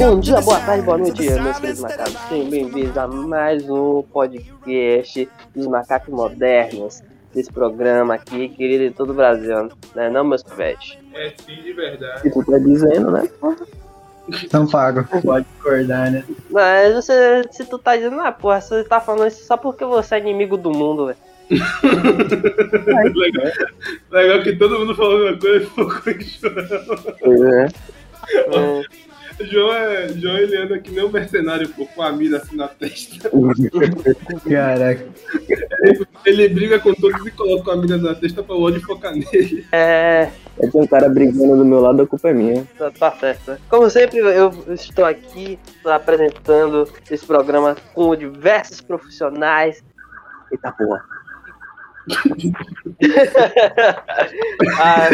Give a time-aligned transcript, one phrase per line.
[0.00, 2.16] Bom dia, boa tarde, boa noite, meus queridos macacos.
[2.26, 7.02] Sejam bem-vindos a mais um podcast dos macacos modernos.
[7.34, 10.08] Desse programa aqui, querido de todo o Brasil, né?
[10.08, 10.96] Não, meus pets.
[11.12, 12.26] É sim, de verdade.
[12.26, 13.28] E tu tá dizendo, né?
[14.50, 15.06] Não pago.
[15.20, 16.24] Pode acordar, né?
[16.48, 20.14] Mas você, se tu tá dizendo, ah, porra, você tá falando isso só porque você
[20.14, 21.18] é inimigo do mundo, velho.
[23.14, 23.52] legal.
[24.10, 27.16] legal que todo mundo falou uma coisa e focou em João.
[27.20, 27.68] Pois é.
[28.32, 29.10] É.
[29.46, 32.68] João, é, João ele anda que nem um mercenário, pô, com a mira assim na
[32.68, 33.30] testa.
[34.48, 35.06] Caraca.
[35.82, 39.12] Ele, ele briga com todos e coloca a mira na testa pra o ódio focar
[39.12, 39.66] nele.
[39.72, 40.30] É.
[40.58, 42.66] É tem um cara brigando do meu lado, a culpa é minha.
[42.76, 43.56] Tá, tá certo.
[43.68, 49.82] Como sempre, eu estou aqui apresentando esse programa com diversos profissionais.
[50.52, 51.02] Eita porra.
[54.78, 55.08] Ah,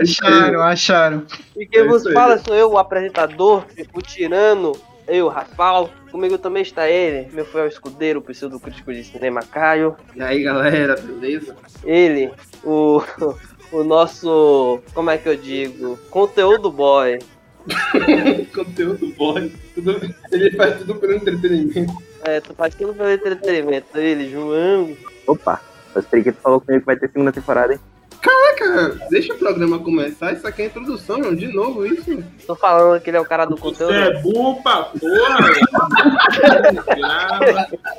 [0.00, 1.26] Acharam, acharam.
[1.56, 4.72] e quem É vos fala sou eu, o apresentador, o tirano,
[5.06, 5.90] eu, Rafael.
[6.10, 9.94] Comigo também está ele, meu fiel escudeiro, o pseudo crítico de cinema Caio.
[10.14, 11.54] E aí, galera, beleza?
[11.84, 12.30] Ele,
[12.64, 13.02] o,
[13.70, 17.18] o nosso, como é que eu digo, conteúdo boy.
[18.54, 19.52] Conteúdo boy.
[19.74, 20.00] Tudo,
[20.32, 21.92] ele faz tudo pelo entretenimento.
[22.24, 23.96] É, tu faz tudo pelo entretenimento.
[23.98, 24.96] Ele, João.
[25.26, 25.60] Opa,
[25.94, 27.80] o Periquito falou comigo que vai ter segunda temporada, hein?
[28.20, 30.32] Caraca, deixa o programa começar.
[30.32, 31.34] Isso aqui é a introdução, João.
[31.36, 32.22] De novo, isso.
[32.46, 33.92] Tô falando que ele é o cara do Você conteúdo.
[33.94, 35.46] é burro pra porra.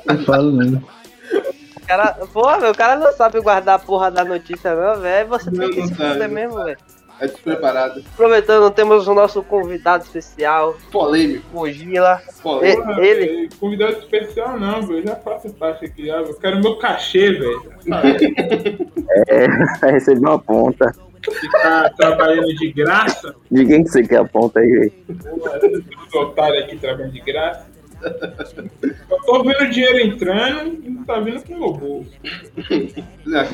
[0.06, 0.84] Eu falo mesmo.
[1.76, 5.28] O cara, porra, meu, o cara não sabe guardar a porra da notícia, não, velho.
[5.28, 6.78] Você Não, tem que não se fuder mesmo, velho.
[7.20, 8.02] É despreparado.
[8.14, 11.44] Aproveitando, temos o nosso convidado especial, Polêmico.
[11.52, 12.20] Mogila.
[12.42, 12.92] Polêmico.
[13.00, 15.00] E- ele, Convidado especial não, velho.
[15.00, 16.16] Eu já faço parte aqui, já.
[16.18, 17.72] Eu quero meu cachê, velho.
[19.28, 19.48] É,
[19.80, 20.92] vai receber uma ponta.
[21.40, 23.34] Ficar trabalhando de graça.
[23.50, 24.92] De quem que você quer a ponta aí, velho?
[25.28, 25.58] Porra,
[26.06, 27.66] Os otários aqui trabalhando de graça.
[28.02, 32.10] Eu tô vendo o dinheiro entrando e não tá vindo pro meu bolso.
[32.66, 33.44] Fica na-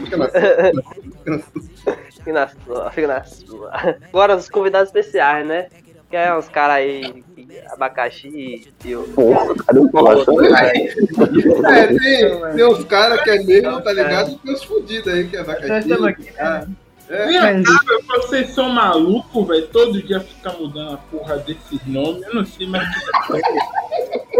[2.10, 3.70] fica na sua, fica na sua.
[4.08, 5.68] Agora, os convidados especiais, né?
[6.10, 7.24] Que é uns caras aí,
[7.72, 9.02] abacaxi e o.
[9.08, 10.36] Porra, cadê o coração?
[10.44, 14.30] É, tem, tem uns caras que é mesmo, tá ligado?
[14.32, 15.78] E tem uns fudidos aí que é Nós abacaxi.
[15.88, 16.66] estamos aqui, Ah,
[17.08, 17.26] é.
[17.26, 17.64] Mas- velho,
[18.08, 19.66] vocês são malucos, velho.
[19.68, 22.22] Todo dia fica mudando a porra desses nomes.
[22.26, 22.92] Eu não sei mais o
[23.32, 24.33] que é.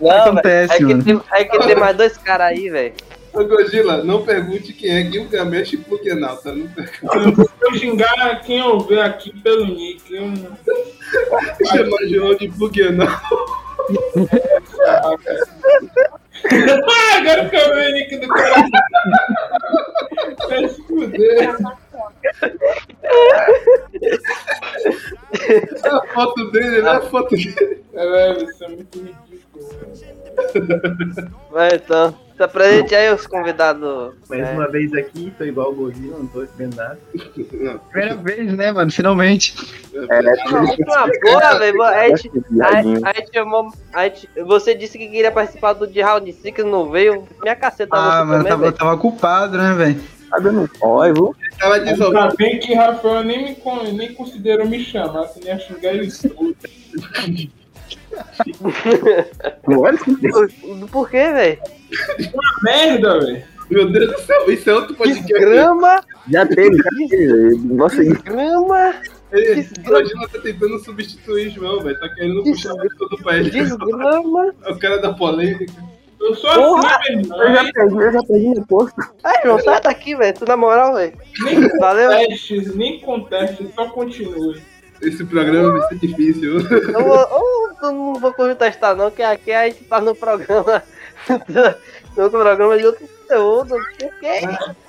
[0.00, 0.10] Não.
[0.10, 1.04] Acontece, É que, mano.
[1.04, 2.94] tem, é que tem mais dois caras aí, velho.
[3.32, 6.52] Ô, Godzilla, não pergunte quem é Gilgamesh e Plukenauta.
[6.54, 6.98] Não pergunte.
[7.16, 10.14] eu não vou xingar quem eu ver aqui pelo nick.
[10.14, 10.58] Eu não...
[11.66, 13.22] Chama João de Plukenauta.
[14.86, 15.10] Ah,
[17.16, 18.64] agora eu vi o nick do cara.
[20.48, 21.56] Vai se fuder.
[25.84, 26.90] É a foto dele, né?
[26.90, 27.71] A foto dele.
[31.50, 34.14] Mas então, se apresente aí os convidados.
[34.28, 34.52] Mais né?
[34.52, 36.98] uma vez aqui, tô igual o Gordinho, não tô esperando nada.
[37.52, 38.90] Não, Primeira vez, né, mano?
[38.90, 39.54] Finalmente.
[39.94, 40.20] É,
[40.84, 41.82] uma porra, velho.
[41.82, 42.30] A gente,
[42.62, 43.72] a, gente chamou.
[43.92, 47.26] A gente, você disse que queria participar do de Round 6 não veio.
[47.42, 48.72] Minha caceta, Ah, você mano, também, tava, velho.
[48.72, 50.00] tava culpado, né, velho?
[50.30, 51.36] Tá dando código.
[51.58, 52.36] Tava Ainda desolando.
[52.36, 55.54] bem que Rafael nem, me, nem considerou me chamar, se nem
[56.08, 56.56] tudo.
[57.18, 57.48] Olha,
[60.90, 61.58] Por- quê, velho?
[62.62, 63.42] Merda, velho.
[63.70, 65.22] Meu Deus do céu, isso é outro podcast.
[65.32, 67.56] Desgrama, já teve, já teve.
[67.74, 68.94] Nossa, desgrama,
[69.32, 71.98] Ele, Godzilla tá tentando substituir João, velho.
[71.98, 73.50] Tá querendo puxar tudo pra ele.
[73.50, 74.52] desgrama.
[74.64, 75.72] É o cara da polêmica.
[76.20, 76.96] Eu sou Porra!
[76.98, 78.94] assim, meu eu já perdi, eu já perdi meu posto.
[79.24, 80.34] Ai, João, sai daqui, velho.
[80.38, 81.14] Tu na moral, velho.
[81.42, 82.10] Nem Valeu.
[82.10, 84.60] conteste, nem conteste, só continue.
[85.02, 86.60] Esse programa vai ser difícil.
[86.60, 90.82] Eu, vou, eu não vou contestar, não, que aqui a gente tá no programa.
[92.16, 93.76] no programa de outro conteúdo.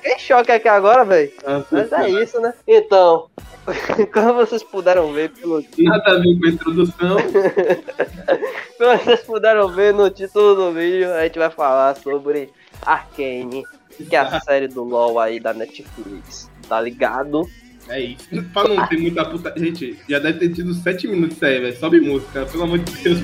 [0.04, 1.32] Em choque aqui agora, velho.
[1.72, 2.54] Mas é isso, né?
[2.68, 3.30] Então,
[4.14, 7.18] como vocês puderam ver pelo Nada a ver com a introdução.
[8.78, 12.50] Como vocês puderam ver no título do vídeo, a gente vai falar sobre
[12.82, 13.64] Arcane,
[13.98, 17.48] que é a série do LoL aí da Netflix, tá ligado?
[17.90, 18.28] É isso.
[18.54, 19.54] Pra não ter muita puta.
[19.58, 21.78] Gente, já deve ter tido 7 minutos isso aí, velho.
[21.78, 23.20] Sobe música, pelo amor de Deus.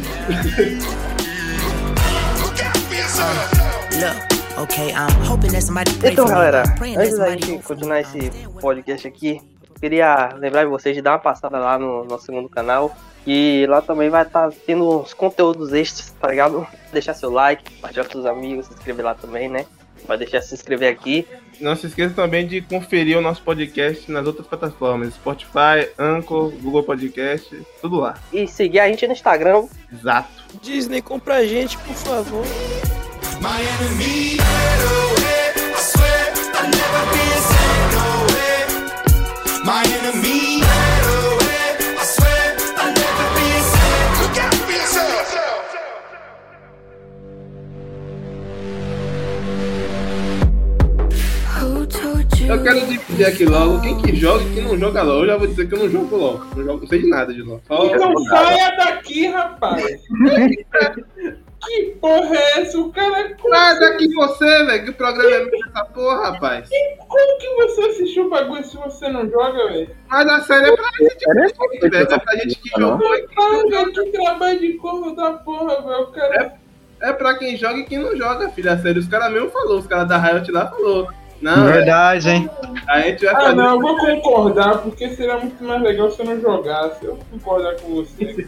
[6.03, 6.63] Então, galera,
[6.97, 8.29] antes da gente continuar esse
[8.59, 9.41] podcast aqui,
[9.79, 12.95] queria lembrar de vocês de dar uma passada lá no nosso segundo canal.
[13.27, 16.65] E lá também vai estar tendo uns conteúdos extras, tá ligado?
[16.91, 19.65] Deixar seu like, compartilhar com seus amigos, se inscrever lá também, né?
[20.09, 21.27] Pode deixar se inscrever aqui.
[21.61, 26.81] Não se esqueça também de conferir o nosso podcast nas outras plataformas: Spotify, Anchor, Google
[26.81, 28.17] Podcast, tudo lá.
[28.33, 29.67] E seguir a gente no Instagram.
[29.93, 30.29] Exato.
[30.63, 32.43] Disney, compra a gente, por favor.
[52.49, 55.37] Eu quero dizer aqui logo, quem que joga e quem não joga LOL, eu já
[55.37, 56.41] vou dizer que eu não jogo LOL.
[56.55, 57.61] Não, jogo, não sei de nada de LOL.
[57.67, 57.85] Só...
[57.85, 60.01] Então saia daqui, rapaz.
[61.61, 62.79] que porra é essa?
[62.79, 63.35] O cara.
[63.49, 66.67] Sai daqui você, velho, que programa é essa porra, rapaz.
[67.07, 69.89] Como que você assistiu o bagulho se você não joga, velho?
[70.09, 72.07] Mas a série é pra tipo gente, velho.
[72.11, 76.01] É pra gente que jogou e que trabalho de corno da porra, velho.
[76.01, 76.57] O cara.
[76.99, 78.73] É pra quem joga e quem não joga, filha.
[78.73, 81.07] A série, os caras mesmo falou, os caras da Riot lá falou.
[81.41, 82.49] Não, é, Verdade, hein?
[82.87, 83.55] a gente vai Ah, fazer.
[83.55, 87.05] não, eu vou concordar, porque seria muito mais legal se eu não jogasse.
[87.05, 88.47] Eu vou concordar com você.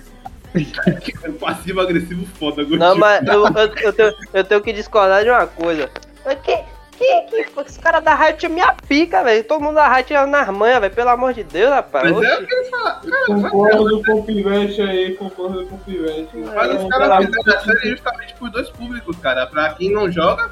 [1.39, 2.79] Passivo agressivo foda, Agostinho.
[2.79, 5.89] Não, mas eu, eu, eu, tenho, eu tenho que discordar de uma coisa.
[6.43, 6.57] Que,
[6.97, 9.43] que, que, esse cara da Riot é minha pica, velho.
[9.45, 10.93] Todo mundo da Riot é nas manhas, velho.
[10.93, 12.11] Pelo amor de Deus, rapaz.
[12.11, 13.01] Mas é o que eles falam.
[13.01, 16.29] Cara, Concordo com o Pivete aí, concordo com o Pivete.
[16.35, 19.47] mas os um caras cara fizeram a série justamente por dois públicos, cara.
[19.47, 20.51] Pra quem não joga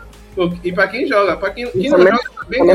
[0.64, 1.38] e pra quem joga.
[1.38, 2.66] Pra quem, quem não joga também.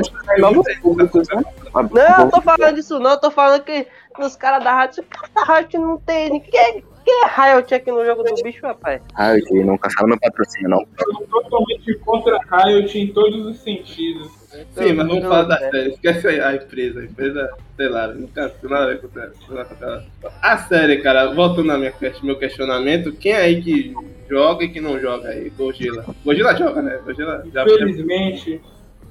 [1.27, 1.37] tá?
[1.37, 1.45] né?
[1.73, 3.11] Não, eu tô falando disso não.
[3.12, 3.87] Eu tô falando que
[4.19, 5.01] os caras da Riot...
[5.01, 6.31] Os caras da Riot não tem...
[6.31, 6.85] Ninguém...
[7.05, 9.03] Quem é Riot aqui no jogo do bicho, rapaz?
[9.51, 10.79] Eu não cancela meu patrocínio, não.
[10.79, 14.33] Eu sou totalmente contra Riot em todos os sentidos.
[14.73, 15.71] Sim, mas vamos Não, falar da é.
[15.71, 15.89] série.
[15.91, 17.01] Esquece a a empresa.
[17.01, 20.05] A empresa, sei lá, não tem nada a ver com ela.
[20.43, 23.95] A série, cara, voltando ao meu questionamento, quem é aí que
[24.29, 25.51] joga e que não joga aí?
[25.51, 26.05] Gogila.
[26.25, 26.99] Gogila joga, né?
[27.05, 27.65] Gogila já.
[27.65, 28.61] Infelizmente,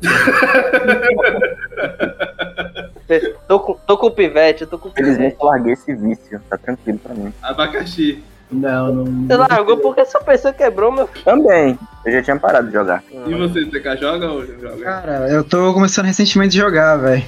[3.48, 5.16] Tô com, tô com o pivete, tô com o pivete.
[5.16, 7.34] Felizmente eu larguei esse vício, tá tranquilo pra mim.
[7.42, 8.22] Abacaxi.
[8.54, 9.28] Não, não.
[9.28, 11.26] Você largou porque sua pessoa quebrou, meu filho.
[11.26, 13.04] Também, eu já tinha parado de jogar.
[13.12, 14.84] E você, TK, joga ou não joga?
[14.84, 17.24] Cara, eu tô começando recentemente a jogar, velho.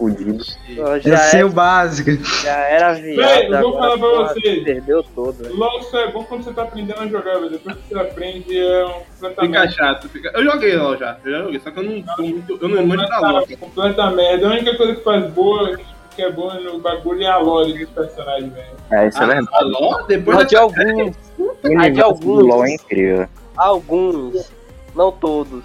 [0.00, 0.42] Fudido.
[0.42, 2.10] Sei é, o básico.
[2.42, 3.52] já era viado.
[3.52, 4.64] Eu vou agora, falar pra vocês.
[4.64, 5.54] Perdeu todo, velho.
[5.54, 7.50] LOL só é bom quando você tá aprendendo a jogar, velho.
[7.50, 9.74] Depois que você aprende, é um Fica completamente.
[9.74, 10.08] chato.
[10.08, 10.32] Fica...
[10.34, 11.18] Eu joguei LOL já.
[11.22, 12.58] Eu já joguei, só que eu não tô muito.
[12.62, 13.40] Eu não manjo da LOL.
[13.40, 14.46] completa, completa merda.
[14.46, 15.78] A única coisa que faz boa,
[16.20, 18.66] que é boa no bagulho é a lore dos personagens, velho.
[18.92, 19.64] É, isso é A verdade.
[19.64, 20.02] LOL?
[20.06, 22.42] Depois Mas de alguns, O Ah, de alguns.
[22.46, 23.28] LoL é incrível.
[23.56, 24.52] alguns,
[24.94, 25.64] não todos.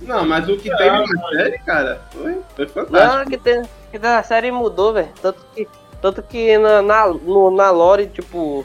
[0.00, 3.30] Não, mas o que teve Ah, na série, cara, foi, foi Não, fantástico.
[3.30, 3.62] que, tem,
[3.92, 5.08] que a série mudou, velho.
[5.20, 5.68] Tanto que,
[6.00, 8.64] tanto que na, na, no- na lore, tipo,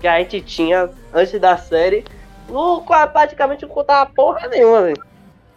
[0.00, 2.04] que a gente tinha antes da série,
[2.50, 5.02] não, praticamente não contava porra nenhuma, velho.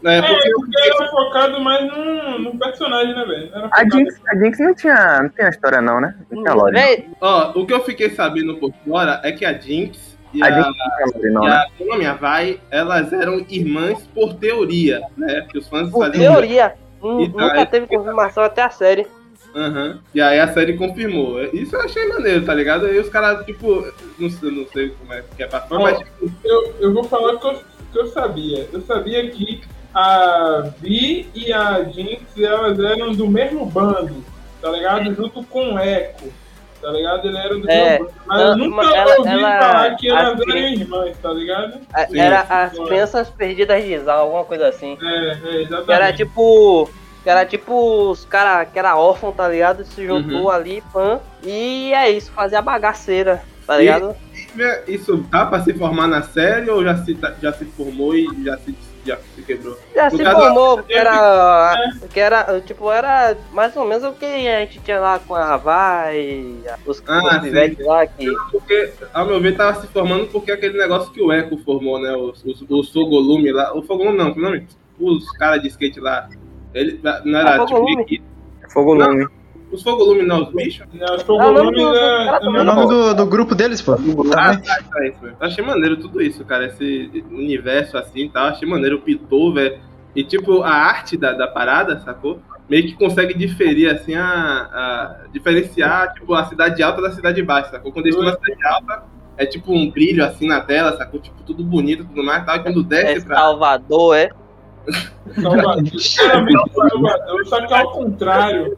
[0.07, 3.50] É, É, porque porque era focado mais no, no personagem, né, velho?
[3.71, 6.15] A Jinx, a Jinx não tinha, não tinha história não, né?
[6.31, 6.74] Não tinha lore.
[6.74, 10.48] Véi, Ó, o que eu fiquei sabendo por fora é que a Jinx e A
[10.48, 11.51] a, Jinx não tinha lore não, né?
[11.56, 15.42] a meu nome, a Vai, elas eram irmãs por teoria, né?
[15.42, 16.31] Porque os fãs por faziam.
[16.33, 16.74] teoria,
[17.04, 19.06] E nunca daí- teve confirmação até a série.
[19.56, 20.00] Aham.
[20.13, 21.42] E aí a série confirmou.
[21.45, 22.86] Isso eu achei maneiro, tá ligado?
[22.86, 23.88] Aí os caras, tipo,
[24.19, 27.04] não sei, não sei como é que é pra fã, mas tipo, eu, eu vou
[27.06, 27.62] falar o que eu,
[27.92, 28.68] que eu sabia.
[28.71, 29.62] Eu sabia que
[29.98, 34.24] a Vi e a Jinx, elas eram do mesmo bando,
[34.62, 35.14] tá ligado?
[35.16, 36.31] Junto com o Echo,
[36.80, 37.28] tá ligado?
[37.28, 38.18] Ele era do É, mesmo bando.
[38.28, 41.80] Mas não, eu nunca ela- ouvi ela- falar que elas as eram irmãs, tá ligado?
[41.92, 42.19] A- Sim.
[42.19, 42.86] Era as Sim.
[42.86, 44.98] crianças perdidas de Zal, alguma coisa assim.
[45.02, 45.92] É, é exatamente.
[45.92, 46.90] Era tipo.
[47.24, 49.83] Que era tipo os caras que era órfão, tá ligado?
[49.83, 50.50] Se juntou Uhum.
[50.50, 51.19] ali, pã.
[51.44, 54.16] E é isso, fazia bagaceira, tá E- ligado?
[54.88, 58.28] isso dá pra se formar na série ou já se, tá- já se formou e
[58.45, 58.74] já se,
[59.07, 59.78] já se quebrou?
[59.95, 61.76] Já No se caso, formou, porque era.
[62.14, 65.57] Que era, tipo, era mais ou menos o que a gente tinha lá com a
[65.57, 68.31] Vai, os, Ah, os pivetes lá que.
[68.52, 72.16] Porque, ao meu ver, tava se formando porque aquele negócio que o Echo formou, né?
[72.16, 73.73] Os, os, o Fogolume lá.
[73.76, 74.68] O Fogolume não, nome?
[74.99, 76.30] Os caras de skate lá.
[76.73, 78.23] Ele, não era Ah, tipo.
[78.71, 79.28] Fogolume.
[79.68, 79.83] Equipe.
[79.83, 80.24] Fogo lume.
[80.24, 80.88] Os os bichos?
[80.94, 81.26] Não, os É
[81.95, 82.28] é, é.
[82.28, 83.94] É o nome do, do grupo deles, pô.
[83.94, 84.62] Ah, Também.
[84.62, 85.36] tá, tá, isso, velho.
[85.40, 86.66] Eu achei maneiro tudo isso, cara.
[86.66, 88.47] Esse universo assim e tal.
[88.47, 89.80] Achei maneiro o Pitou, velho.
[90.16, 92.40] E tipo, a arte da, da parada, sacou?
[92.69, 97.69] Meio que consegue diferir, assim, a, a- diferenciar, tipo, a cidade alta da cidade baixa,
[97.71, 97.92] sacou?
[97.94, 99.04] Quando eles estão na cidade alta,
[99.38, 101.19] é tipo um brilho assim na tela, sacou?
[101.19, 102.57] Tipo, tudo bonito e tudo mais, tal.
[102.57, 103.36] E quando É desce pra.
[103.38, 104.30] Salvador, é?
[105.40, 106.00] Salvador.
[106.02, 108.78] Salvador, só que ao contrário.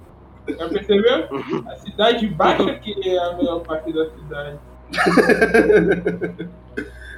[0.57, 1.27] Já percebeu?
[1.67, 4.57] A cidade baixa que é a melhor parte da cidade.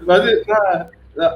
[0.06, 0.42] Mas,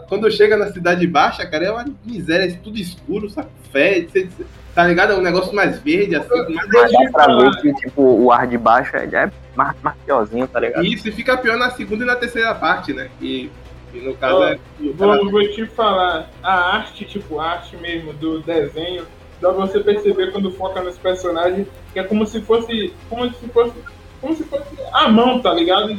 [0.07, 3.49] Quando chega na cidade baixa, cara, é uma miséria, é tudo escuro, sabe?
[3.71, 4.27] Cê- cê-
[4.73, 5.13] tá ligado?
[5.13, 8.47] É um negócio mais verde, assim, mais Mas dá pra ver que, tipo, o ar
[8.47, 10.85] de baixo já é mais, mais piorzinho, tá ligado?
[10.85, 13.09] Isso, e fica pior na segunda e na terceira parte, né?
[13.21, 13.49] E,
[13.93, 14.59] e no caso Ó, é.
[14.95, 19.05] Vou, vou te falar, a arte, tipo, a arte mesmo do desenho,
[19.45, 22.93] dá pra você perceber quando foca nos personagens, que é como se fosse.
[23.09, 23.73] Como se fosse.
[24.21, 25.89] Como se fosse a mão, tá ligado?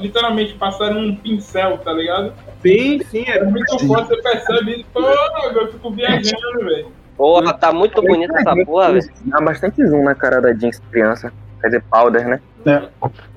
[0.00, 2.32] Literalmente passaram um pincel, tá ligado?
[2.60, 3.38] Sim, sim, é.
[3.38, 4.86] É muito forte, você percebe isso.
[4.92, 6.88] Pô, eu fico viajando, velho.
[7.16, 9.08] Porra, tá muito bonita essa porra, velho.
[9.26, 11.32] Dá bastante zoom na cara da Jinx criança.
[11.60, 12.40] Quer dizer, Powder, né?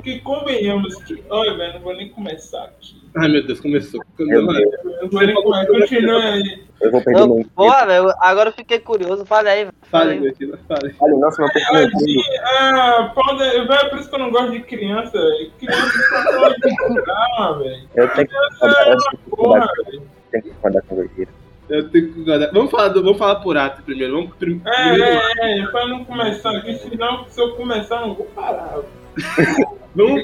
[0.03, 1.23] Que convenhamos que.
[1.29, 2.99] Olha, velho, não vou nem começar aqui.
[3.15, 4.01] Ai meu Deus, começou.
[4.17, 4.69] Meu Deus,
[5.01, 5.65] Não vou nem começar.
[5.67, 6.63] Continua aí.
[6.81, 9.25] eu vou perder meu porra, velho, agora eu fiquei curioso.
[9.25, 9.73] Fala aí, velho.
[9.89, 10.21] Fala Fale, aí.
[10.21, 10.95] Betila, fale.
[10.99, 14.59] Olha, nossa, meu de- ah, Powder, velho, é por isso que eu não gosto de
[14.61, 15.51] criança, velho.
[15.59, 15.97] Criança
[16.31, 17.89] não gosta de programa, velho.
[17.95, 20.01] Eu tenho que Criança é uma porra, velho.
[20.31, 21.38] tenho que concordar com o Gojira.
[21.69, 22.51] Eu tenho que guardar.
[22.51, 24.13] Vamos falar, do, vamos falar por ato primeiro.
[24.15, 25.19] Vamos prim- É, primeiro.
[25.39, 28.79] é, é, pra não começar aqui, senão se eu começar eu não vou parar.
[29.95, 30.23] Vamos,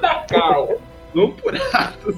[0.00, 0.78] da cal.
[1.14, 2.14] vamos por atos.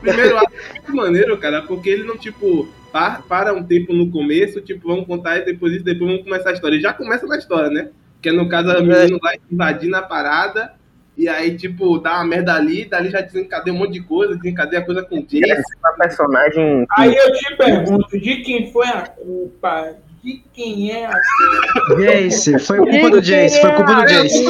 [0.00, 4.10] Primeiro ato é muito maneiro, cara, porque ele não, tipo, pa- para um tempo no
[4.10, 6.74] começo, tipo, vamos contar e depois isso, depois vamos começar a história.
[6.74, 7.90] Ele já começa na história, né?
[8.20, 10.72] Que é no caso a menina lá invadindo a parada.
[11.16, 14.84] E aí, tipo, dá uma merda ali, dali já desencadeia um monte de coisa, desencadeia
[14.84, 15.50] coisa com o Jace.
[15.50, 19.94] Essa é uma personagem Aí eu te pergunto, de quem foi a culpa?
[20.24, 22.02] De quem é a culpa?
[22.02, 24.44] Jace, foi culpa do Jace, foi culpa do Jace.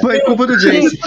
[0.00, 0.98] Foi culpa do Jace.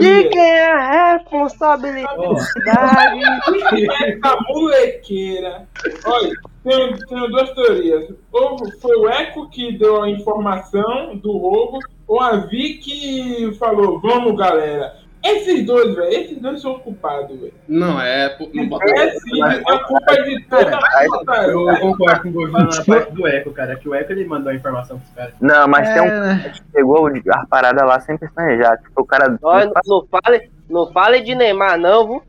[0.00, 2.20] De quem é a responsabilidade?
[2.66, 5.68] Essa molequeira.
[6.04, 6.32] Olha,
[6.64, 8.12] tenho, tenho duas teorias.
[8.32, 14.00] Ou foi o Eco que deu a informação do roubo, ou a Vi que falou,
[14.00, 15.00] vamos galera.
[15.22, 17.52] Esses dois, velho, esses dois são culpados, velho.
[17.68, 18.34] Não, é.
[18.54, 21.52] Não bota É sim, a culpa é de toda a putaria.
[21.52, 23.76] Eu concordo com o Gordinho na parte do Eco, cara.
[23.76, 25.34] Que o Eco ele mandou a informação pros caras.
[25.38, 28.78] Não, mas tem um É, cara que pegou a parada lá sem pestanejar.
[28.78, 29.38] Tipo, o cara.
[29.42, 32.22] Ó, não, fale, não fale de Neymar, não, viu?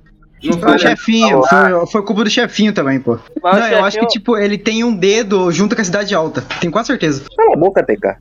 [0.43, 3.19] Não Foi o chefinho, foi, foi culpa do chefinho também, pô.
[3.43, 6.43] Mas Não, eu acho que, tipo, ele tem um dedo junto com a cidade alta.
[6.59, 7.23] Tenho quase certeza.
[7.37, 8.05] Cala a boca, TK.
[8.07, 8.17] Ah,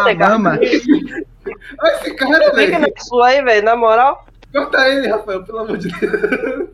[0.00, 0.18] Ah, TK.
[0.18, 0.58] mama.
[0.60, 2.78] Olha esse cara, Fica velho.
[2.80, 4.24] nisso aí, velho, na moral.
[4.52, 6.12] Corta ele, Rafael, pelo amor de Deus.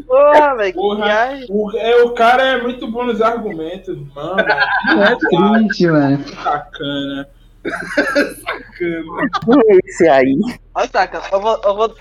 [0.07, 1.05] Porra, velho, que Porra.
[1.07, 1.47] viagem.
[1.49, 4.39] O, é, o cara é muito bom nos argumentos, mano.
[4.39, 6.19] É triste, mano.
[6.45, 7.29] Bacana.
[7.65, 9.11] Bacana.
[9.87, 10.39] Esse aí.
[10.75, 11.61] Olha, saca, eu vou.
[11.65, 11.95] Eu vou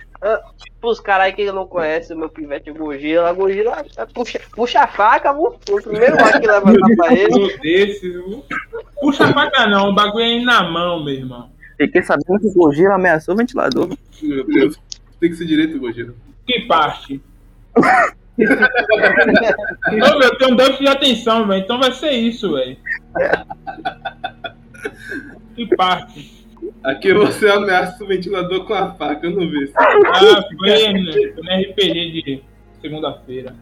[0.80, 4.88] pros caras aí que não conhecem o meu pivete Gojira, a Gojira puxa, puxa a
[4.88, 5.56] faca, viu?
[5.70, 7.34] O primeiro ar que levantar pra ele.
[7.34, 8.14] Um desses?
[9.00, 11.52] Puxa a faca não, o bagulho é aí na mão, meu irmão.
[11.78, 13.90] Fiquei sabendo que o Gojira ameaçou o ventilador.
[14.22, 14.80] Meu Deus.
[15.20, 16.16] Tem que ser direito, Gojiro.
[16.46, 17.22] Que parte?
[18.40, 21.62] Ô, meu, tem um déficit de atenção, velho.
[21.62, 22.78] Então vai ser isso, velho.
[25.56, 26.39] Que parte?
[26.84, 29.74] Aqui você ameaça o ventilador com a faca, eu não vi isso.
[29.76, 29.92] Ah,
[30.58, 32.44] foi no, foi no RPG de
[32.82, 33.56] segunda-feira.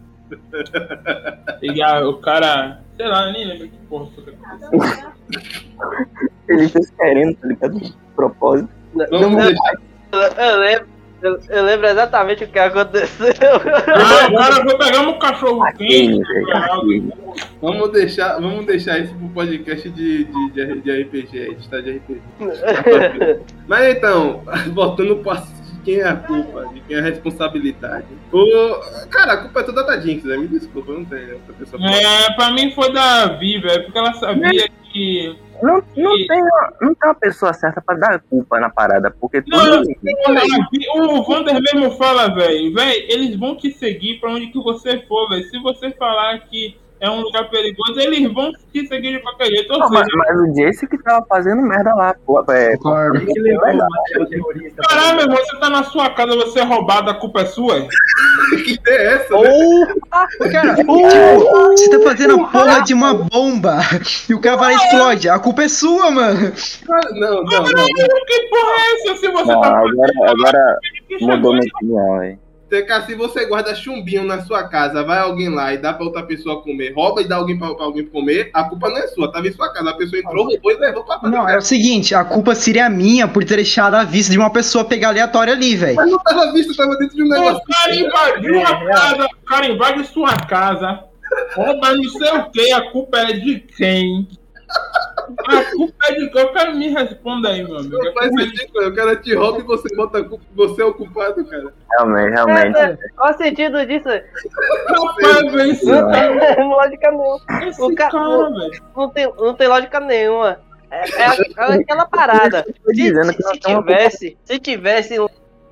[1.62, 2.82] E aí, o cara.
[2.96, 5.12] Sei lá, eu nem lembro que porra foi que aconteceu.
[6.50, 7.80] Ele fez querendo, tá ligado?
[7.80, 8.70] De propósito.
[8.94, 10.44] Vamos eu, deixar.
[10.44, 10.88] eu lembro,
[11.22, 13.34] eu, eu lembro exatamente o que aconteceu.
[13.88, 16.22] Ah, o cara foi pegar um cachorro quente.
[16.54, 17.14] Aquele.
[17.62, 21.82] Vamos deixar, vamos deixar isso pro podcast de, de, de, de RPG, aí, de estar
[21.82, 22.22] de RPG.
[23.68, 24.44] Mas então,
[24.74, 28.06] voltando pro assunto de quem é a culpa, de quem é a responsabilidade.
[28.32, 30.38] O, cara, a culpa é toda da Jinx, né?
[30.38, 33.98] Me desculpa, eu não tenho outra pessoa É, pra mim foi da Vi, velho, porque
[33.98, 35.36] ela sabia que.
[35.62, 39.44] Não, não, tem uma, não tem uma pessoa certa pra dar culpa na parada, porque
[39.48, 41.14] Não, todo mundo.
[41.14, 45.30] O Vander mesmo fala, velho, velho, eles vão te seguir pra onde que você for,
[45.30, 45.44] velho.
[45.46, 49.72] Se você falar que é um lugar perigoso, eles vão te seguir de qualquer jeito.
[49.72, 52.44] Ou Não, mas, seja, mas o Jace que tava fazendo merda lá, pô.
[52.52, 52.74] É.
[52.74, 54.82] Ele que levou terrorista.
[54.84, 57.78] caralho, meu irmão, você tá na sua casa, você é roubado, a culpa é sua?
[57.78, 57.88] é?
[58.64, 59.50] Que ideia é essa, né?
[60.52, 63.80] Cara, tipo, você tá fazendo a porra de uma bomba
[64.30, 65.30] e o cara vai lá e explode.
[65.30, 66.52] A culpa é sua, mano.
[66.86, 67.86] Cara, Não, não, não.
[68.26, 69.16] Que porra é essa?
[69.18, 70.78] Se você não, tá agora, agora
[71.22, 72.47] mudou minha opinião, velho.
[72.70, 76.24] TK, se você guarda chumbinho na sua casa, vai alguém lá e dá pra outra
[76.24, 79.32] pessoa comer, rouba e dá alguém pra, pra alguém comer, a culpa não é sua,
[79.32, 79.90] tava em sua casa.
[79.90, 81.32] A pessoa entrou, roubou e levou pra casa.
[81.32, 84.50] Não, é o seguinte, a culpa seria minha por ter deixado a vista de uma
[84.50, 85.96] pessoa pegar aleatória ali, velho.
[85.96, 87.58] Mas não tava visto, tava dentro de um negócio.
[87.58, 91.04] O cara invadiu a casa, o cara invade sua casa,
[91.56, 94.28] rouba não sei o que, a culpa é de quem?
[95.48, 97.98] A culpa é de qual cara me responda aí, meu amigo.
[98.04, 98.88] Não faz sentido, cara.
[98.88, 101.74] O cara te rouba e você bota a culpa, você é o culpado, cara.
[101.98, 102.78] Realmente, realmente.
[102.78, 104.10] É, Qual o sentido disso?
[104.10, 107.68] Rapaz, velho, isso Não tem lógica nenhuma.
[107.68, 108.84] esse cara, velho.
[108.96, 110.60] Não tem, não tem lógica nenhuma.
[110.90, 111.26] É, é
[111.58, 112.64] é aquela parada.
[112.64, 115.28] Se, dizendo que se tivesse, se tivesse um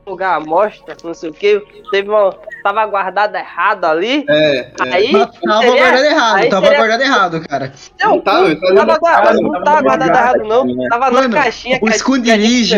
[0.08, 2.34] lugar à mostra, não sei o que, teve uma,
[2.64, 4.94] tava guardado errado ali, É, é.
[4.94, 7.74] aí Mas tava seria- guardado errado, aí tava seria- guardado errado, cara.
[8.00, 11.30] Não, Não tava, ele tava guardado, não não tava tava guardado errado não, tava na
[11.30, 12.76] caixinha o que a- que a gente esconderijo,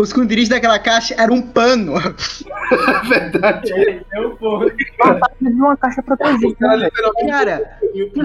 [0.00, 1.94] o esconderijo daquela caixa era um pano.
[1.98, 4.02] É verdade.
[4.12, 4.66] Eu, porra.
[5.40, 6.54] uma caixa protegida.
[6.58, 6.90] cara né.
[7.28, 7.78] Cara,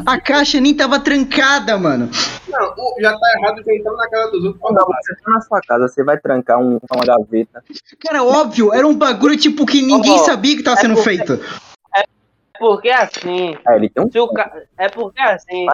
[0.05, 2.09] a caixa nem tava trancada, mano.
[2.47, 4.61] Não, já tá errado de entrar na cara dos outros.
[4.71, 7.63] Não, você tá na sua casa, você vai trancar um- uma gaveta.
[7.99, 11.39] Cara, óbvio, era um bagulho tipo que ninguém sabia que tava é sendo porque- feito.
[12.59, 14.11] Porque assim, É, ele tem um.
[14.11, 14.51] se o ca...
[14.77, 15.65] é porque assim,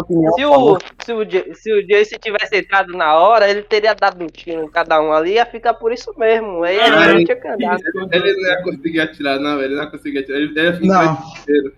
[0.00, 4.22] opinião, se o, se o, se o Jace tivesse entrado na hora, ele teria dado
[4.22, 6.62] um tiro em cada um ali, ia ficar por isso mesmo.
[6.64, 7.24] Aí ele Ah, não é.
[7.24, 7.76] tinha que andar.
[8.12, 10.38] Ele não ia conseguir atirar, não, ele não ia conseguir atirar.
[10.40, 11.18] Ele, ele ia Não.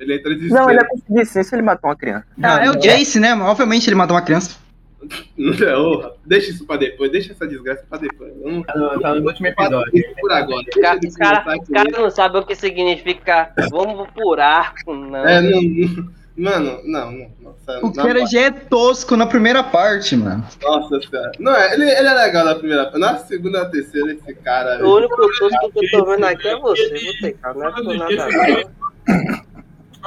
[0.00, 0.34] Ele entra.
[0.36, 2.26] Não, ele é conseguir sim se ele matou uma criança.
[2.42, 3.34] Ah, é o Jace, né?
[3.34, 4.65] Obviamente ele matou uma criança.
[5.03, 8.33] Ô, deixa isso pra depois, deixa essa desgraça pra depois.
[8.43, 9.93] Vamos Tá no, tá no último episódio.
[10.21, 10.62] por agora.
[10.62, 15.26] Os caras Deixa os cara, cara não sabem o que significa vamos por arco, não.
[15.26, 16.17] É, não, não.
[16.37, 17.31] Mano, não, não.
[17.41, 20.45] Nossa, O cara já é tosco na primeira parte, mano.
[20.62, 21.33] Nossa senhora.
[21.38, 22.91] Não, é, ele, ele é legal na primeira.
[22.99, 24.87] Na segunda, na terceira, esse cara.
[24.87, 27.71] O único tosco que eu tô vendo aqui é você, vou ter cara, não é
[27.71, 28.29] nada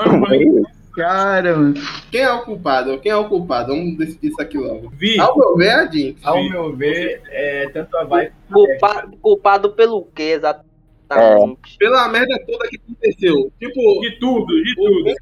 [0.06, 0.79] não.
[1.00, 1.74] Cara, mano.
[2.12, 3.00] Quem é o culpado?
[3.00, 3.74] Quem é o culpado?
[3.74, 4.90] Vamos decidir isso aqui logo.
[4.90, 5.20] Vi.
[5.20, 6.22] Ao meu ver, é a Jinx.
[6.26, 11.78] Ao meu ver, é, tanto a vai Culpado, culpado pelo quê, exatamente?
[11.80, 13.52] Pela merda toda que aconteceu.
[13.60, 15.04] Tipo, De tudo, de o tudo.
[15.04, 15.16] ponto,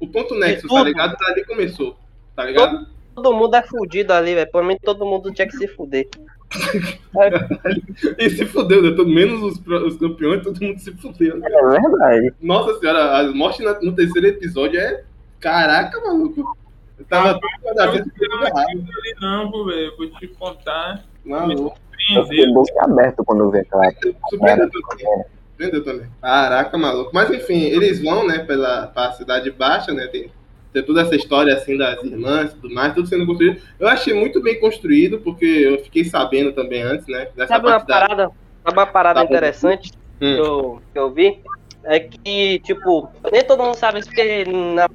[0.00, 0.28] o ponto
[0.60, 0.74] tudo.
[0.74, 1.16] tá ligado?
[1.18, 1.96] Dali começou.
[2.36, 2.86] Tá ligado?
[3.14, 4.50] Todo mundo é fudido ali, velho.
[4.50, 6.06] Por mim, todo mundo tinha que se fuder.
[8.18, 8.90] E se fudeu, né?
[8.90, 11.38] Todo, menos os, os campeões, todo mundo se fudeu.
[11.38, 11.48] Né?
[11.48, 12.32] É verdade.
[12.40, 15.02] Nossa senhora, a morte na- no terceiro episódio é.
[15.42, 16.56] Caraca, maluco.
[16.98, 17.40] Eu tava errado.
[17.74, 19.96] não acredito ali não, pô, velho.
[19.96, 21.02] Vou te contar.
[21.24, 21.76] Maluco.
[22.14, 22.54] Eu fiquei Surpreendeu.
[22.54, 23.90] boca aberto quando eu vi aquela.
[24.30, 25.24] Surpreendeu também.
[25.50, 26.06] Surpreendeu também.
[26.20, 27.10] Caraca, maluco.
[27.12, 30.06] Mas enfim, eles vão, né, pela pra cidade baixa, né?
[30.06, 30.30] Tem,
[30.72, 33.60] tem toda essa história assim das irmãs e tudo mais, tudo sendo construído.
[33.78, 37.28] Eu achei muito bem construído, porque eu fiquei sabendo também antes, né?
[37.36, 38.30] Dessa Sabe uma da- parada,
[38.64, 40.36] sabe uma parada Tá interessante que Hum.
[40.36, 41.40] eu, que eu vi?
[41.84, 44.88] É que, tipo, nem todo mundo sabe isso, porque na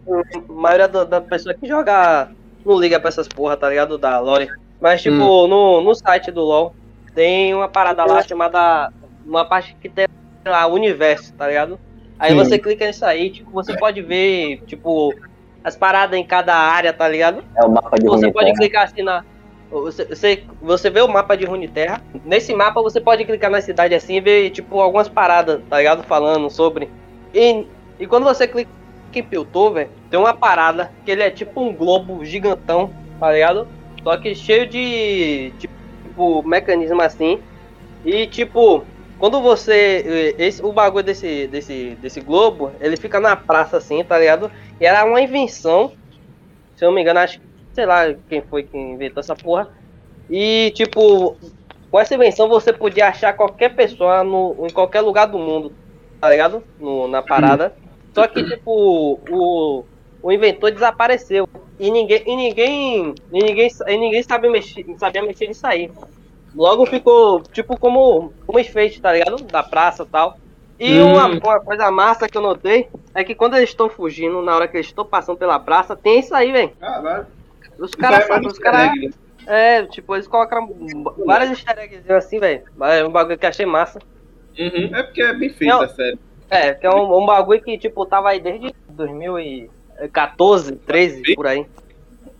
[0.47, 2.29] maioria do- da pessoa que joga
[2.65, 3.97] não liga pra essas porra, tá ligado?
[3.97, 4.49] Da Lore.
[4.79, 5.47] Mas, tipo, Hum.
[5.47, 6.73] no, no site do LoL
[7.13, 8.91] tem uma parada lá chamada.
[9.25, 10.05] Uma parte que tem
[10.45, 11.77] lá, universo, tá ligado?
[12.17, 12.37] Aí Sim.
[12.37, 15.13] você clica nisso aí, tipo, você pode ver, tipo,
[15.63, 17.43] as paradas em cada área, tá ligado?
[17.57, 18.55] É o mapa de Você pode Runeterra.
[18.57, 19.25] clicar assim na.
[19.69, 22.01] Você, você, você vê o mapa de Runeterra.
[22.23, 26.03] Nesse mapa você pode clicar na cidade assim e ver, tipo, algumas paradas, tá ligado?
[26.03, 26.89] Falando sobre.
[27.33, 27.67] E,
[27.99, 28.69] e quando você clica
[29.13, 33.67] em Piltover, tem uma parada que ele é tipo um globo gigantão, tá ligado?
[34.03, 35.53] Só que cheio de.
[35.59, 37.41] Tipo, mecanismo assim.
[38.03, 38.85] E tipo,
[39.17, 40.35] quando você.
[40.39, 44.51] eh, Esse, o bagulho desse, desse, desse globo, ele fica na praça assim, tá ligado?
[44.79, 45.97] E era uma invenção.
[46.75, 47.47] Se eu não me engano, acho que.
[47.77, 49.69] Sei lá quem foi que inventou essa porra.
[50.27, 51.37] E tipo,
[51.91, 55.71] com essa invenção você podia achar qualquer pessoa no, em qualquer lugar do mundo,
[56.19, 56.63] tá ligado?
[56.79, 57.71] No, na parada.
[58.15, 59.85] Só que, tipo, o,
[60.23, 61.47] o inventor desapareceu.
[61.79, 65.91] E ninguém, e ninguém, e ninguém, e ninguém sabe mexer, sabia mexer nisso aí.
[66.55, 69.43] Logo ficou, tipo, como um enfeite, tá ligado?
[69.43, 70.35] Da praça e tal.
[70.79, 71.11] E Hum.
[71.11, 74.67] uma, uma coisa massa que eu notei é que quando eles estão fugindo, na hora
[74.67, 76.71] que eles estão passando pela praça, tem isso aí, velho.
[76.79, 77.36] Caralho.
[77.79, 78.91] Os caras é os caras.
[78.99, 79.09] né?
[79.47, 80.69] É, tipo, eles colocaram
[81.25, 82.63] várias easter eggs assim, velho.
[82.81, 83.99] É um bagulho que achei massa.
[84.59, 84.95] Uhum.
[84.95, 85.81] É porque é bem feita Não.
[85.83, 86.19] a série.
[86.49, 91.65] É, que é um, um bagulho que, tipo, tava aí desde 2014, 13, por aí.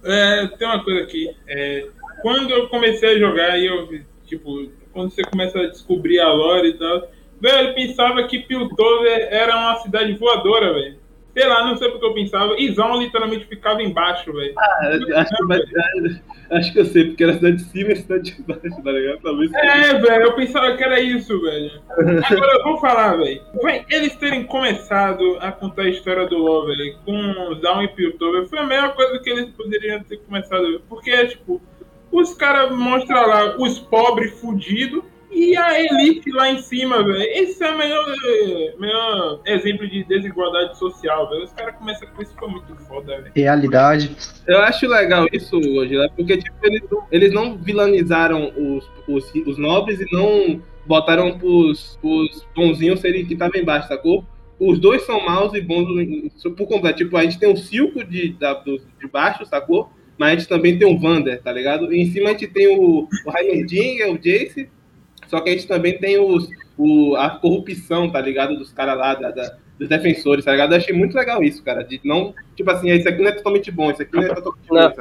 [0.04, 1.36] É, tem uma coisa aqui.
[1.48, 1.88] É,
[2.22, 6.32] quando eu comecei a jogar e eu vi, tipo, quando você começa a descobrir a
[6.32, 7.08] lore e tal,
[7.40, 10.98] velho, eu pensava que Piltover era uma cidade voadora, velho.
[11.38, 12.60] Sei lá, não sei porque eu pensava.
[12.60, 14.56] Izão literalmente ficava embaixo, velho.
[14.58, 18.84] Ah, acho, acho que eu sei, porque era cidade de cima e cidade de baixo,
[18.84, 19.20] tá ligado?
[19.22, 19.54] Talvez.
[19.54, 21.80] É, velho, eu pensava que era isso, velho.
[21.92, 23.40] Agora eu vou falar, velho.
[23.88, 28.58] Eles terem começado a contar a história do LoL, velho, com Zaun e Piltover, foi
[28.58, 30.82] a melhor coisa que eles poderiam ter começado.
[30.90, 31.62] Porque, tipo,
[32.12, 35.04] os caras mostram lá os pobres fudidos
[35.38, 37.22] e a elite lá em cima, velho.
[37.22, 38.06] Esse é o melhor,
[38.80, 41.44] melhor exemplo de desigualdade social, velho.
[41.44, 43.32] Os caras começam com isso, foi muito foda, velho.
[43.36, 44.16] Realidade.
[44.48, 50.00] Eu acho legal isso, Gojira, porque tipo, eles, eles não vilanizaram os, os, os nobres
[50.00, 54.26] e não botaram pros, pros bonzinhos serem que estavam embaixo, sacou?
[54.60, 55.86] Os dois são maus e bons
[56.58, 56.98] por completo.
[56.98, 59.90] Tipo, a gente tem o Silco de, da, do- de baixo, sacou?
[60.18, 61.94] Mas a gente também tem o Vander, tá ligado?
[61.94, 64.68] E em cima a gente tem o, o Heimerdinger, o Jace,
[65.28, 68.56] só que a gente também tem os, o, a corrupção, tá ligado?
[68.58, 70.72] Dos caras lá, da, da- dos defensores, tá ligado?
[70.74, 71.84] Eu achei muito legal isso, cara.
[71.84, 74.68] De não, tipo assim, esse aqui não é totalmente bom, esse aqui não é totalmente
[74.72, 74.82] Não.
[74.82, 74.94] ruim?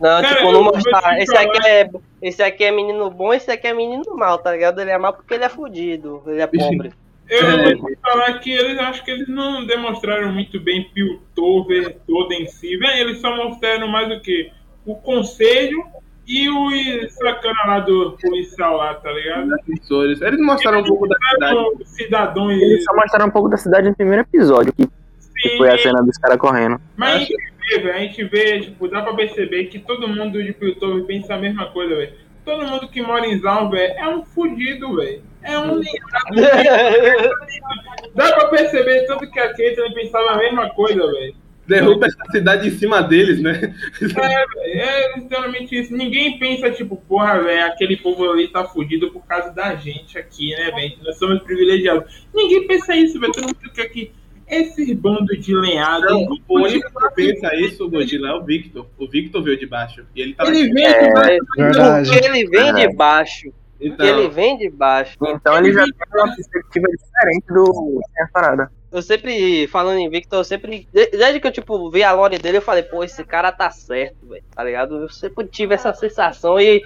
[0.00, 1.18] Não, Cara, tipo, não mostrar.
[1.22, 4.80] Esse aqui, é, esse aqui é menino bom, esse aqui é menino mal, tá ligado?
[4.80, 6.90] Ele é mal porque ele é fudido, ele é pobre.
[7.30, 7.74] Eu É.
[7.76, 12.76] vou falar que eles acho que eles não demonstraram muito bem Piltover todo em si.
[12.98, 14.50] Eles só mostraram mais o que?
[14.84, 15.82] O conselho
[16.26, 19.48] e o sacana lá do policial lá, tá ligado?
[19.66, 20.20] defensores.
[20.22, 21.58] Eles mostraram um pouco da cidade.
[21.84, 25.68] Cidadão e Eles só mostraram um pouco da cidade no primeiro episódio, que Sim, foi
[25.68, 26.80] a cena dos caras correndo.
[26.96, 27.36] Mas a gente
[27.68, 31.34] vê, velho, a gente vê, tipo, dá pra perceber que todo mundo de Piltover pensa
[31.34, 32.12] a mesma coisa, velho.
[32.44, 35.22] Todo mundo que mora em Zal, velho, é um fudido, velho.
[35.42, 35.80] É um
[38.14, 41.34] Dá pra perceber tudo que a Caitlyn pensava a mesma coisa, velho.
[41.66, 43.74] Derruba essa cidade em cima deles, né?
[44.02, 45.96] É, velho, é literalmente isso.
[45.96, 50.50] Ninguém pensa, tipo, porra, velho, aquele povo ali tá fudido por causa da gente aqui,
[50.50, 50.96] né, velho?
[51.02, 52.26] Nós somos privilegiados.
[52.34, 53.32] Ninguém pensa isso, velho.
[53.32, 54.12] Todo mundo fica aqui.
[54.46, 56.04] Esse bando de lenhado.
[56.04, 58.86] Não, o único que pensa isso, Godila, é o Victor.
[58.98, 60.04] O Victor veio de baixo.
[60.14, 60.50] E ele tava.
[60.50, 62.10] Ele vem É, Verdade.
[62.10, 63.52] Porque ele vem de baixo.
[63.80, 65.16] Então, ele vem de baixo.
[65.22, 68.70] Então ele já tem uma perspectiva diferente do da parada.
[68.94, 70.86] Eu sempre, falando em Victor, eu sempre.
[70.92, 73.70] de- Desde que eu, tipo, vi a lore dele, eu falei, pô, esse cara tá
[73.70, 74.42] certo, velho.
[74.54, 75.02] Tá ligado?
[75.02, 76.80] Eu sempre tive essa sensação e,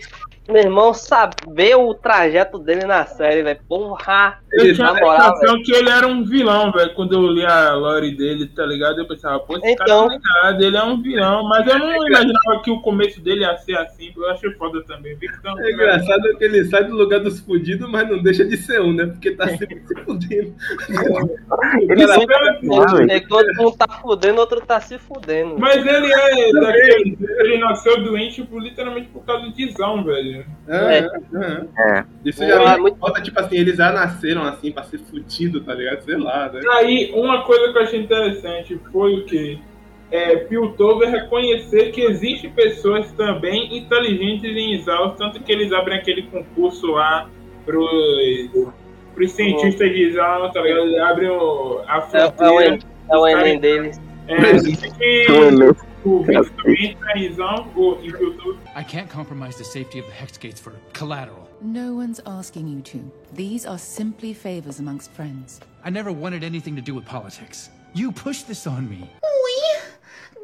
[0.49, 3.61] meu irmão, saber o trajeto dele na série, velho.
[3.69, 4.39] Porra!
[4.51, 6.95] Eu tinha a sensação que ele era um vilão, velho.
[6.95, 8.99] Quando eu li a lore dele, tá ligado?
[8.99, 10.09] Eu pensava, pô, esse Então.
[10.09, 11.47] cara tá ligado, ele é um vilão.
[11.49, 14.11] Mas eu não imaginava que o começo dele ia ser assim.
[14.17, 15.15] Eu achei foda também.
[15.17, 18.81] Victor, é engraçado que ele sai do lugar dos fudidos, mas não deixa de ser
[18.81, 19.07] um, né?
[19.07, 20.55] Porque tá sempre se fudendo.
[21.81, 23.13] Ele Cara, sempre Ah, velho.
[23.13, 25.57] Enquanto um tá fudendo, outro tá se fudendo.
[25.59, 27.19] Mas ele é daquele.
[27.21, 30.38] Ele nasceu doente, tipo, literalmente por causa de Zão, velho.
[30.69, 31.99] É, é.
[31.99, 32.05] É.
[32.25, 34.99] Isso Pô, já é me muito- falta, tipo assim, eles já nasceram assim pra ser
[34.99, 36.01] fudido, tá ligado?
[36.03, 36.61] Sei lá, né?
[36.73, 39.61] Aí, uma coisa que eu achei interessante foi o que?
[40.11, 46.23] É, Piltover reconhecer que existem pessoas também inteligentes em Exaust, tanto que eles abrem aquele
[46.23, 47.29] concurso lá
[47.67, 48.51] pros,
[49.15, 50.87] pros cientistas de Exaust, tá ligado?
[50.87, 52.75] Eles abrem o, a É, é, o, fronteira.
[52.75, 52.79] En-
[53.11, 54.01] é o Enem deles.
[54.29, 54.37] É,
[54.99, 55.27] que
[58.77, 61.49] I can't compromise the safety of the hex gates for collateral.
[61.61, 62.99] No one's asking you to.
[63.35, 65.61] These are simply favors amongst friends.
[65.85, 67.71] I never wanted anything to do with politics.
[67.95, 69.11] You pushed this on me.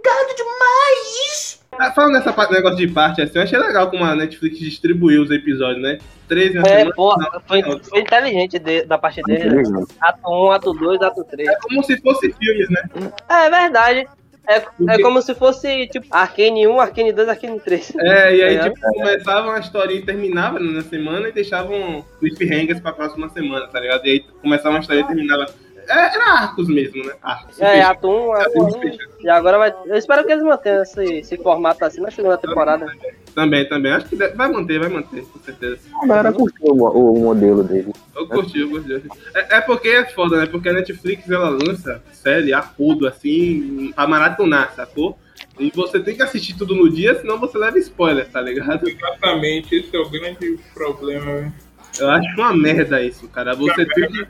[0.05, 1.63] Gado demais!
[1.79, 5.23] Ah, falando nessa parte, negócio de parte assim, eu achei legal como a Netflix distribuiu
[5.23, 5.99] os episódios, né?
[6.29, 6.95] Três na É, semana.
[6.95, 9.63] porra, foi, foi inteligente de- da parte dele.
[9.63, 9.85] né?
[10.01, 11.49] Ato 1, ato 2, ato 3.
[11.49, 12.83] É como se fosse filmes, né?
[13.31, 14.07] É verdade.
[14.47, 14.63] É,
[14.95, 17.93] é como se fosse, tipo, Arcane 1, Arcane 2, Arcane 3.
[17.99, 18.63] É, e aí, É.
[18.65, 23.81] tipo, começava uma historinha e terminava na semana e deixavam cliffhangers pra próxima semana, tá
[23.81, 24.05] ligado?
[24.07, 25.47] E aí começava uma história e terminava.
[25.89, 27.13] É, era arcos mesmo, né?
[27.23, 27.61] Arcos.
[27.61, 29.25] É, ato 1, ato Arcos 1.
[29.25, 29.75] E agora vai.
[29.87, 32.87] Eu espero que eles mantenham esse, esse formato assim na segunda temporada.
[33.35, 33.93] Também, também.
[33.93, 35.79] Acho que deve- vai manter, vai manter, com certeza.
[36.03, 37.93] A galera curtiu o, o modelo dele.
[38.15, 39.03] Eu curti, eu curti.
[39.35, 40.47] É, é porque é foda, né?
[40.47, 45.19] Porque a Netflix ela lança série a rodo, assim, pra maratonar, sacou?
[45.59, 48.89] E você tem que assistir tudo no dia, senão você leva spoiler, tá ligado?
[48.89, 51.53] exatamente, esse é o grande problema, velho.
[51.99, 53.55] Eu acho uma merda isso, cara.
[53.55, 54.27] Você tem que.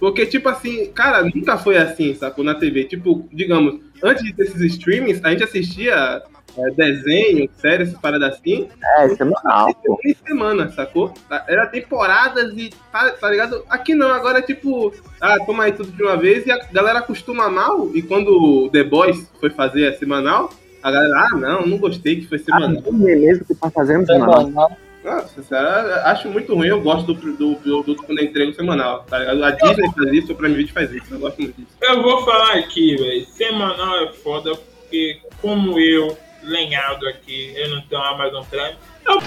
[0.00, 2.42] Porque, tipo assim, cara, nunca foi assim, sacou?
[2.42, 2.84] Na TV.
[2.84, 6.22] Tipo, digamos, antes desses streamings, a gente assistia
[6.56, 8.66] é, desenho, séries, essas paradas assim,
[8.98, 9.98] É, semanal, pô.
[10.04, 11.12] em semana, sacou?
[11.46, 12.70] Era temporadas e.
[12.90, 13.62] Tá, tá ligado?
[13.68, 14.92] Aqui não, agora é tipo.
[15.20, 17.90] Ah, toma aí tudo de uma vez e a galera acostuma mal.
[17.94, 20.50] E quando o The Boys foi fazer a semanal,
[20.82, 22.82] a galera, ah, não, não gostei que foi Ah, semanal.
[22.86, 24.76] é mesmo que tá fazendo semanal.
[25.10, 26.68] Nossa, sério, acho muito ruim.
[26.68, 29.42] Eu gosto do, do, do, do quando eu entrego semanal, tá ligado?
[29.44, 31.12] A Disney faz isso, o Prime Video faz isso.
[31.12, 31.76] Eu gosto muito disso.
[31.82, 33.26] Eu vou falar aqui, velho.
[33.26, 38.76] Semanal é foda, porque como eu, lenhado aqui, eu não tenho Amazon Prime.
[39.06, 39.18] Eu,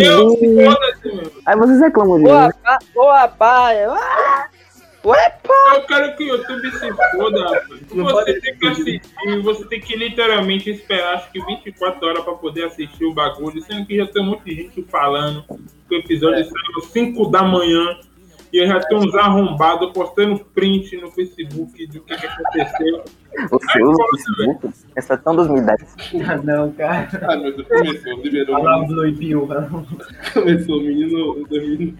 [0.00, 1.32] eu meu.
[1.46, 2.40] Aí vocês reclamam de Ô, mim.
[2.40, 3.78] rapaz, ô, rapaz.
[3.88, 4.48] ah!
[5.04, 5.52] Ué, pô!
[5.74, 7.80] Eu quero que o YouTube se foda, rapaz.
[7.88, 9.02] Você tem que assistir,
[9.42, 13.84] você tem que literalmente esperar acho que 24 horas pra poder assistir o bagulho, sendo
[13.84, 15.44] que já tem muita gente falando
[15.88, 17.98] que o episódio saiu às 5 da manhã
[18.52, 23.04] e já tem uns arrombados postando print no Facebook do que, que aconteceu.
[23.48, 24.68] Você usa o Facebook?
[24.94, 25.96] Essa é tão 2010.
[26.28, 27.08] Ah, não, cara.
[27.22, 28.56] Ah, meu Deus, começou, liberou.
[28.58, 29.48] Falava do Loipinho.
[30.34, 31.32] Começou o menino.
[31.32, 31.96] O menino.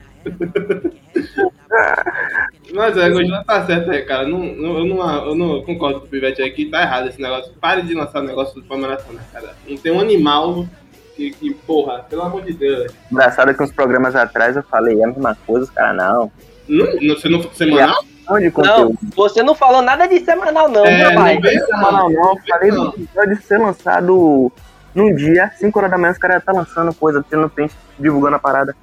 [2.74, 4.26] Mas é, hoje não tá certo aí, cara.
[4.28, 7.52] Não, não- eu, não, eu não concordo com o Pivete aqui, tá errado esse negócio.
[7.60, 9.54] Pare de lançar negócio pra maratona, cara.
[9.66, 10.66] Não tem um animal
[11.30, 12.92] que, que porra, pelo amor de Deus.
[13.10, 16.32] Engraçado que uns programas atrás eu falei a mesma coisa, os caras não.
[16.68, 18.04] Não, não, você não semanal?
[18.28, 21.34] Não, você não falou nada de semanal, não, É, rapaz.
[21.34, 24.52] não vem Semanal não, eu falei do episódio ser lançado
[24.94, 28.36] num dia, 5 horas da manhã, os caras já tá lançando coisa, tendo print, divulgando
[28.36, 28.74] a parada.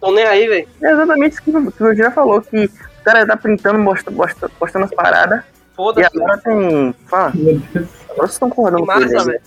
[0.00, 0.68] Tô nem aí, velho.
[0.82, 2.70] É exatamente isso que, o- que o já falou, que o
[3.04, 6.10] cara tá printando, mostra, posta- postando as paradas, e Foda-se.
[6.16, 7.26] agora tem fã.
[7.28, 9.24] Agora vocês estão concordando com massa, aí.
[9.26, 9.40] velho.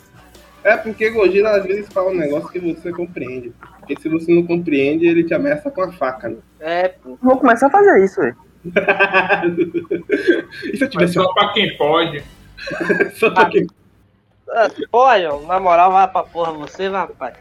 [0.63, 3.53] É porque Gojira às vezes fala um negócio que você compreende.
[3.79, 6.37] Porque se você não compreende, ele te ameaça com a faca, né?
[6.59, 7.17] É, pô.
[7.21, 8.35] Vou começar a fazer isso, velho.
[10.73, 12.23] e se eu Mas tivesse só pra quem pode.
[13.15, 13.65] só pra quem
[14.49, 17.35] Ah, Pô, João, na moral, vai pra porra você, rapaz.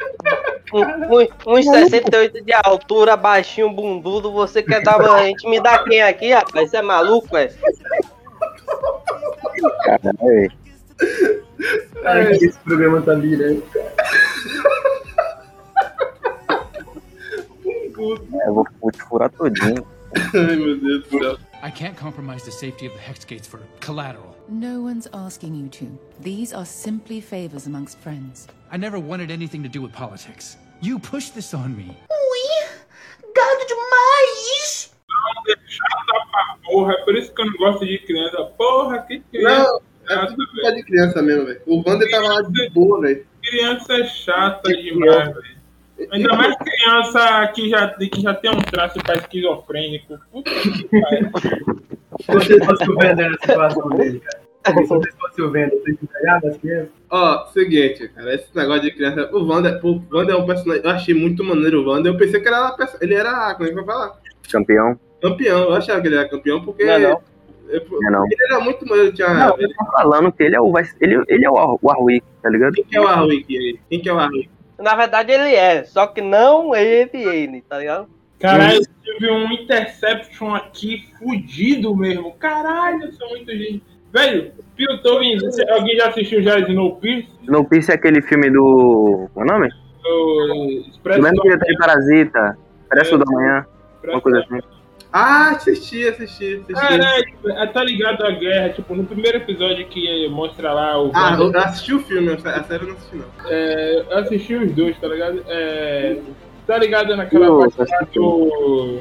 [0.73, 6.31] Um, um, uns 68 de altura, baixinho, bundudo, você quer dar uma intimidar quem aqui,
[6.33, 6.71] rapaz?
[6.71, 7.53] Você é maluco, velho?
[9.83, 10.53] Caralho,
[10.99, 11.45] velho.
[12.03, 13.63] Cara, que esse programa tá virando.
[13.75, 13.95] É,
[18.49, 19.85] eu vou, vou te furar todinho.
[20.35, 21.39] Ai, meu Deus do céu.
[21.63, 24.37] I can't compromise the safety of the hex gates for collateral.
[24.49, 25.87] No one's asking you to.
[26.23, 28.47] These are simply favors amongst friends.
[28.71, 30.57] I never wanted anything to do with politics.
[30.81, 31.97] You pushed this on me.
[33.39, 34.91] Gado demais!
[35.67, 38.45] Chata pra porra, é por isso que eu não gosto de criança.
[38.57, 39.73] Porra, que criança.
[39.73, 41.61] Não, é tudo culpa de criança mesmo, velho.
[41.67, 43.27] O Wander tava lá de boa, velho.
[43.43, 45.59] Criança é chata demais, velho.
[46.13, 50.19] Ainda mais criança que já, que já tem um traço pra esquizofrênico.
[50.31, 51.31] Puta que pariu.
[52.21, 54.49] Se você fosse o Vender na situação dele, cara.
[54.67, 55.53] Se você fosse o
[56.47, 56.91] as crianças?
[57.11, 59.31] Ó, seguinte, cara, esse negócio de criança.
[59.33, 60.85] O Wander, o Wander é um personagem.
[60.85, 62.13] Eu achei muito maneiro o Wander.
[62.13, 64.19] Eu pensei que era, ele era como é que vai falar?
[64.51, 64.99] Campeão.
[65.21, 65.63] Campeão.
[65.63, 66.85] Eu achava que ele era campeão porque.
[66.85, 67.23] Não é não.
[67.69, 68.25] Eu- Não é não.
[68.27, 69.13] Ele era muito.
[69.13, 71.57] Tinha, Não, ele, eu tô falando que ele é o, vai- ele, ele é o,
[71.59, 72.73] Ar- o Arwick, tá ligado?
[72.73, 73.79] quem que é o Arwick aí?
[73.91, 74.51] Quem que é o Arwick?
[74.79, 78.09] Na verdade, ele é, só que não ele, ele, tá ligado?
[78.39, 82.33] Caralho, tive um Interception aqui fudido mesmo.
[82.35, 83.83] Caralho, são muita gente.
[84.13, 85.37] Velho, Piltorin,
[85.71, 87.29] alguém já assistiu já Snowpiercer?
[87.43, 89.29] Snowpiercer é aquele filme do...
[89.35, 89.69] Qual é o nome?
[90.03, 92.59] Do Expresso mesmo diretor de Parasita.
[92.85, 93.67] Expresso da Manhã,
[94.05, 94.59] uma coisa assim.
[95.13, 96.73] Ah, assisti, assisti, assisti.
[96.75, 101.11] Caralho, tá ligado a guerra, tipo, no primeiro episódio que mostra lá o.
[101.15, 103.27] Ah, eu assisti o filme, a série eu não assisti, não.
[103.47, 105.43] É, eu assisti os dois, tá ligado?
[105.49, 106.19] É,
[106.67, 109.01] tá ligado naquela Eu parte lá do,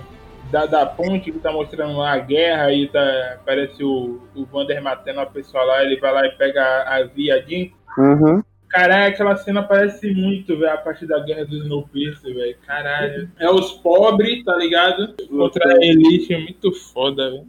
[0.50, 4.82] da, da ponte que tá mostrando lá a guerra e tá, parece o, o Vander
[4.82, 7.70] matando a pessoa lá, ele vai lá e pega a, a viadinha.
[7.98, 8.42] Uhum.
[8.70, 12.56] Caralho, aquela cena parece muito, velho, a parte da guerra do Snowpiercer, velho.
[12.66, 13.30] Caralho.
[13.40, 15.16] É os pobres, tá ligado?
[15.30, 17.46] Contra a elite, é muito foda, velho.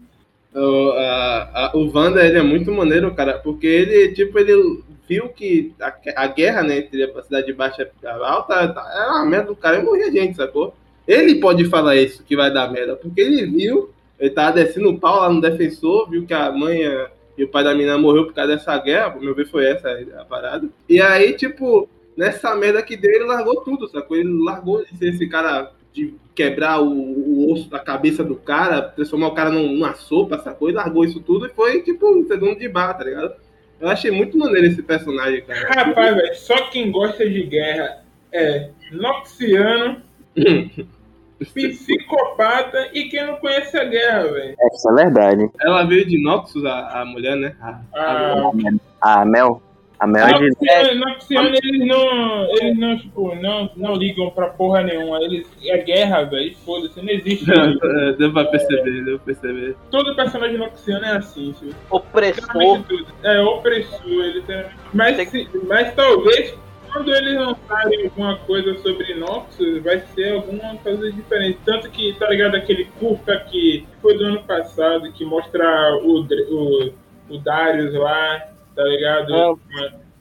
[0.54, 5.28] O, a, a- o Wanda, ele é muito maneiro, cara, porque ele, tipo, ele viu
[5.28, 9.26] que a, a guerra, né, entre a cidade baixa e a alta, tá- era uma
[9.26, 10.74] merda do cara e morria gente, sacou?
[11.07, 14.98] Ele pode falar isso, que vai dar merda, porque ele viu, ele tava descendo o
[14.98, 18.27] pau lá no defensor, viu que a mãe eh, e o pai da menina morreu
[18.27, 20.68] por causa dessa guerra, meu ver foi essa a parada.
[20.88, 24.16] E aí, tipo, nessa merda que deu, ele largou tudo, sacou?
[24.16, 28.83] Ele largou de ser esse cara de quebrar o, o osso da cabeça do cara,
[28.83, 30.68] transformar o cara num- numa sopa, sacou?
[30.68, 33.35] E largou isso tudo e foi, tipo, um segundo de bar, tá ligado?
[33.81, 35.68] Eu achei muito maneiro esse personagem, cara.
[35.68, 40.03] Rapaz, velho, só quem gosta de guerra é Noxiano,
[41.44, 44.57] psicopata e quem não conhece a guerra, velho.
[44.72, 45.48] Isso é verdade.
[45.61, 47.55] Ela veio de Noxus, a, a mulher, né?
[47.61, 49.62] A- Ah, A Mel.
[50.01, 50.48] A Mel é de...
[50.51, 55.18] Noxiano, Noxiano, eles não, eles não, tipo, não, não ligam pra porra nenhuma.
[55.22, 57.44] Eles, é guerra, velho, foda-se, não existe.
[57.51, 59.74] É, Deu pra perceber, deu pra perceber.
[59.90, 61.74] Todo personagem Noxiano é assim, filho.
[61.90, 62.44] Opressor.
[62.44, 63.07] Literalmente tudo.
[63.24, 64.64] É opressor, ele tem...
[64.94, 66.55] mas, se- mas talvez
[66.92, 71.59] quando eles lançarem alguma coisa sobre Noxus, vai ser alguma coisa diferente.
[71.64, 76.92] Tanto que, tá ligado, aquele curta que foi do ano passado, que mostra o, o,
[77.31, 78.40] o Darius lá,
[78.74, 79.59] tá ligado?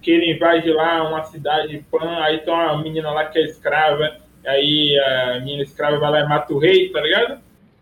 [0.01, 4.15] Que ele invade lá uma cidade pan, aí tem uma menina lá que é escrava,
[4.45, 7.39] aí a menina escrava vai lá e mata o rei, tá ligado?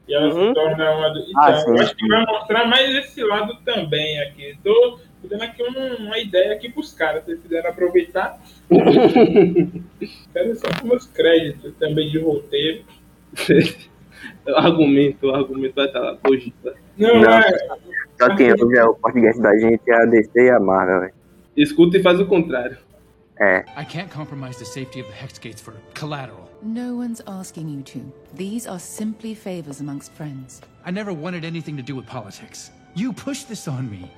[0.08, 0.48] E ela Uhum.
[0.50, 1.10] se torna uma.
[1.10, 4.56] do- Então, Ah, acho que vai mostrar mais esse lado também aqui.
[4.63, 8.40] Tô dando aqui um- uma ideia aqui pros caras, se eles quiserem aproveitar.
[10.34, 12.84] Quero só com meus créditos também de roteiro.
[14.48, 16.76] O argumento, o argumento vai estar lá, cogita.
[16.98, 17.30] Não, Não.
[17.32, 17.58] é.
[18.20, 21.14] Só quem ouve é o podcast da gente é a DC e a Marvel, velho.
[21.58, 22.78] Escuta e faz o contrário.
[23.40, 23.66] É.
[23.78, 26.50] I can't compromise the safety of the Hex Gates for collateral.
[26.64, 28.00] No one's asking you to.
[28.34, 30.62] These are simply favors amongst friends.
[30.86, 32.72] I never wanted anything to do with politics.
[32.96, 34.10] You pushed this on me.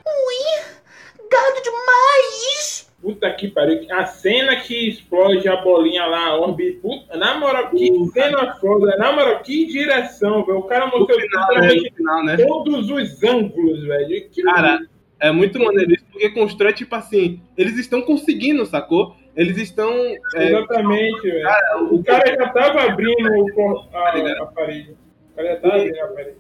[1.28, 2.88] Ui, gado demais!
[3.02, 3.86] Puta que pariu.
[3.92, 6.74] A cena que explode a bolinha lá, a orbe.
[6.82, 8.98] Puta, na moral, que cena foda.
[8.98, 10.60] Na moral, que direção, velho.
[10.60, 12.36] O cara mostrou final, né?
[12.38, 12.46] né?
[12.46, 14.30] todos os ângulos, velho.
[14.30, 14.80] Que Cara,
[15.20, 19.16] é muito maneiro isso, porque constrói, tipo assim, eles estão conseguindo, sacou?
[19.36, 19.92] Eles estão.
[20.36, 21.44] é, Exatamente, velho.
[21.44, 24.98] cara, O cara já tava abrindo o por- a, a parede.
[25.32, 26.38] O cara já tava abrindo a parede.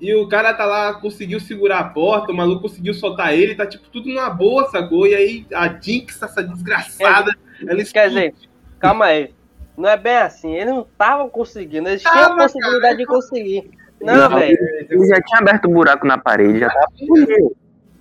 [0.00, 3.66] E o cara tá lá, conseguiu segurar a porta, o maluco conseguiu soltar ele, tá
[3.66, 5.06] tipo tudo numa boa, sacou?
[5.06, 7.34] E aí a Jinx, essa desgraçada,
[7.66, 8.34] ela Quer dizer,
[8.78, 9.34] calma aí.
[9.76, 10.54] Não é bem assim.
[10.54, 11.88] Eles não estavam conseguindo.
[11.88, 13.70] Eles tinham a Tava, possibilidade de conseguir.
[14.00, 14.58] Não, velho.
[14.88, 16.86] Ele já tinha aberto o buraco na parede, já tava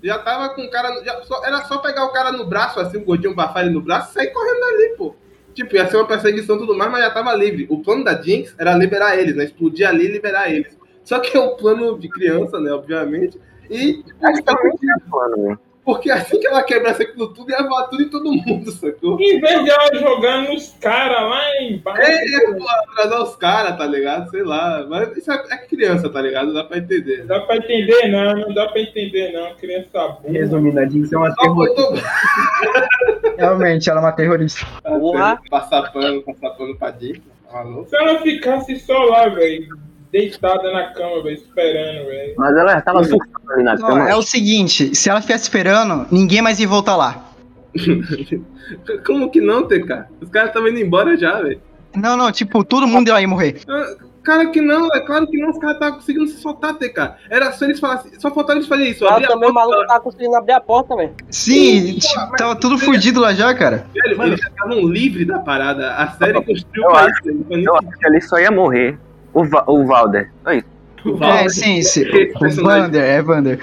[0.02, 1.04] já tava com o cara.
[1.04, 3.82] já só- era só pegar o cara no braço, assim, o gordinho bafar ele no
[3.82, 5.16] braço e sair correndo ali, pô.
[5.54, 7.68] Tipo, ia ser uma perseguição e tudo mais, mas já tava livre.
[7.70, 9.44] O plano da Jinx era liberar eles, né?
[9.44, 10.78] Explodir ali e liberar eles.
[11.10, 12.72] Só que é um plano de criança, né?
[12.72, 13.40] Obviamente.
[13.68, 14.04] E.
[14.46, 15.60] Também tinha plano, velho.
[15.84, 19.20] Porque assim que ela quebrasse aquilo tudo, ia voar tudo em todo mundo, sacou?
[19.20, 22.00] Em vez de ela jogando os caras lá embaixo.
[22.04, 24.30] É, é, pô, atrasar os caras, tá ligado?
[24.30, 24.86] Sei lá.
[24.88, 26.54] Mas isso é, é criança, tá ligado?
[26.54, 27.22] Dá pra entender.
[27.22, 28.36] Não dá pra entender, não.
[28.36, 29.56] Não dá pra entender, não.
[29.56, 30.32] Criança burra.
[30.32, 31.82] Resumindo, a Jinx é uma terrorista.
[31.82, 32.04] faltou
[33.36, 34.68] Realmente, ela é uma terrorista.
[34.84, 35.42] Porra.
[35.50, 37.20] passar pano, passar pano pra Jinx.
[37.52, 37.66] tá?
[37.88, 42.34] Se ela ficasse só lá, velho, deitada na cama, velho, esperando, velho.
[42.38, 44.10] Mas ela já tava surtando ali na Não, cama.
[44.10, 47.26] é o seguinte, se ela ficasse esperando, ninguém mais ia voltar lá.
[49.06, 50.06] Como que não, TK?
[50.22, 51.62] Os caras estavam indo embora já, velho.
[51.96, 53.62] Não, não, tipo, todo mundo ia morrer.
[53.68, 57.16] Ah, Cara que não, é claro que não, os caras estavam conseguindo se soltar, TK.
[57.30, 59.04] Era só eles falassem, só faltava eles fazerem isso.
[59.06, 61.14] Ela abrir a também, o porta, maluco tava conseguindo abrir a porta, velho.
[61.32, 63.88] Sim, tipo, tava tudo fudido lá já, cara.
[63.94, 65.94] Velho, eles já estavam livres da parada.
[65.96, 67.46] A série construiu Eu pra acho- isso.
[67.54, 69.00] Eu acho que ali só ia morrer
[69.34, 70.32] o, Va o Valder.
[70.44, 70.68] Só isso.
[71.06, 71.50] o É, Valder.
[71.52, 72.04] sim, sim.
[72.46, 72.64] Esse O.
[72.64, 73.60] Vander, é Vander.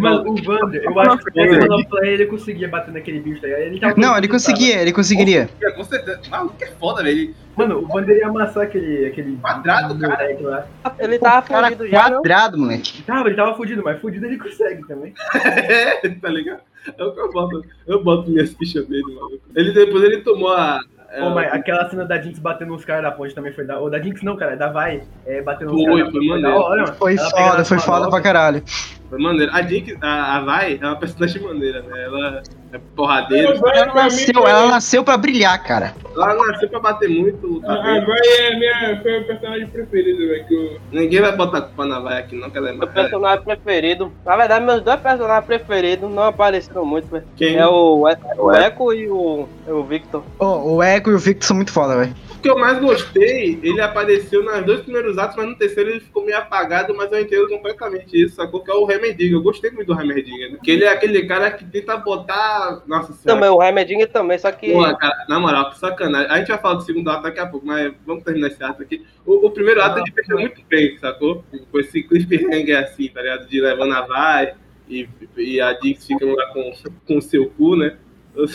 [0.00, 3.44] Mano, o Vander, eu acho que quando falou pra ele, ele conseguia bater naquele bicho
[3.46, 3.52] aí.
[3.66, 5.48] Ele tava Não, ele conseguia, ele conseguiria.
[5.62, 6.20] É, Com certeza.
[6.30, 7.34] Maluco é foda, velho.
[7.56, 9.06] Mano, o Vander ia amassar aquele.
[9.06, 10.36] aquele Quadrado, cara.
[10.40, 10.66] lá.
[10.98, 12.16] Ele tava Cara, fugido já, não?
[12.22, 13.02] quadrado, moleque.
[13.02, 15.12] Tava, ele tava fudido, mas fudido ele consegue também.
[15.34, 16.60] É, tá ligado?
[16.96, 17.62] É o que eu boto.
[17.86, 19.38] Eu boto minhas fichas dele, maluco.
[19.54, 20.80] Ele depois ele tomou a.
[21.12, 23.78] é, Pô, mas aquela cena da Jinx batendo nos caras da ponte também foi da.
[23.78, 26.42] Ou da Jinx não, cara, da Vai é, batendo nos Foi, caras da foi.
[26.42, 26.86] Da hora.
[26.86, 28.62] Foi foda, foi foda pra caralho.
[29.08, 29.52] Foi maneiro.
[29.52, 32.04] A Jinx, a, a Vai, é uma personagem maneira, né?
[32.04, 33.58] Ela é porradeira.
[33.74, 35.94] Ela nasceu, ela nasceu pra brilhar, cara.
[36.14, 38.04] Ela nasceu pra bater muito, lutar A.
[38.04, 40.46] Vai é minha, foi o personagem preferido, velho.
[40.50, 40.80] Eu...
[40.92, 42.92] Ninguém vai botar culpa na Vai aqui, não, que ela é Meu mais.
[42.92, 44.12] personagem preferido.
[44.24, 47.24] Na verdade, meus dois personagens preferidos não apareceram muito, velho.
[47.36, 47.56] Quem?
[47.56, 50.22] É o, é, o Echo e o, é o Victor.
[50.38, 52.14] Ô, o Echo e o Victor são muito foda, velho.
[52.40, 56.00] O que eu mais gostei, ele apareceu nos dois primeiros atos, mas no terceiro ele
[56.00, 58.64] ficou meio apagado, mas eu entendo completamente isso, sacou?
[58.64, 59.34] Que é o Heimerdinger.
[59.34, 60.58] Eu gostei muito do Heimerdinger, né?
[60.64, 62.82] Que ele é aquele cara que tenta botar.
[62.86, 63.38] Nossa senhora.
[63.38, 64.72] Também, o Heimerdinger também, só que...
[64.72, 66.30] Porra, cara, na moral, que sacanagem.
[66.30, 68.82] A gente vai falar do segundo ato daqui a pouco, mas vamos terminar esse ato
[68.82, 69.04] aqui.
[69.26, 71.44] O, o primeiro ato ele fechou muito bem, sacou?
[71.70, 73.46] Com esse cliffhanger assim, tá ligado?
[73.48, 74.54] De levando a vai
[74.88, 76.72] e, e a Jinx fica lá com,
[77.06, 77.98] com o seu cu, né?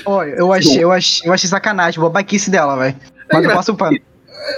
[0.06, 2.96] Ó, eu achei, eu achei, eu achei sacanagem, babaquice dela, velho.
[3.32, 3.98] Mas eu passo o pano.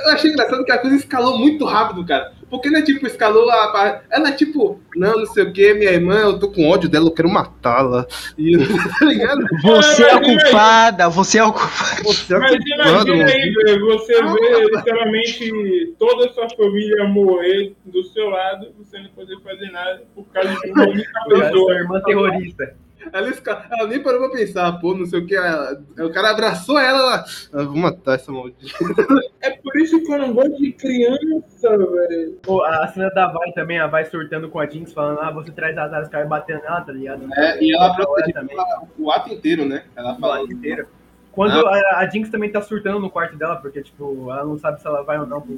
[0.05, 2.33] Eu achei engraçado que a coisa escalou muito rápido, cara.
[2.49, 4.01] Porque não é tipo, escalou a.
[4.09, 7.07] Ela é tipo, não, não sei o que, minha irmã, eu tô com ódio dela,
[7.07, 8.05] eu quero matá-la.
[8.37, 8.57] E
[8.99, 9.45] tá ligado?
[9.63, 12.03] Você é a culpada, você é o culpado.
[12.03, 17.73] Você é Mas culpado, imagina aí, velho, você vê literalmente toda a sua família morrer
[17.85, 21.73] do seu lado, você não poder fazer nada por causa de uma única Sua pessoa.
[21.73, 22.75] irmã terrorista.
[23.13, 25.35] Ela, esca- ela nem parou pra pensar, pô, não sei o que.
[25.35, 27.25] ela- O cara abraçou ela, ela.
[27.53, 28.63] "Ah, vou matar essa maldita.
[29.41, 32.37] É por isso que eu não gosto de criança, velho.
[32.43, 35.51] Pô, a cena da Vai também, a Vai surtando com a Jinx, falando, ah, você
[35.51, 37.27] traz azar, os caras batendo nela, tá ligado?
[37.33, 38.57] É, e ela hora protegeu também.
[38.97, 39.83] o ato inteiro, né?
[39.95, 40.87] Ela O fala lado inteiro.
[41.31, 44.81] Quando a, a Jinx também tá surtando no quarto dela, porque, tipo, ela não sabe
[44.81, 45.55] se ela vai ou não pro.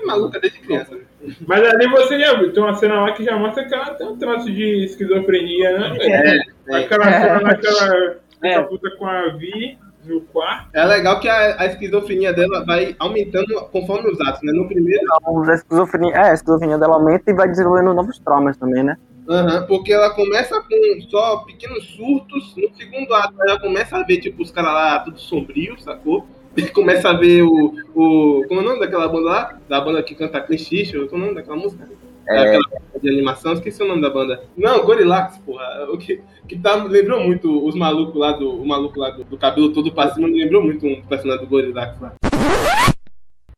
[0.00, 0.94] É maluca desde criança.
[0.94, 1.02] né?
[1.46, 4.06] Mas ali você já viu, tem uma cena lá que já mostra que ela tem
[4.06, 5.96] um traço de esquizofrenia, né?
[6.00, 6.36] É,
[6.76, 6.84] é.
[6.84, 8.62] Aquela cena lá que ela É.
[8.62, 9.78] puta com a Vi.
[10.04, 10.68] no quarto.
[10.72, 14.52] É legal que a, a esquizofrenia dela vai aumentando conforme os atos, né?
[14.52, 15.02] No primeiro.
[15.48, 18.96] A esquizofrenia, é, a esquizofrenia dela aumenta e vai desenvolvendo novos traumas também, né?
[19.28, 24.18] Aham, porque ela começa com só pequenos surtos, no segundo ato ela começa a ver,
[24.18, 26.26] tipo, os caras lá tudo sombrio, sacou?
[26.72, 28.44] Começa a ver o, o.
[28.48, 29.58] Como é o nome daquela banda lá?
[29.68, 31.88] Da banda que canta Clichicho, como é o nome daquela música?
[32.28, 32.58] É.
[33.00, 34.42] De animação, esqueci o nome da banda.
[34.56, 35.86] Não, Gorillax, porra.
[35.90, 38.50] O que, que tá, lembrou muito os malucos lá do.
[38.50, 41.50] O maluco lá do, do cabelo todo pra cima, me lembrou muito um personagem do
[41.50, 42.14] Gorillax lá.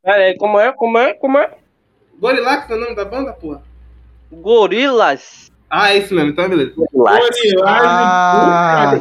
[0.02, 0.72] Pera aí, como é?
[0.72, 1.14] Como é?
[1.14, 1.50] Como é?
[2.18, 3.62] Gorillax é o nome da banda, porra?
[4.30, 5.49] Gorilas.
[5.70, 6.72] Ah, é isso mesmo, então beleza.
[6.74, 7.36] Gorilax.
[7.64, 8.98] Ah.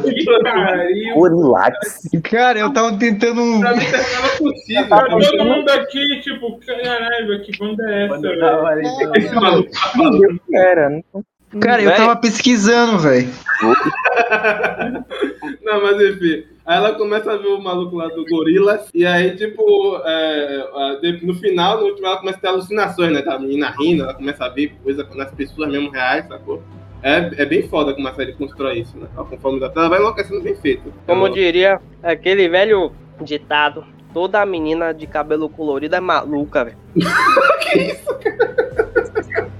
[1.14, 2.08] Gorilax.
[2.30, 3.58] Cara, eu tava tentando um.
[3.60, 4.88] Pra mim tava possível.
[4.88, 8.80] Tá todo mundo aqui, tipo, caralho, que banda é essa, velho?
[8.80, 9.10] hein?
[9.16, 10.40] Esse maluco tá falando.
[10.54, 11.24] Era, não
[11.60, 13.28] Cara, eu tava pesquisando, velho.
[15.62, 16.44] Não, mas enfim.
[16.64, 18.88] Aí ela começa a ver o maluco lá do Gorilas.
[18.94, 23.22] E aí, tipo, é, de- no final, no último, ela começa a ter alucinações, né?
[23.22, 26.62] Tá a menina rindo, ela começa a ver coisa nas pessoas mesmo reais, sacou?
[27.02, 29.08] É, é bem foda como a série constrói isso, né?
[29.16, 30.92] Conforme da ela vai enlouquecendo bem feito.
[31.06, 32.92] Como diria aquele velho
[33.22, 36.76] ditado, toda menina de cabelo colorido é maluca, velho.
[37.60, 39.50] que isso, cara?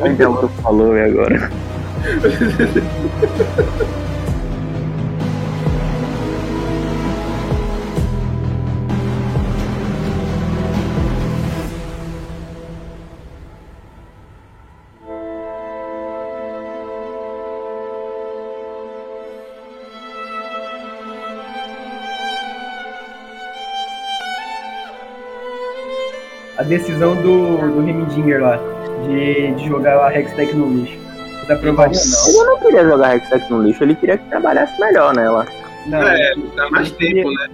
[0.00, 1.50] Onde a Laura falou, velho, agora.
[26.58, 28.58] A decisão do, do Remidinger lá,
[29.06, 31.07] de, de jogar a Hextech no lixo.
[31.50, 35.46] Aprovaria ou Ele não queria jogar Hextech no lixo, ele queria que trabalhasse melhor nela.
[35.86, 36.00] não?
[36.00, 37.48] Não, É, dá mais tempo, né?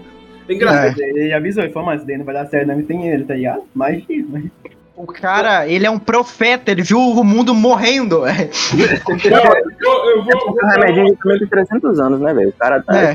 [0.49, 1.01] Engraçado.
[1.01, 1.09] É.
[1.11, 3.63] Ele avisou, ele falou, mas daí não vai dar certo, não tem ele, tá ligado?
[3.75, 4.45] Mas mas...
[4.97, 8.25] O cara, ele é um profeta, ele viu o mundo morrendo.
[8.27, 8.49] É.
[9.81, 12.51] Eu, eu vou, O remedinho também tem 300 anos, né, velho?
[12.51, 13.03] O cara tá.
[13.11, 13.15] É.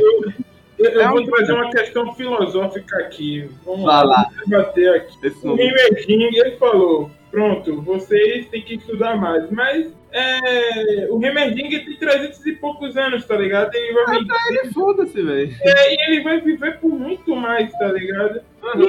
[0.77, 3.49] eu, eu É vou trazer uma questão filosófica aqui.
[3.65, 4.25] Vamos Vai lá.
[4.45, 5.17] debater aqui.
[5.43, 5.55] O.
[5.55, 9.49] Rimerding, ele falou, pronto, vocês têm que estudar mais.
[9.51, 13.73] Mas é, o Rimerding tem 300 e poucos anos, tá ligado?
[13.75, 15.55] Ele vai, viver, Ele foda-se, velho.
[15.61, 18.41] é, e ele vai viver por muito mais, tá ligado?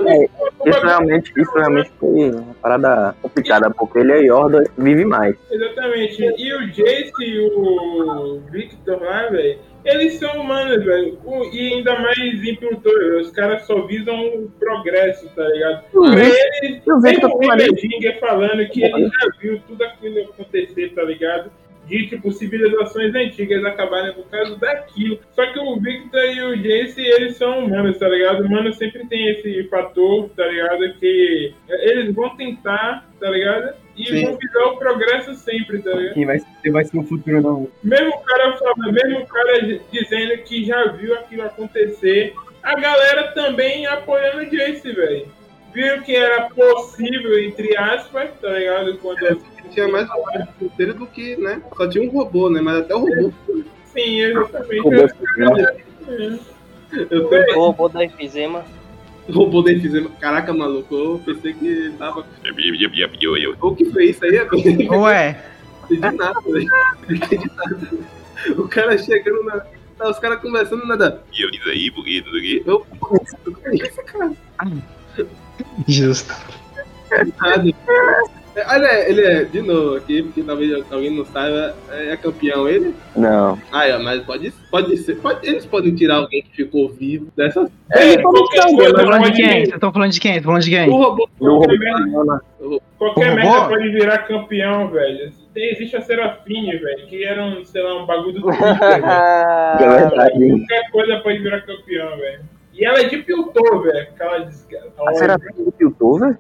[0.09, 0.25] É,
[0.69, 5.37] Isso realmente, isso realmente foi uma parada complicada, porque ele é Yorda vive mais.
[5.51, 6.23] Exatamente.
[6.23, 11.19] E o Jace e o Victor lá, velho, eles são humanos, velho.
[11.53, 13.27] E ainda mais impulsores.
[13.27, 15.85] Os caras só visam o progresso, tá ligado?
[15.95, 16.15] Uhum.
[16.85, 21.51] Pra vejo tem o falando que ele já viu tudo aquilo acontecer, tá ligado?
[21.91, 25.19] De, tipo, civilizações antigas acabarem por causa daquilo.
[25.33, 28.45] Só que o Victor e o Jace, eles são humanos, tá ligado?
[28.45, 30.95] Humano sempre tem esse fator, tá ligado?
[31.01, 33.75] Que eles vão tentar, tá ligado?
[33.97, 34.25] E Sim.
[34.25, 36.15] vão visar o progresso sempre, tá ligado?
[36.15, 37.69] Quem vai, ser- vai ser o futuro, não.
[37.83, 39.61] Mesmo o cara falando, mesmo o cara
[39.93, 42.33] dizendo que já viu aquilo acontecer,
[42.63, 45.27] a galera também apoiando o Jace, velho.
[45.75, 48.97] Viu que era possível, entre aspas, tá ligado?
[48.99, 51.63] Quando Tinha mais um roteiro do que, né?
[51.77, 52.61] Só tinha um robô, né?
[52.61, 53.33] Mas até o robô.
[53.93, 54.81] Sim, exatamente.
[54.81, 54.97] Robô
[57.11, 58.65] Eu tenho O robô da enfisema.
[59.29, 60.11] o robô da enfisema.
[60.21, 62.27] Caraca, maluco, eu pensei que ele tava.
[63.61, 64.37] O que foi isso aí?
[64.37, 64.49] Eu
[64.91, 65.41] não Ué,
[65.85, 66.67] entendi nada, velho.
[67.09, 67.89] Não entendi nada.
[68.57, 69.65] O cara chegando na.
[69.99, 71.23] Tá, os caras conversando nada.
[72.67, 72.87] Eu,
[73.47, 74.33] o que é isso, cara?
[75.87, 76.35] justo.
[77.39, 78.40] Nada.
[78.57, 82.95] É, Olha, ele é, de novo aqui, porque talvez alguém não saiba, é campeão ele?
[83.15, 83.57] Não.
[83.71, 85.17] Ah, é, mas pode, pode ser.
[85.17, 87.71] Pode, eles podem tirar alguém que ficou vivo dessa.
[87.93, 89.51] É, qualquer Vocês coisa estão falando de quem?
[89.51, 90.37] Vocês estão falando de quem?
[90.37, 90.91] Estão falando de O quem?
[90.91, 91.29] robô.
[91.39, 91.61] Do robô
[92.99, 95.33] Qualquer merda, qualquer O pode virar campeão, velho.
[95.55, 99.05] Tem, existe a Serafine, velho, que era um, sei lá, um bagulho do Twitter, velho.
[100.21, 100.59] É?
[100.59, 102.41] Qualquer coisa pode virar campeão, velho.
[102.75, 104.09] E ela é de Piltover, velho.
[104.15, 104.91] Aquela desgraça.
[105.07, 106.39] A Serafim do Piltover?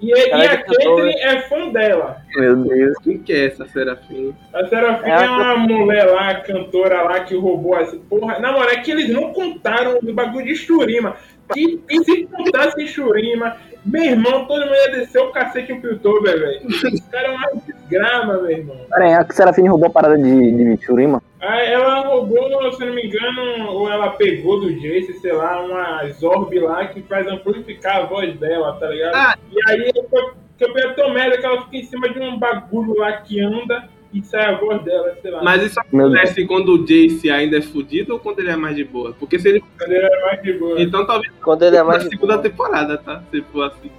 [0.00, 0.62] E, e é a.
[0.62, 2.22] Caitlyn é fã dela.
[2.34, 2.96] Meu Deus.
[3.02, 4.34] Quem que é essa Serafim?
[4.52, 7.98] A Serafim É é, a- uma mulher lá, cantora lá, que roubou assim.
[8.00, 11.16] Porra, na moral, é que eles não contaram o bagulho de Shurima.
[11.54, 13.56] E, e se contasse Shurima,
[13.86, 16.66] meu irmão, todo mundo ia descer o cacete o Piltover, velho.
[16.66, 18.76] Os caras é uma desgrama, meu irmão.
[18.90, 21.22] Pera aí, a Serafim roubou a parada de, de Shurima?
[21.40, 25.60] Aí ela roubou, se eu não me engano, ou ela pegou do Jace, sei lá,
[25.60, 29.14] uma Zorb lá que faz amplificar a voz dela, tá ligado?
[29.14, 29.38] Ah.
[29.52, 33.40] E aí o campeonato merda que ela fica em cima de um bagulho lá que
[33.40, 35.42] anda e sai a voz dela, sei lá.
[35.42, 38.84] Mas isso acontece quando o Jace ainda é fudido ou quando ele é mais de
[38.84, 39.14] boa?
[39.18, 39.62] Porque se ele.
[39.78, 40.80] Quando ele é mais de boa.
[40.80, 43.22] Então talvez Quando ele é na mais de segunda temporada, tá?
[43.30, 43.90] Se for assim.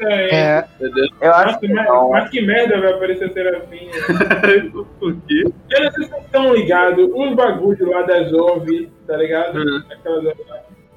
[0.00, 1.06] É, Entendeu?
[1.20, 2.10] Eu acho Nossa, que mas, não.
[2.10, 3.88] mas que merda vai aparecer Serafim.
[4.98, 5.44] Por quê?
[5.70, 9.58] Eu não sei se vocês estão ligados, os bagulhos lá da Zove, tá ligado?
[9.58, 9.82] Uhum.
[9.90, 10.36] Aquelas-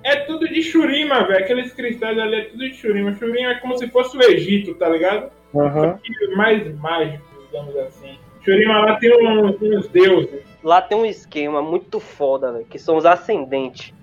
[0.04, 1.40] É tudo de Shurima, velho.
[1.40, 3.14] Aqueles cristais ali é tudo de Shurima.
[3.14, 5.30] Shurima é como se fosse o Egito, tá ligado?
[5.54, 5.98] Uhum.
[6.36, 8.18] Mais mágico, digamos assim.
[8.44, 10.42] Shurima lá tem um- uns deuses.
[10.64, 13.94] Lá tem um esquema muito foda, velho, que são os ascendentes.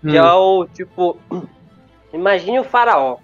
[0.00, 0.60] Que é Hum.
[0.60, 1.18] o tipo.
[2.12, 3.16] Imagine o faraó.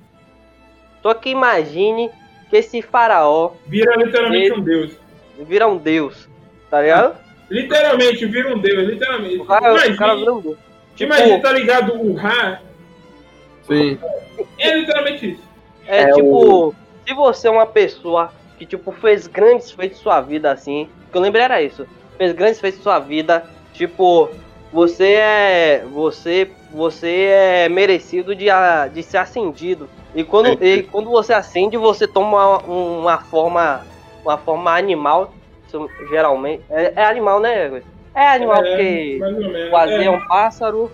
[1.03, 2.11] Só que imagine
[2.51, 4.93] que esse faraó Vira literalmente Ele- um deus.
[5.41, 6.29] vira um deus.
[6.71, 7.17] Tá ligado?
[7.51, 9.39] Literalmente, vira um deus, literalmente.
[9.39, 10.57] O cara, o cara Imagina, vira um deus.
[10.97, 11.93] Tipo, imagina, tá ligado?
[11.95, 12.61] O Ra
[13.63, 13.99] Sim.
[14.59, 15.43] é literalmente isso.
[15.87, 16.75] é, É tipo.
[17.07, 20.89] Se você é uma pessoa que, tipo, fez grandes feitos sua vida, assim.
[21.09, 21.87] O que eu lembrei era isso.
[22.17, 23.45] Fez grandes feitos sua vida.
[23.73, 24.29] Tipo,
[24.73, 25.85] você é.
[25.93, 26.51] Você.
[26.71, 29.89] Você é merecido de, a- de ser ascendido.
[30.15, 33.87] E quando, e quando você acende, você toma uma, uma forma.
[34.25, 35.33] Uma forma animal.
[36.11, 36.63] Geralmente.
[36.71, 37.83] É, é animal, né?
[38.15, 40.91] É animal, É, porque o é É, um pássaro.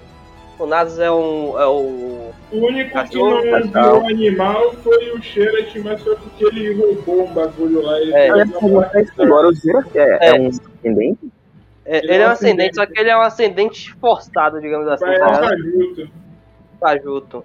[0.65, 1.59] O Nasus é um.
[1.61, 2.33] É o.
[2.53, 4.07] O único que Cachorro, não cachorro.
[4.07, 7.99] viu animal foi o Xerath, mas foi porque ele roubou um bagulho lá.
[8.01, 8.29] Ele É.
[8.45, 10.29] Isso agora, o Zero é, é.
[10.29, 10.41] É.
[10.41, 11.33] um ascendente?
[11.85, 12.77] É, Ele ele é é um ascendente, ascendente.
[12.77, 15.05] só que ele é um ascendente forçado, digamos assim.
[15.05, 15.49] Vai tá ligado?
[15.49, 16.11] fajuto.
[16.81, 17.45] fajuto.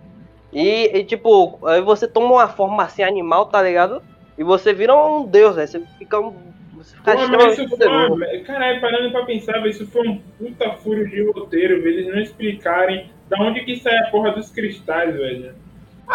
[0.53, 4.01] E, e, tipo, aí você toma uma forma assim animal, tá ligado?
[4.37, 5.67] E você vira um deus, né?
[5.67, 6.33] Você fica um.
[6.79, 8.39] Você fica Pô, mas isso foi.
[8.39, 11.99] Caralho, parando pra pensar, isso foi um puta furo de roteiro, velho.
[11.99, 15.53] Eles não explicarem da onde que sai a porra dos cristais, velho.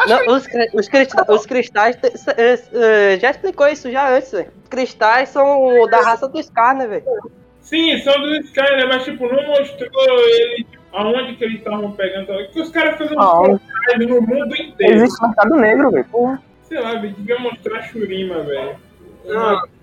[0.08, 1.96] Não, os, cri- os, crista- os cristais.
[1.96, 4.48] te- se- eh, eh, já explicou isso já antes, velho.
[4.62, 7.04] Os cristais são da raça do Scar, né, velho?
[7.60, 8.86] Sim, são dos Sky, né?
[8.86, 9.90] Mas, tipo, não mostrou
[10.28, 12.26] ele aonde que eles estavam pegando.
[12.26, 12.42] tá?
[12.52, 14.94] Que os caras fazem uns Ah, cristais no mundo inteiro.
[14.94, 16.04] Existe mercado negro, velho.
[16.06, 16.42] Porra.
[16.62, 18.76] Sei lá, velho, devia mostrar Shurima, velho.
[19.26, 19.73] Não.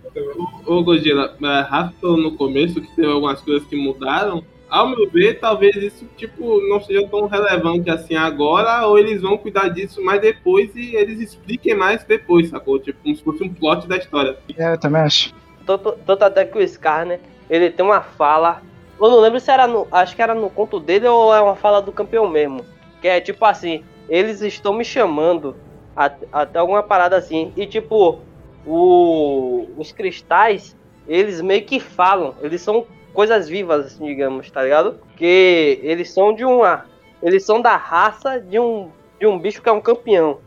[0.66, 4.44] Ô Godzilla, é, Rafa falou no começo que teve algumas coisas que mudaram.
[4.70, 9.38] Ao meu ver, talvez isso tipo, não seja tão relevante assim agora, ou eles vão
[9.38, 12.80] cuidar disso mais depois e eles expliquem mais depois, sacou?
[12.80, 14.38] Tipo, como se fosse um plot da história.
[14.58, 15.34] é, eu também acho.
[15.66, 17.20] Tanto, tanto até que o Scar, né?
[17.50, 18.62] Ele tem uma fala.
[19.00, 19.88] Eu não lembro se era no.
[19.92, 22.66] Acho que era no conto dele ou é uma fala do campeão mesmo.
[23.02, 25.56] Que é tipo assim: eles estão me chamando.
[25.96, 27.52] at- Até alguma parada assim.
[27.58, 28.20] E tipo,
[28.66, 30.76] o, os cristais,
[31.08, 32.36] eles meio que falam.
[32.42, 35.00] Eles são coisas vivas, assim, digamos, tá ligado?
[35.16, 36.86] Que eles são de uma.
[37.22, 38.90] Eles são da raça de um,
[39.20, 40.40] de um bicho que é um campeão.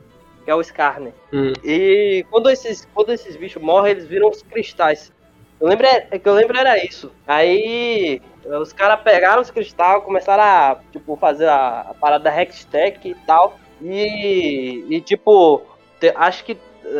[0.45, 1.13] Que é o Scar, né?
[1.33, 1.53] Hum.
[1.65, 5.13] E quando esses, quando esses bichos morrem, eles viram os cristais.
[5.61, 7.11] Eu lembro, é que eu lembro era isso.
[7.27, 8.21] Aí
[8.61, 13.59] os caras pegaram os cristais, começaram a tipo, fazer a, a parada Hextech e tal.
[13.81, 15.63] E, e tipo,
[16.01, 16.57] te- acho que eh,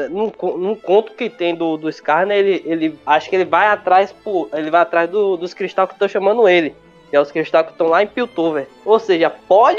[0.09, 1.89] num, num conto que tem do, do
[2.27, 5.89] né, ele, ele acho que ele vai atrás por, ele vai atrás do- dos cristais
[5.89, 6.75] que estão chamando ele.
[7.11, 8.67] Que é os cristais que estão lá em Piltover.
[8.85, 9.79] Ou seja, pode,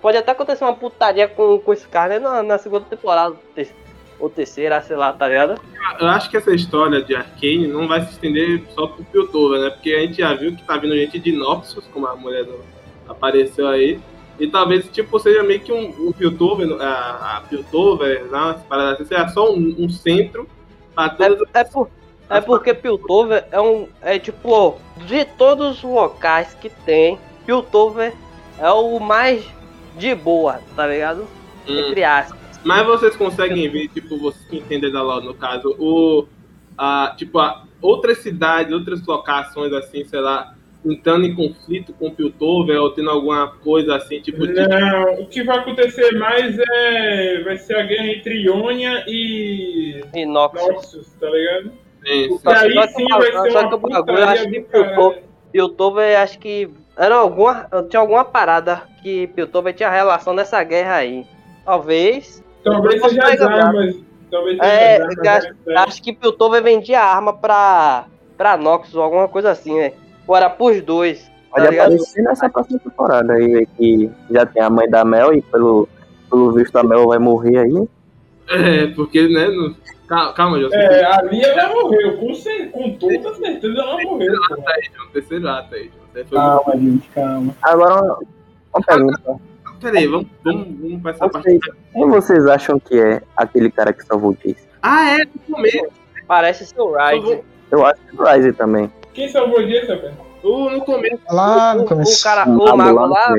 [0.00, 3.34] pode até acontecer uma putaria com, com cara né, na, na segunda temporada.
[3.54, 3.74] te-
[4.20, 5.60] Ou terceira, sei lá, tá ligado?
[6.00, 9.70] Eu acho que essa história de Arcane não vai se estender só pro Piltover, né?
[9.70, 12.60] Porque a gente já viu que tá vindo gente de Noxus, como a mulher do-
[13.08, 13.98] apareceu aí.
[14.38, 18.56] E talvez, tipo, seja meio que um, um Piltover, a, a Piltover, né?
[18.70, 20.46] Assim, seja só um, um centro
[21.16, 21.90] todas É, é, por,
[22.30, 23.88] é porque Piltover é um.
[24.00, 28.14] É tipo, de todos os locais que tem, Piltover
[28.58, 29.44] é o mais
[29.96, 31.26] de boa, tá ligado?
[31.68, 31.78] Hum.
[31.78, 32.38] Entre aspas.
[32.64, 36.26] Mas vocês conseguem ver, tipo, vocês que entendem da LoL, no caso, o.
[36.76, 40.55] A, tipo, a, outras cidades, outras locações, assim, sei lá,
[40.92, 44.46] entrando em conflito com o Piltover ou tendo alguma coisa assim, tipo.
[44.46, 47.42] tipo Não, o que vai acontecer mais é.
[47.42, 50.02] Vai ser a guerra entre Ionia e.
[50.14, 50.68] E Noxus.
[50.68, 51.72] Noxus, tá ligado?
[52.04, 54.24] sim, Só, E aí só sim o vai ser só uma que o bagulho, eu
[54.28, 54.60] acho que.
[54.60, 55.22] Piltover,
[55.52, 56.70] Piltover, acho que.
[56.96, 57.68] Era alguma.
[57.90, 61.26] Tinha alguma parada que Piltover tinha relação nessa guerra aí.
[61.64, 62.42] Talvez.
[62.64, 63.96] Talvez seja as armas.
[64.30, 65.28] Talvez seja É, as armas.
[65.28, 65.74] acho, né?
[65.78, 68.06] acho que Piltover vendia arma pra.
[68.36, 69.92] pra Noxus ou alguma coisa assim, né?
[70.26, 71.22] Pros dois.
[71.24, 71.86] Tá Pode ligado?
[71.86, 75.88] aparecer nessa próxima temporada aí, velho, que já tem a mãe da Mel e pelo,
[76.28, 77.88] pelo visto a Mel vai morrer aí.
[78.48, 79.46] É, porque, né?
[79.48, 79.74] No...
[80.06, 80.68] Calma, calma Jô.
[80.72, 84.32] É, ali ela morreu, com, cer- com toda certeza ela morreu.
[84.48, 84.74] Tá
[85.12, 87.56] terceiro ato aí, foi- Calma, gente, calma.
[87.62, 88.18] Agora, uma-
[88.74, 89.40] uma pergunta.
[89.80, 91.44] Peraí, vamos, vamos, vamos pra essa parte.
[91.48, 91.60] Vocês,
[91.92, 94.66] quem vocês acham que é aquele cara que salvou o Jace?
[94.82, 95.86] Ah, é, no começo.
[96.26, 97.40] Parece ser o Ryze.
[97.70, 98.90] Eu acho que o Rise também.
[99.16, 100.14] Quem salvou o Jason, velho?
[100.42, 102.20] O, no começo, Lá no O, começo.
[102.20, 103.34] o cara, Ah, o mago lá.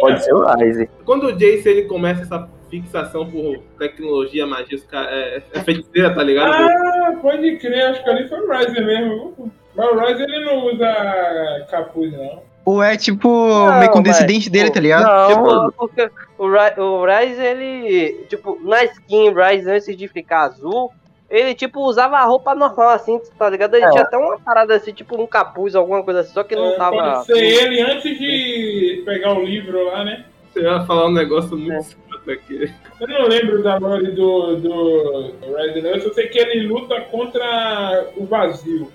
[0.00, 0.88] Pode ser o Rise.
[1.04, 6.14] quando o Jace ele começa essa fixação por tecnologia, magia, os cara- é, é feiticeira,
[6.14, 6.50] tá ligado?
[6.52, 9.52] Ah, pode crer, acho que ali foi o Ryze mesmo.
[9.76, 12.42] Mas o Ryze ele não usa capuz, não.
[12.64, 15.04] Ou é tipo Não, meio com o mas, dele, tá ligado?
[15.04, 18.24] Não, Tipo, porque o, o Ryze, ele.
[18.28, 20.92] Tipo, na skin Ryze, antes de ficar azul,
[21.30, 23.74] ele, tipo, usava a roupa normal, assim, tá ligado?
[23.74, 23.90] Ele É.
[23.90, 26.76] tinha até uma parada assim, tipo, um capuz, alguma coisa assim, só que não É,
[26.76, 26.96] tava.
[26.96, 30.24] Pode ser ele antes de pegar o livro lá, né?
[30.52, 32.72] Você vai falar um negócio muito escroto aqui.
[33.00, 35.90] Eu não lembro da lore do, do Ryze, não.
[35.90, 38.92] Eu só sei que ele luta contra o vazio.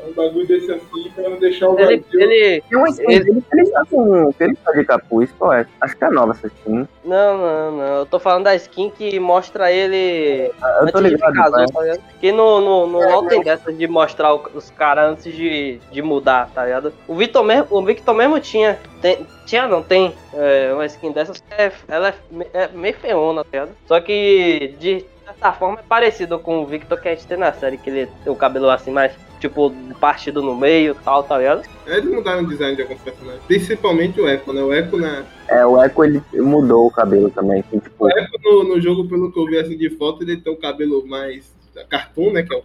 [0.00, 1.78] É um bagulho desse assim, pra não deixar o.
[1.78, 2.62] Ele, ele.
[2.70, 4.30] Ele- tá com.
[4.38, 5.66] ele tá de capuz, qual é?
[5.80, 6.86] Acho que é nova essa skin.
[7.04, 7.96] Não, não, não.
[7.98, 11.66] Eu tô falando da skin que mostra ele Ah, Eu tô antes de ligado, né?
[11.72, 12.00] tá ligado?
[12.20, 16.48] Que no, no, no LoL tem dessa de mostrar os caras antes de, de mudar,
[16.54, 16.92] tá ligado?
[17.06, 18.78] O Victor mesmo, o Victor mesmo tinha.
[19.02, 21.42] Tem, tinha não, tem é, uma skin dessas.
[21.50, 22.14] É, ela é,
[22.52, 23.70] é meio feona, tá ligado?
[23.86, 27.52] Só que de certa forma é parecido com o Victor que a gente tem na
[27.52, 31.38] série, que ele tem o cabelo assim mais, tipo, partido no meio e tal, tá
[31.38, 31.62] ligado?
[31.86, 33.42] Eles mudaram o design de alguns personagens.
[33.46, 34.62] Principalmente o Echo, né?
[34.62, 37.60] O Echo, na, É, o Echo ele mudou o cabelo também.
[37.60, 40.36] assim, tipo, o Echo no, no jogo, pelo que eu vi assim de foto, ele
[40.36, 41.56] tem o cabelo mais
[41.88, 42.42] cartoon, né?
[42.42, 42.62] Que é o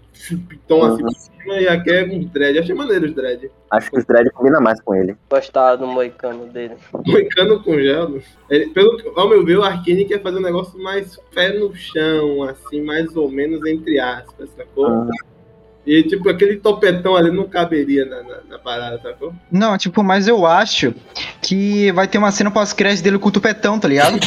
[0.48, 1.10] pitão assim Uhum.
[1.10, 2.58] por cima, e aqui é um dread.
[2.58, 3.52] Achei maneiro os dread.
[3.70, 5.16] acho que os dread combina mais com ele.
[5.30, 6.74] Gostava do moicano dele.
[7.06, 8.22] Moicano com gelo.
[8.50, 11.76] Ele, pelo que- ao meu ver, o Arkane quer fazer um negócio mais pé no
[11.76, 14.88] chão, assim, mais ou menos entre aspas, sacou?
[14.90, 15.10] Uhum.
[15.86, 19.34] E tipo, aquele topetão ali não caberia na, na, na parada, sacou?
[19.52, 20.94] Não, tipo, mas eu acho
[21.42, 24.18] que vai ter uma cena pós-crédito dele com o tupetão, tá ligado?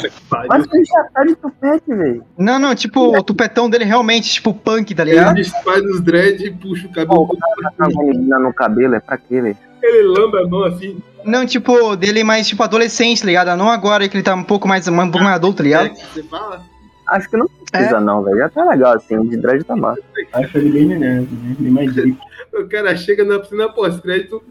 [0.49, 2.23] Mas ele já tá de tupete, velho.
[2.37, 5.35] Não, não, tipo, o tupetão dele realmente, tipo, punk, tá Ele ligado?
[5.35, 7.27] desfaz os dread e puxa o cabelo.
[7.27, 9.57] cara tá no cabelo, é pra quê, velho?
[9.83, 10.99] Ele lambe a mão assim.
[11.25, 13.57] Não, tipo, dele mais, tipo, adolescente, tá ligado?
[13.57, 15.91] Não agora que ele tá um pouco mais, um pouco mais adulto, tá É, ligado?
[15.95, 16.63] que você fala?
[17.09, 18.39] Acho que não precisa, não, velho.
[18.39, 20.03] Já tá legal assim, o de dread tá massa.
[20.33, 21.01] Acho ele bem nerd,
[21.31, 21.57] né?
[21.59, 22.21] Bem mais drift.
[22.55, 24.43] O cara chega na piscina pós-crédito,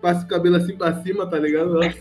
[0.00, 1.72] passa o cabelo assim pra cima, tá ligado?
[1.74, 1.98] Nossa,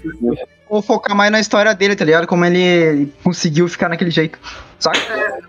[0.69, 2.27] Ou focar mais na história dele, tá ligado?
[2.27, 4.37] Como ele conseguiu ficar naquele jeito.
[4.79, 4.99] Saca?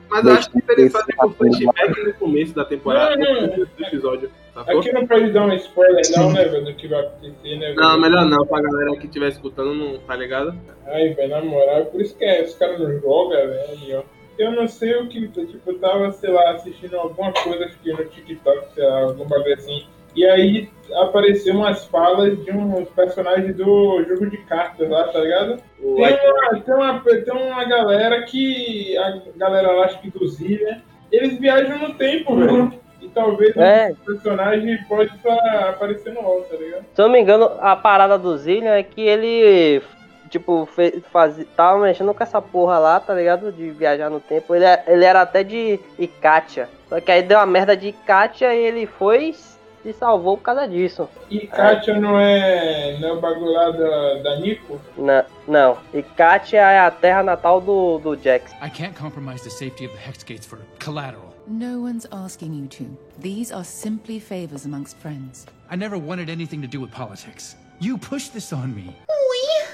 [0.08, 3.42] Mas eu acho que fazem um flashback no começo da temporada, Não, não.
[3.42, 4.78] no começo do episódio, sacou?
[4.80, 7.76] Aqui não pode dar um spoiler, não, né, velho, do que vai acontecer, né, velho?
[7.76, 10.54] Não, melhor não, pra galera que estiver escutando, não, tá ligado?
[10.86, 14.15] Ai, velho, na moral, por isso que é, os caras não jogam, velho, ó.
[14.38, 17.92] Eu não sei o que, tipo, eu tava, sei lá, assistindo alguma coisa, acho que
[17.92, 19.86] no TikTok, sei lá, algum bagulho assim.
[20.14, 25.58] E aí apareceu umas falas de uns personagens do jogo de cartas lá, tá ligado?
[25.82, 28.96] O Tem uma, tem, uma, tem uma galera que.
[28.96, 30.82] A galera lá, acho que do Z, né?
[31.12, 32.72] Eles viajam no tempo, velho.
[33.00, 33.90] E talvez É.
[33.92, 36.84] um personagem pode tá- aparecer no LoL, tá ligado?
[36.94, 39.82] Se eu não me engano, a parada do Zillion é que ele,
[40.28, 43.52] tipo, fez, faz, tava mexendo com essa porra lá, tá ligado?
[43.52, 44.54] De viajar no tempo.
[44.54, 46.68] Ele, é- ele era até de Ikatia.
[46.88, 50.42] Só que aí deu uma merda de Ikatia e ele foi e se salvou por
[50.44, 51.08] causa disso.
[51.30, 54.80] E Katia não é, não é o bagulho lá da, da Nico?
[54.96, 58.52] Na, não, Ikatia é a terra natal do, do Jax.
[58.62, 61.34] I can't compromise the safety of the hex gates for collateral.
[61.48, 62.84] No one's asking you to.
[63.20, 65.46] These are simply favors amongst friends.
[65.70, 67.54] I never wanted anything to do with politics.
[67.78, 68.96] You pushed this on me.
[69.08, 69.68] Ui,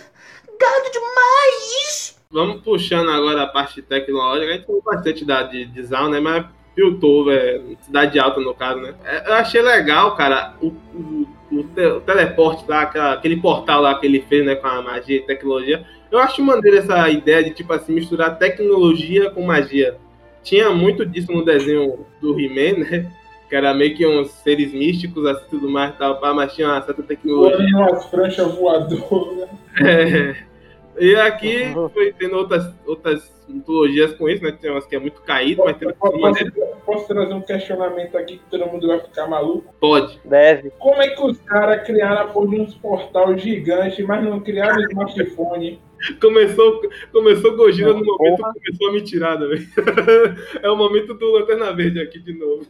[0.60, 2.20] gado demais!
[2.30, 4.52] Vamos puxando agora a parte tecnológica.
[4.52, 6.20] A gente falou bastante da de design, né?
[6.20, 8.94] Mas Piltover, Cidade Alta no caso, né?
[9.04, 14.06] É, Eu achei legal, cara, o, o, o teleporte lá, aquela- aquele portal lá que
[14.06, 14.54] ele fez, né?
[14.54, 15.84] Com a magia e tecnologia.
[16.10, 19.98] Eu acho maneiro essa ideia de, tipo assim, misturar tecnologia com magia.
[20.42, 23.12] Tinha muito disso no desenho do He-Man, né?
[23.52, 26.68] Que era meio que uns seres místicos, assim, tudo mais e tal, pá, mas tinha
[26.68, 27.76] uma certa tecnologia.
[27.76, 29.50] Umas pranchas voadoras.
[29.78, 30.36] É.
[30.98, 34.52] E aqui foi tendo outras, outras mitologias com isso, né?
[34.52, 36.52] Tem umas que é muito caído, mas tem Posso, outras maneiras.
[36.84, 39.74] posso trazer um questionamento aqui que todo mundo vai ficar maluco?
[39.80, 40.20] Pode.
[40.22, 40.70] Deve.
[40.78, 44.82] Como é que os caras criaram a porra de uns portal gigante, mas não criaram
[44.82, 45.80] smartphone?
[46.20, 46.82] Começou,
[47.12, 49.66] começou Gojira no momento que começou a mentirada, velho.
[50.62, 52.66] É o momento do Lanterna Verde aqui de novo.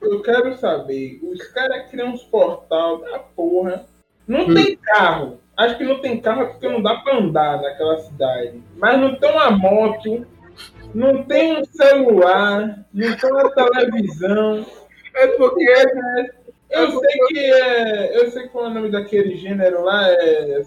[0.00, 3.86] Eu quero saber, os caras criam uns portal da porra.
[4.26, 5.38] Não tem carro.
[5.56, 8.62] Acho que não tem carro porque não dá pra andar naquela cidade.
[8.76, 10.26] Mas não tem uma moto,
[10.94, 14.66] não tem um celular, não tem uma televisão.
[15.14, 15.64] É porque.
[16.70, 18.20] Eu sei que é.
[18.20, 20.60] Eu sei qual é o nome daquele gênero lá, é.
[20.60, 20.62] é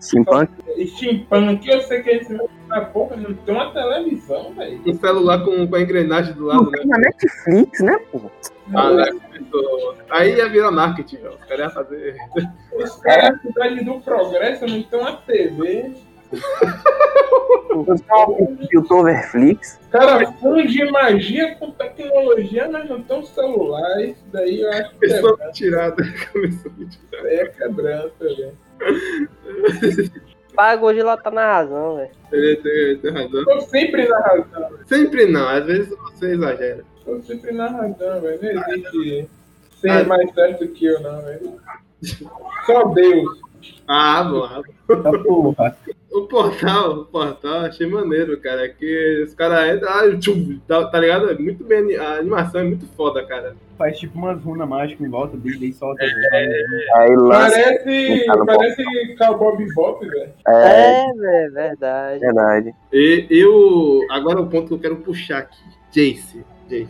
[0.00, 0.50] Steampunk?
[0.86, 2.48] steampunk, eu sei que é esse mesmo.
[2.68, 4.80] Mas, porra, não tem uma televisão, velho.
[4.86, 6.82] Um celular com, com a engrenagem do lado, Não né?
[6.84, 8.20] na Netflix, né, pô?
[8.74, 9.10] Ah, né?
[9.10, 11.34] Começou Aí ia virar marketing, velho.
[11.34, 12.16] Os caras iam fazer.
[12.74, 15.92] Os caras da cidade do progresso não tem uma TV.
[18.72, 19.80] Youtuberflix.
[19.90, 24.00] Cara, funde magia com tecnologia, mas não tem um celular.
[24.02, 25.52] Isso daí eu acho que é Pessoa quebrança.
[25.52, 26.02] tirada.
[26.04, 28.52] A aí é quebrança, velho.
[30.54, 32.10] Pago hoje ela tá na razão, velho.
[32.32, 33.44] Ele tem, tem razão.
[33.44, 34.70] Tô sempre na razão.
[34.70, 34.80] velho.
[34.86, 36.84] Sempre não, às vezes você exagera.
[37.04, 38.40] Tô sempre na razão, velho.
[38.42, 39.28] Não existe
[39.80, 41.60] ser mais certo que eu, não, velho.
[42.66, 43.40] Só Deus.
[43.86, 44.48] Ah, bom.
[44.86, 45.02] bom.
[45.02, 45.76] Tá porra.
[46.10, 48.66] O portal, o portal, achei maneiro, cara.
[48.68, 51.30] Que os caras entram, ah, tchum, tá, tá ligado?
[51.30, 53.54] É muito bem, a animação é muito foda, cara.
[53.76, 56.02] Faz tipo umas runas mágicas em volta dele, daí solta.
[56.02, 57.50] Aí lança.
[57.56, 60.32] Parece, Tá no parece Cowboy Bebop, velho.
[60.48, 60.52] É,
[61.10, 62.20] É, velho, verdade.
[62.20, 62.74] verdade.
[62.92, 64.00] E eu.
[64.10, 65.58] Agora o ponto que eu quero puxar aqui.
[65.92, 66.44] Jace.
[66.68, 66.88] Jace.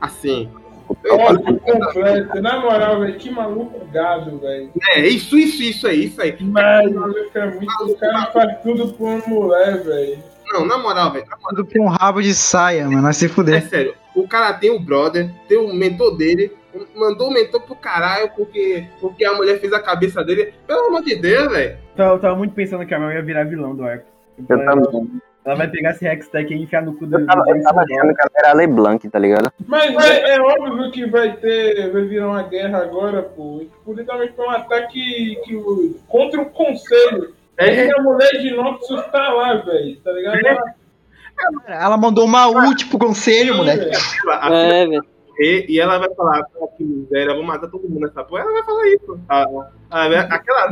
[0.00, 0.48] Assim.
[0.86, 2.40] Completo.
[2.42, 4.70] Na moral, velho, que maluco gado, velho.
[4.90, 6.36] É, isso, isso, isso aí, isso aí.
[6.40, 7.84] Mas o maluco é muito.
[7.84, 10.18] O cara faz tudo por uma mulher, velho.
[10.52, 11.26] Não, na moral, velho.
[11.48, 13.02] Tudo com um rabo de saia, mano.
[13.02, 13.62] Vai se É fuder.
[13.68, 13.94] sério.
[14.14, 16.52] O cara tem o brother, tem o mentor dele.
[16.94, 20.52] Mandou o mentor pro caralho porque, porque a mulher fez a cabeça dele.
[20.66, 21.76] Pelo amor de Deus, velho.
[21.96, 24.04] Eu tava muito pensando que a Mel ia virar vilão do arco.
[24.38, 25.10] Eu também.
[25.44, 28.14] Ela vai pegar esse Hextech e enfiar no cu do Eu tava, eu tava achando
[28.14, 29.52] que ela era LeBlanc, tá ligado?
[29.66, 31.92] Mas é, é óbvio que vai ter.
[31.92, 33.66] Vai virar uma guerra agora, pô.
[33.86, 37.34] Literalmente foi um ataque que, contra o conselho.
[37.58, 37.86] É.
[37.86, 39.96] E a mulher de Noxus tá lá, velho.
[40.00, 40.38] Tá ligado?
[40.46, 40.74] Ela-
[41.66, 43.90] Ela mandou uma ult pro conselho, moleque.
[44.40, 45.04] A É, velho.
[45.38, 48.42] E, e ela vai falar, "Pô, que miséria, vou matar todo mundo nessa porra.
[48.42, 49.20] Ela vai falar isso.
[49.28, 49.42] A,
[49.90, 50.64] a, a- aquela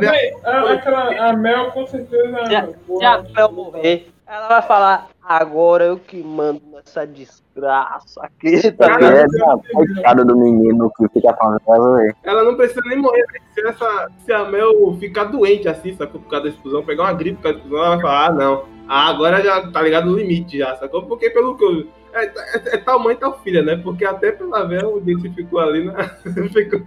[0.45, 2.45] a, aquela, a Mel com certeza.
[2.49, 8.20] Já- pô, Se a Mel morrer, ela vai falar, agora eu que mando nessa desgraça
[8.23, 9.16] aqui, tá ligado?
[9.16, 12.16] É, da- coitado do menino que fica falando ela, velho.
[12.23, 13.25] Ela não precisa nem morrer.
[13.27, 13.43] velho.
[13.55, 16.20] Se, essa, se a Mel ficar doente assim, sacou?
[16.20, 18.33] Por causa da explosão, pegar uma gripe por causa da explosão, ela vai falar, ah,
[18.33, 18.64] não.
[18.89, 21.03] Ah, agora já tá ligado no limite já, sacou?
[21.03, 21.87] Porque pelo que eu.
[22.14, 23.77] É, é, é tal mãe, tal filha, né?
[23.77, 25.95] Porque até pela Mel o Jace ficou ali na.
[26.53, 26.81] ficou,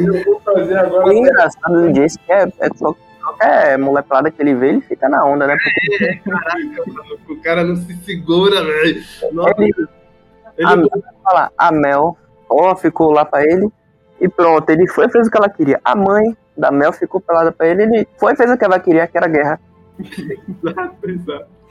[0.00, 1.06] Eu vou fazer agora.
[1.06, 2.68] O engraçado do Jace é é, é
[3.22, 5.56] qualquer moleplada que ele vê, ele fica na onda, né?
[5.56, 9.02] Porque caraca, o cara não se segura, velho.
[9.58, 9.74] Ele,
[10.58, 10.90] ele a, Mel,
[11.22, 12.16] fala, a Mel,
[12.48, 13.70] ó, ficou lá pra ele
[14.20, 15.80] e pronto, ele foi e fez o que ela queria.
[15.84, 18.78] A mãe da Mel ficou pelada pra ele, ele foi e fez o que ela
[18.78, 19.60] queria, que era guerra.
[19.98, 21.61] Exato, exato.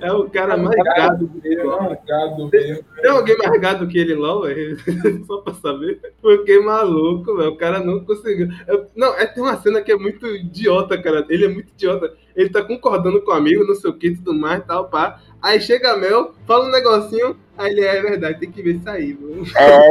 [0.00, 1.82] É o cara mais gado do É LOL.
[1.92, 2.84] um gado mesmo.
[3.00, 4.42] Tem alguém mais gado que ele, LOL?
[4.42, 4.76] velho?
[5.26, 6.00] Só pra saber.
[6.20, 7.50] Porque maluco, velho.
[7.50, 8.48] O cara não conseguiu.
[8.66, 11.24] Eu- não, é, tem uma cena que é muito idiota, cara.
[11.28, 12.12] Ele é muito idiota.
[12.34, 15.20] Ele tá concordando com o amigo, não sei o que, tudo mais, tal, pá.
[15.40, 18.88] Aí chega a Mel, fala um negocinho, aí ele é verdade, tem que ver isso
[18.90, 19.44] aí, mano.
[19.56, 19.88] É,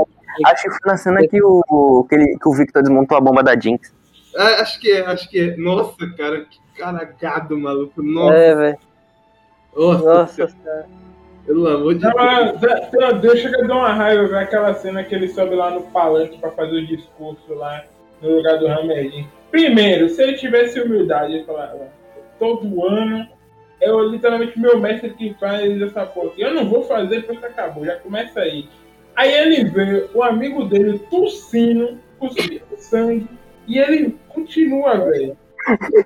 [0.52, 3.42] acho que foi na cena que o, que, ele, que o Victor desmontou a bomba
[3.44, 3.94] da Jinx.
[4.36, 5.56] Ah, acho que é, acho que é.
[5.58, 8.02] Nossa, cara, que cara gado, maluco.
[8.02, 8.78] Nossa, É, velho.
[9.76, 10.88] Nossa, Nossa
[11.46, 12.92] pelo amor de Não, Deus.
[12.92, 15.82] Meu Deus, chega a dar uma raiva ver aquela cena que ele sobe lá no
[15.82, 17.84] palanque pra fazer o discurso lá
[18.22, 19.28] no lugar do Hammerlin.
[19.52, 21.90] Primeiro, se ele tivesse humildade, ele falava,
[22.40, 23.28] todo ano
[23.82, 26.32] é literalmente meu mestre que faz essa porra.
[26.38, 28.70] Eu não vou fazer porque acabou, já começa aí.
[29.16, 33.28] Aí ele vê o amigo dele tossindo, cuspindo sangue,
[33.68, 35.38] e ele continua, velho.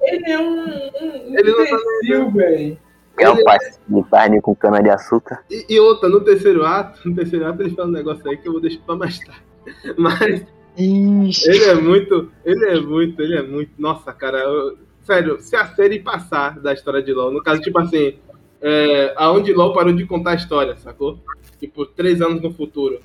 [0.03, 2.78] Ele é um, um Ele não tá imbecil, velho.
[3.20, 5.43] É o pastel de carne com cana de açúcar.
[5.49, 8.47] E, e outra, no terceiro ato, no terceiro ato ele fala um negócio aí que
[8.47, 9.41] eu vou deixar pra mais tarde.
[9.97, 10.45] Mas
[10.78, 11.49] Ixi.
[11.49, 13.72] ele é muito, ele é muito, ele é muito.
[13.78, 17.80] Nossa, cara, eu- sério, se a série passar da história de LOL, no caso, tipo
[17.80, 18.18] assim,
[18.61, 21.20] é, aonde LOL parou de contar a história, sacou?
[21.59, 22.99] Tipo, três anos no futuro.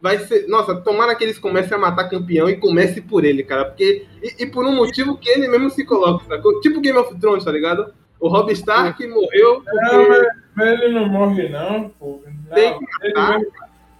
[0.00, 0.46] Vai ser.
[0.46, 3.64] Nossa, tomara que eles comecem a matar campeão e comece por ele, cara.
[3.64, 4.06] Porque.
[4.22, 6.60] E, e por um motivo que ele mesmo se coloca, sacou?
[6.60, 7.92] Tipo Game of Thrones, tá ligado?
[8.20, 9.70] O Rob Stark morreu porque.
[9.94, 12.22] Não, mas, mas ele não morre não, pô.
[12.48, 13.38] Não, Tem que ele matar.
[13.38, 13.44] vai,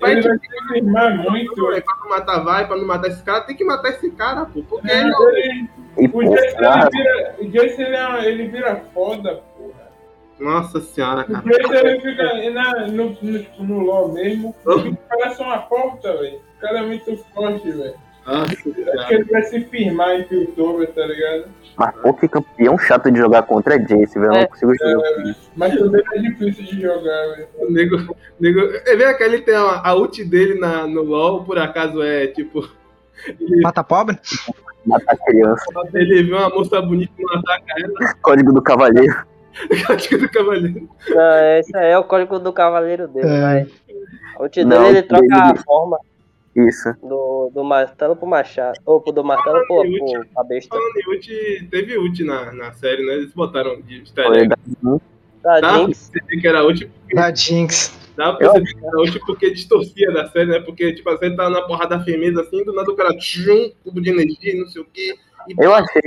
[0.01, 1.55] Vai ele vai se firmar muito.
[1.55, 4.63] Pra não matar vai, pra não matar esse cara, tem que matar esse cara, pô.
[4.63, 7.45] Porque É, ele, ele- E o Jace ele vira, o
[7.83, 9.87] ele, é- ele vira foda, porra.
[10.39, 11.45] Nossa senhora, O cara.
[11.47, 16.41] Jace ele fica na, no, no, tipo, no LoL mesmo, ele parece uma porta, velho.
[16.57, 17.95] O cara é muito forte, velho.
[18.27, 21.45] Nossa Acho que ele vai se firmar em Piltover, tá ligado?
[21.79, 24.33] mas pô, que campeão chato de jogar contra é Jace, velho.
[24.33, 24.41] Eu É.
[24.41, 25.09] não consigo jogar.
[25.09, 27.49] É, mas também é difícil de jogar, velho.
[27.59, 31.59] O nego, nego, é, vem aquele tem a, a ult dele na, no LoL, por
[31.59, 32.67] acaso é tipo.
[33.63, 34.19] Mata pobre?
[34.85, 35.65] Matar criança.
[35.95, 39.15] Ele vê uma moça bonita e não ataca ela, Código do Cavaleiro.
[39.87, 40.89] Código do Cavaleiro.
[41.09, 43.67] Não, esse aí é o código do cavaleiro dele, É.
[44.39, 45.99] O tio Não, dele, ele troca ele- a forma.
[46.57, 46.95] Isso.
[47.03, 48.79] Do, do martelo pro machado.
[48.87, 50.75] Ou do martelo pro, pro, pra besta.
[50.75, 53.13] Falando em ult, teve ult na, na série, né?
[53.15, 54.57] Eles botaram de easter da-
[55.43, 56.11] Da Dá pra Jinx.
[56.11, 57.99] perceber que era ult Da Jinx.
[58.17, 60.61] Dá pra perceber que era ult porque distorcia da série, né?
[60.61, 64.01] Porque, tipo, a série tá na porrada firmeza assim, do nada o cara tchum, cubo
[64.01, 65.15] de energia, não sei o quê.
[65.49, 66.03] E Eu achei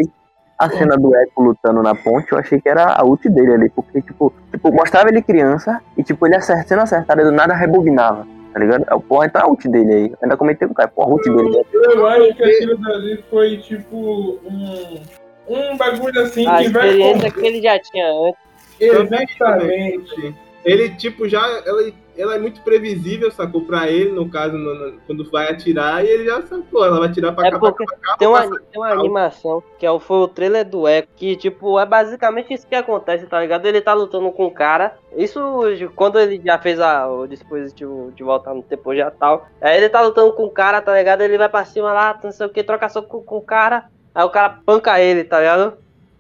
[0.57, 3.69] a cena do Echo lutando na ponte, eu achei que era a ult dele ali,
[3.69, 8.27] porque, tipo, tipo mostrava ele criança e, tipo, ele acertando, sendo acertado, do nada rebobinava,
[8.53, 8.83] tá ligado?
[8.83, 10.09] É, Porra, então é a ult dele aí.
[10.09, 11.61] Eu ainda comentei com o cara, porra, a ult dele.
[11.73, 14.99] Eu acho que aquilo dali foi tipo um,
[15.47, 16.87] um bagulho assim A que vai.
[16.89, 18.41] experiência que ele já tinha antes.
[18.79, 20.35] Exatamente.
[20.65, 21.39] Ele, tipo, já.
[21.65, 23.61] Ela, ela é muito previsível, sacou?
[23.61, 26.85] Pra ele, no caso, no- no- quando vai atirar, e ele já sacou.
[26.85, 28.17] Ela vai atirar pra É cá, pra cá, pra cá.
[28.17, 31.79] Tem uma, tem uma animação que é o, foi o trailer do Echo, que tipo,
[31.79, 33.65] é basicamente isso que acontece, tá ligado?
[33.65, 34.97] Ele tá lutando com um cara.
[35.15, 35.39] Isso
[35.95, 39.47] quando ele já fez a- o dispositivo de voltar no tempo já tal.
[39.61, 41.21] Aí ele tá lutando com um cara, tá ligado?
[41.21, 43.85] Ele vai pra cima lá, não sei o que, troca soco com, com o cara.
[44.13, 45.73] Aí o cara panca ele, tá ligado?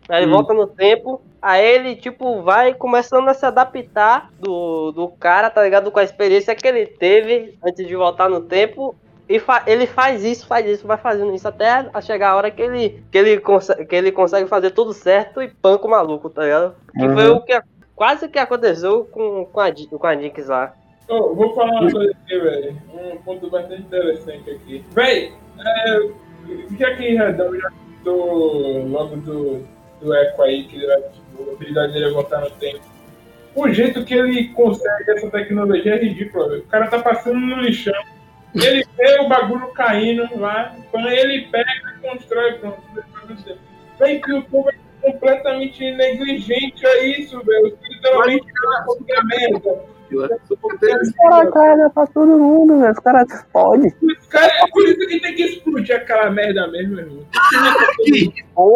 [0.09, 0.35] Aí ele Hum.
[0.35, 1.21] volta no tempo.
[1.41, 5.91] Aí ele, tipo, vai começando a se adaptar do, do cara, tá ligado?
[5.91, 8.95] Com a experiência que ele teve antes de voltar no tempo.
[9.27, 12.49] E fa- ele faz isso, faz isso, vai fazendo isso até a chegar a hora
[12.49, 16.29] que ele, que ele, consegue, que ele consegue fazer tudo certo e panca o maluco,
[16.31, 16.75] tá ligado?
[16.97, 17.35] Que foi Uhum.
[17.37, 17.61] o que
[17.95, 20.73] quase que aconteceu com, com, a, com a Jinx lá.
[21.07, 22.75] Ô, vou falar uma coisa aqui, velho.
[22.93, 24.83] Um ponto bastante interessante aqui.
[24.91, 26.09] Véi, é,
[26.79, 29.63] já que Redão já citou logo do,
[30.01, 32.81] do Echo aí, que a tipo, a habilidade dele é voltar no tempo.
[33.55, 36.61] O jeito que ele consegue essa tecnologia é ridículo, velho.
[36.61, 37.93] O cara tá passando no lixão.
[38.55, 42.81] Ele vê o bagulho caindo lá, quando ele pega e constrói, pronto.
[43.99, 47.77] Vem que o povo é completamente negligente a isso, velho.
[47.83, 48.45] Literalmente,
[48.85, 49.98] qualquer merda.
[50.17, 52.91] Os caras cagam pra todo mundo, velho.
[52.91, 53.93] Os caras podem.
[54.01, 57.25] Os caras, é por isso que tem que explodir aquela merda mesmo, irmão.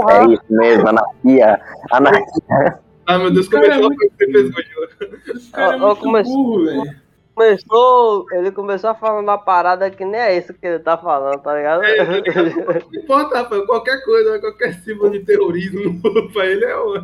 [0.09, 1.59] É isso mesmo, anarquia.
[1.91, 2.79] Anarquia.
[3.05, 7.03] Ah, meu Deus, Cara, começou é a você fez é Ó, começou- velho.
[7.35, 11.55] Começou, ele começou falando uma parada que nem é isso que ele tá falando, tá
[11.55, 11.81] ligado?
[12.93, 15.99] Não importa, Rafael, qualquer coisa, qualquer símbolo de terrorismo
[16.31, 16.95] pra ele é, o-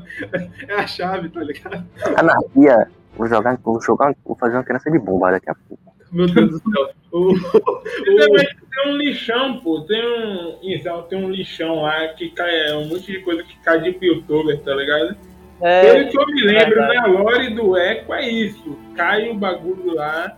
[0.67, 1.83] é a chave, tá ligado?
[2.15, 2.91] Anarquia.
[3.19, 5.83] Vou jogar, vou jogar, vou fazer uma criança de bomba daqui a pouco.
[6.09, 6.89] Meu Deus do céu.
[7.11, 9.81] O, Literalmente Tem um lixão, pô.
[9.81, 10.57] Tem um.
[10.63, 12.69] Então, tem um lixão lá que cai.
[12.69, 15.17] É um monte de coisa que cai de youtuber, tá ligado?
[15.61, 16.93] É, Pelo que eu me lembro, verdade.
[16.93, 16.97] né?
[16.99, 18.77] A lore do Echo é isso.
[18.95, 20.37] Cai o bagulho lá.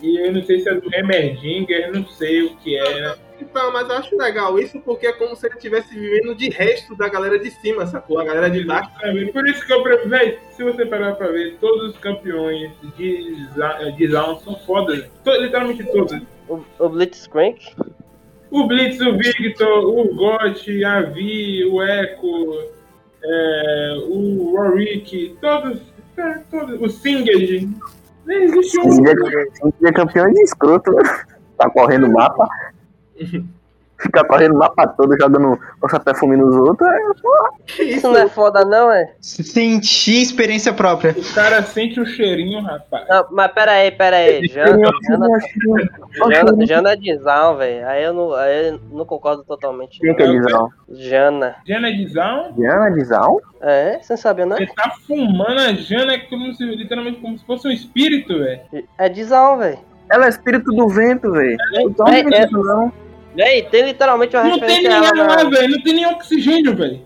[0.00, 3.14] E eu não sei se é do Hemerdinger, não sei o que é, né?
[3.42, 6.96] Então, mas eu acho legal isso porque é como se ele estivesse vivendo de resto
[6.96, 8.18] da galera de cima, sacou?
[8.20, 8.90] A galera de baixo.
[9.32, 10.38] Por isso que eu prefiro.
[10.52, 13.46] Se você parar pra ver, todos os campeões de,
[13.96, 15.04] de Zaun são fodas.
[15.24, 16.20] To- literalmente todos.
[16.48, 17.58] o, o Blitzcrank.
[18.50, 22.68] O Blitz, o Victor, o Got, a Vi, o Echo,
[23.24, 25.80] é, o Warwick, todos,
[26.18, 26.80] é, todos.
[26.80, 27.68] O Singed.
[28.26, 29.06] Nem existe um.
[29.08, 29.36] Ele
[29.84, 30.92] é, é campeão de escroto.
[31.56, 32.46] Tá correndo o mapa.
[34.02, 36.88] Fica correndo o mapa todo, jogando lança perfume nos outros.
[36.88, 37.50] É, porra.
[37.78, 39.14] Isso não é foda, não, é?
[39.20, 41.14] Sentir experiência própria.
[41.16, 43.06] O cara sente o cheirinho, rapaz.
[43.08, 44.44] Não, mas pera aí, pera aí.
[44.48, 45.28] Jana, Jana,
[46.32, 47.86] Jana, Jana é de Zaun, velho.
[47.88, 50.00] Aí eu não, aí eu não concordo totalmente.
[50.00, 50.68] Quem que é de Zaun?
[50.90, 51.54] Jana.
[51.64, 52.52] Jana é de Zaun?
[52.56, 53.38] Diana de Zaun?
[53.60, 54.56] É, você não sabia, não?
[54.56, 58.62] Ele tá fumando a Jana como se, literalmente como se fosse um espírito, velho.
[58.98, 59.78] É de Zaun, velho.
[60.10, 61.56] Ela é espírito do vento, velho.
[61.72, 62.92] É, é, isso, não.
[63.34, 65.28] Véi, tem literalmente uma Não tem referência ninguém ela.
[65.36, 65.70] lá, na- velho.
[65.70, 67.00] Não tem nem oxigênio, velho.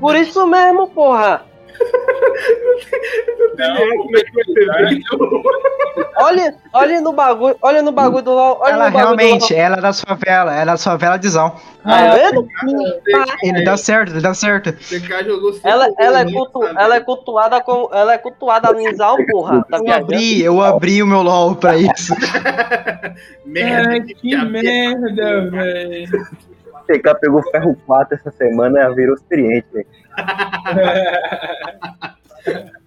[0.00, 1.44] Por isso mesmo, porra.
[3.58, 5.00] Não, como é que vai ser?
[6.18, 8.58] Olha, olha no bagulho, olha no bagulho do LOL.
[8.60, 9.64] Olha Ela no realmente, do LOL.
[9.64, 11.54] ela é da sua vela, ela é da sua vela de Zão.
[11.82, 12.48] Tá vendo?
[13.42, 14.74] Ele dá certo, ele dá certo.
[15.62, 17.88] Ela, ela, é cultu, ela é cultuada com.
[17.92, 19.64] Ela é cultuada em Zaun, porra.
[19.70, 22.14] Tá Eu abri, eu abri o meu LOL pra isso.
[23.46, 26.26] Merda, que merda, velho.
[26.86, 29.86] PK pegou ferro 4 essa semana e virou experiente, velho.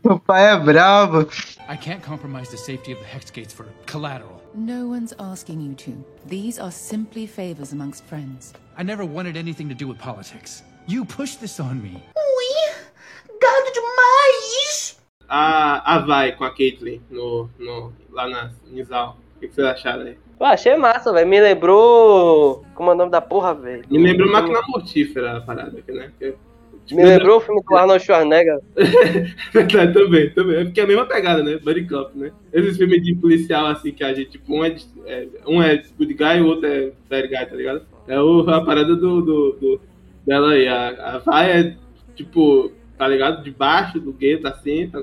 [0.03, 1.27] O pai é bravo.
[1.67, 4.41] I can't compromise the safety of the hex gates for collateral.
[4.55, 6.03] No one's asking you to.
[6.25, 8.53] These are simply favors amongst friends.
[8.77, 10.63] I never wanted anything to do with politics.
[10.87, 12.01] You pushed this on me.
[12.15, 12.73] Ui,
[13.39, 14.97] gado demais!
[15.27, 19.17] A, a Vai com a Caitlyn no, no, lá na Nizal.
[19.35, 20.17] O que, que vocês acharam aí?
[20.39, 21.27] Eu achei massa, velho.
[21.27, 22.63] Me lembrou.
[22.73, 23.83] Como é o nome da porra, velho?
[23.89, 26.11] Me lembrou máquina mortífera a parada aqui, né?
[26.17, 26.35] Porque,
[26.95, 28.59] Me lembrou o filme do Arnold Schwarzenegger.
[29.53, 30.55] Verdade, também, também.
[30.61, 31.57] É porque é a mesma pegada, né?
[31.57, 32.31] Buddy Cop, né?
[32.53, 34.75] Esses filmes de policial, assim, que a gente, tipo, um é,
[35.05, 37.81] é- um é good guy e o outro é bad guy, tá ligado?
[38.07, 39.81] É o, a parada do, do, do-
[40.25, 40.67] dela aí.
[40.67, 41.75] A, a vai é,
[42.15, 43.41] tipo, tá ligado?
[43.41, 44.99] Debaixo do gueto, assim, tá?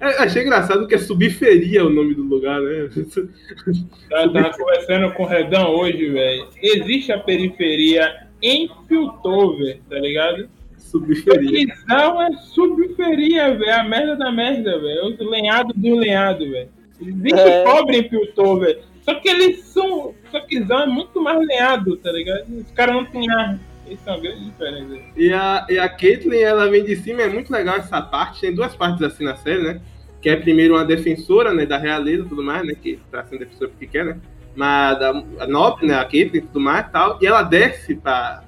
[0.00, 2.88] É, achei engraçado que é Subferia o nome do lugar, né?
[4.08, 6.46] Eu tava conversando com o Redão hoje, velho.
[6.62, 10.48] Existe a periferia em Piltover, tá ligado?
[10.78, 11.74] Subferia.
[11.88, 13.74] Não é subferia, velho.
[13.74, 15.06] A merda da merda, velho.
[15.08, 16.68] Os lenhados do lenhado, velho.
[17.00, 17.64] Existe É.
[17.64, 18.80] pobre em Piltover.
[19.02, 20.14] Só que eles são.
[20.30, 22.44] Só que Zão é muito mais lenhado, tá ligado?
[22.48, 23.58] Os caras não têm ar.
[23.90, 24.98] Isso é uma grande diferença.
[25.16, 28.40] E a, e a Caitlyn, ela vem de cima, é muito legal essa parte.
[28.40, 29.80] Tem duas partes assim na série, né?
[30.22, 32.74] Que é primeiro uma defensora, né, da realeza e tudo mais, né?
[32.74, 34.20] Que tá sendo defensora porque quer, né?
[34.54, 37.18] Mas da, a nobre, né, a Caitlyn e tudo mais e tal.
[37.20, 38.44] E ela desce pra,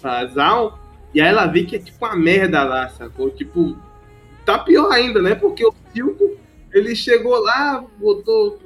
[0.00, 0.72] pra Zaun,
[1.12, 3.30] e aí ela vê que é tipo uma merda lá, sacou?
[3.30, 3.76] Tipo,
[4.44, 5.34] tá pior ainda, né?
[5.34, 6.36] Porque o Silco,
[6.72, 8.60] ele chegou lá, botou,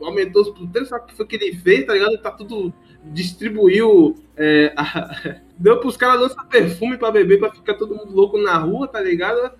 [0.00, 2.18] aumentou os puteiros, sabe o que foi que ele fez, tá ligado?
[2.18, 2.72] Tá tudo,
[3.04, 8.38] distribuiu, é, a- deu pros caras lançar perfume pra beber, pra ficar todo mundo louco
[8.38, 9.52] na rua, tá ligado?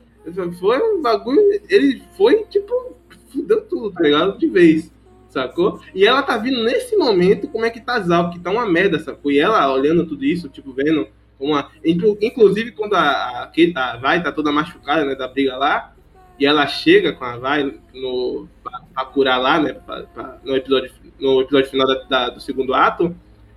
[0.58, 2.96] Foi um bagulho, ele foi, tipo,
[3.30, 4.38] fudeu tudo, tá ligado?
[4.38, 4.90] De vez,
[5.28, 5.80] sacou?
[5.94, 8.98] E ela tá vindo nesse momento como é que tá Zal, que tá uma merda,
[8.98, 9.30] sacou?
[9.30, 11.06] E ela olhando tudo isso, tipo, vendo
[11.38, 11.68] uma...
[11.84, 15.92] inclu- Inclusive, quando a, a, Kate- Vai tá toda machucada, né, da briga lá,
[16.38, 20.56] e ela chega com a Vai no, pra, pra curar lá, né, pra- pra- no,
[20.56, 20.90] episódio,
[21.20, 23.14] no episódio final da- da- do segundo ato,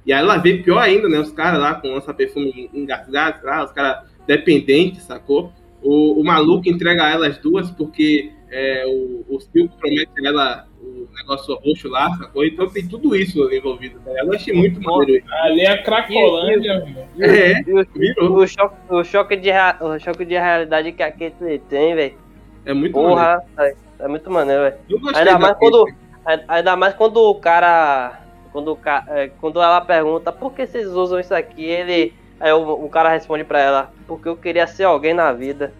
[0.07, 3.73] e aí ela vê pior ainda, né, os caras lá com lança-perfume engasgados, lá, os
[3.73, 5.51] caras dependentes, sacou?
[5.83, 10.27] O, o maluco entrega a ela as duas porque é, o, o Silco promete a
[10.29, 12.45] ela o negócio roxo lá, sacou?
[12.45, 13.99] Então tem tudo isso envolvido.
[14.05, 14.13] Né?
[14.21, 15.25] Eu achei muito maneiro.
[15.43, 16.97] Ali é a Cracolândia, velho.
[17.19, 18.37] É, E o, virou.
[18.37, 19.49] o choque, o, choque de,
[19.81, 22.15] o choque de realidade que a Caitlyn tem, velho.
[22.63, 23.15] É muito maneiro.
[23.15, 24.77] Porra, é, é muito maneiro, velho.
[25.13, 25.85] Ainda da mais quando.
[26.47, 28.26] Ainda mais quando o cara.
[28.57, 28.79] Quando,
[29.09, 32.11] é, quando ela pergunta por que vocês usam isso aqui, ele.
[32.39, 35.71] Aí o, o cara responde pra ela, porque eu queria ser alguém na vida.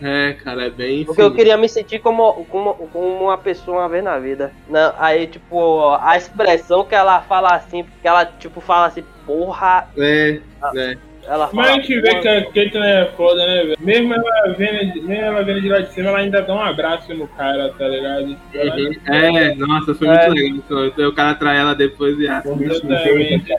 [0.00, 1.04] É, cara, é bem.
[1.04, 4.50] Porque eu queria me sentir como, como, como uma pessoa uma vez na vida.
[4.66, 9.88] Não, aí, tipo, a expressão que ela fala assim, que ela, tipo, fala assim, porra.
[9.98, 10.40] É,
[10.74, 10.96] é.
[11.24, 11.68] Ela Mas fala.
[11.78, 13.76] a gente vê que a Caitlyn é foda, né, velho?
[13.80, 17.14] Mesmo ela vendo, mesmo ela vendo de lá de cima, ela ainda dá um abraço
[17.14, 18.24] no cara, tá ligado?
[18.26, 18.92] Uhum.
[19.06, 20.26] É, nossa, foi É.
[20.28, 20.56] muito legal.
[20.56, 23.52] Então, Então o cara trai ela depois e ah, Exatamente.
[23.52, 23.56] A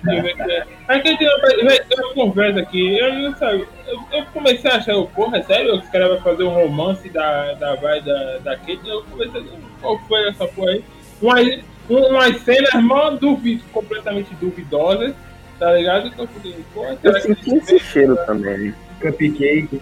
[0.52, 3.66] é- A Caitlyn, velho, eu converso aqui, eu não sabia.
[3.88, 7.08] Eu, eu comecei a achar, porra, é sério que os caras vão fazer um romance
[7.10, 8.92] da, da vai da, da Caitlyn?
[8.92, 9.44] Eu comecei a
[9.82, 10.84] qual foi essa porra aí?
[11.22, 11.48] Umas,
[11.90, 15.14] um- umas cenas mó duvid, completamente duvidosas,
[15.60, 16.08] tá ligado?
[16.08, 18.58] Então eu falei, porra, Eu senti esse cheiro também.
[18.58, 18.76] né?
[19.02, 19.82] Cupcake.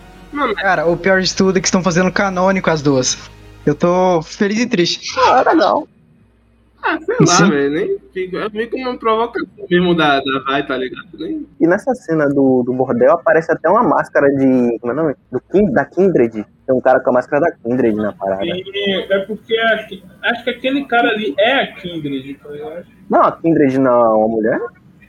[0.57, 3.30] Cara, o pior de tudo é que estão fazendo canônico as duas.
[3.65, 5.13] Eu tô feliz e triste.
[5.19, 5.88] Ah, legal.
[6.84, 7.49] Ah, sei lá, Sim.
[7.51, 7.72] velho.
[7.72, 8.38] Nem fico.
[8.38, 11.05] É meio como uma provocação mesmo da, da vai, tá ligado?
[11.19, 11.45] Nem...
[11.59, 14.80] E nessa cena do, do bordel aparece até uma máscara de.
[14.80, 15.15] Como é o nome?
[15.32, 16.32] Do da Kindred.
[16.65, 18.43] Tem um cara com a máscara da Kindred na parada.
[18.45, 19.88] E é porque a-
[20.32, 22.86] acho que aquele cara ali é a Kindred, tá ligado?
[23.07, 24.59] Não, a Kindred não é uma mulher?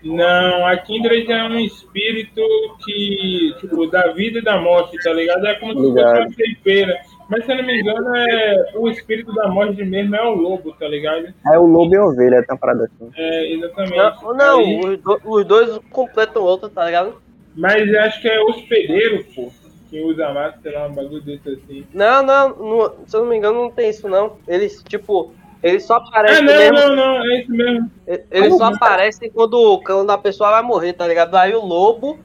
[0.05, 2.41] Não, a Kindred é um espírito
[2.85, 5.47] que, tipo, da vida e da morte, tá ligado?
[5.47, 6.21] É como se fosse Ligado.
[6.21, 7.01] uma ceifeira.
[7.29, 10.73] Mas se eu não me engano, é, o espírito da morte mesmo é o lobo,
[10.73, 11.33] tá ligado?
[11.53, 13.11] É o lobo e a ovelha, uma parada assim.
[13.17, 13.97] É, exatamente.
[13.97, 17.15] Não, não Aí- os, do- os dois completam o outro, tá ligado?
[17.55, 19.51] mas eu acho que é hospedeiro, pô.
[19.91, 21.87] Que usa máscara, sei lá, um bagulho desse assim.
[21.93, 24.39] Não, não, não, se eu não me engano, não tem isso não.
[24.49, 26.77] Eles, tipo, eles só Ah, aparecem não, mesmo.
[26.77, 27.91] não, não, é isso mesmo.
[28.31, 31.35] Eles só aparecem quando, quando a pessoa vai morrer, tá ligado?
[31.37, 32.19] Aí o lobo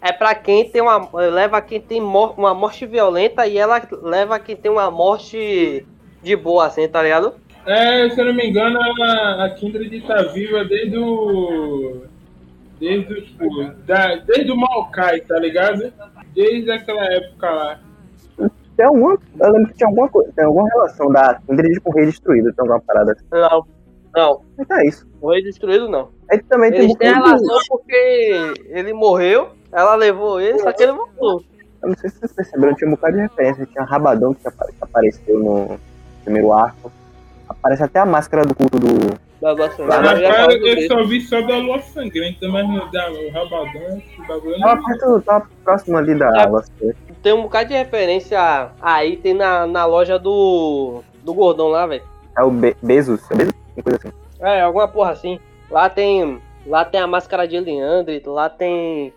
[0.00, 1.08] é pra quem tem uma.
[1.12, 5.84] leva quem tem mor- uma morte violenta e ela leva quem tem uma morte
[6.22, 7.34] de boa, assim, tá ligado?
[7.66, 12.02] É, se eu não me engano, a, a Kindred tá viva desde o.
[12.78, 13.22] Desde o.
[13.22, 15.90] Tipo, da, desde o Maokai, tá ligado?
[16.34, 17.80] Desde aquela época lá.
[18.76, 19.18] Tem alguma.
[19.40, 20.32] Eu lembro que tinha alguma coisa.
[20.34, 22.52] Tem alguma relação da Kindred com o Rei Destruído.
[22.52, 23.24] Tem alguma parada assim.
[23.30, 23.64] Não,
[24.14, 24.40] não.
[24.58, 25.06] Então é isso.
[25.20, 26.08] O rei destruído não.
[26.30, 30.58] Aí também tem um Eles têm bocado de- relação porque ele morreu, ela levou ele,
[30.58, 31.42] só que ele voltou.
[31.82, 33.66] Eu não sei se vocês perceberam, tinha um bocado de referência.
[33.66, 35.78] Tinha Rabadão que apa- que apareceu no
[36.24, 36.90] primeiro arco.
[37.48, 38.88] Aparece até a máscara do culto do.
[39.40, 40.86] Da já Rapaz, falou eu dele.
[40.88, 44.54] só vi só da Lua Sangrenta, mas não dá o Rabadão, esse bagulho.
[44.54, 46.40] eu Tava, perto, tava próximo ali da É.
[46.44, 46.64] água.
[47.24, 51.02] Tem um bocado de referência aí, tem na, na loja do.
[51.24, 52.04] do Gordão lá, velho.
[52.38, 53.28] É o Be Bezos.
[53.30, 53.54] É Bezos?
[53.82, 54.12] Coisa assim.
[54.40, 55.40] É, alguma porra assim.
[55.70, 56.38] Lá tem.
[56.66, 59.10] Lá tem a máscara de Leandre, lá tem.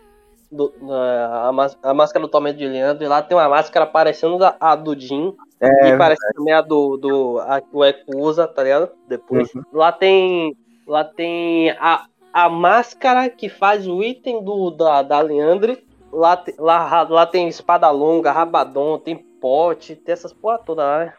[0.49, 1.51] do- na-
[1.84, 4.97] a, a máscara do Tormento de Leandro, lá tem uma máscara parecendo a, a do
[4.97, 5.36] Jin.
[5.60, 8.89] É, e parece também a do, do a que o Echo usa, tá ligado?
[9.10, 9.53] Depois.
[9.53, 9.64] Uhum.
[9.74, 10.55] Lá tem.
[10.88, 15.86] Lá tem a, a máscara que faz o item do, da, da Leandre.
[16.18, 21.13] Lá, lá, lá tem espada longa, rabadon, tem pote, tem essas porra toda lá, né?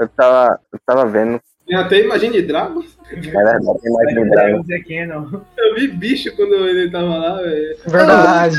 [0.00, 1.40] eu tava, eu tava vendo.
[1.66, 2.98] Tem até Imagine Dragons.
[3.10, 4.64] É verdade, tem mais de Dragon.
[4.64, 5.40] Zé Cannon.
[5.56, 7.76] Eu vi bicho quando ele tava lá, velho.
[7.86, 8.56] Verdade.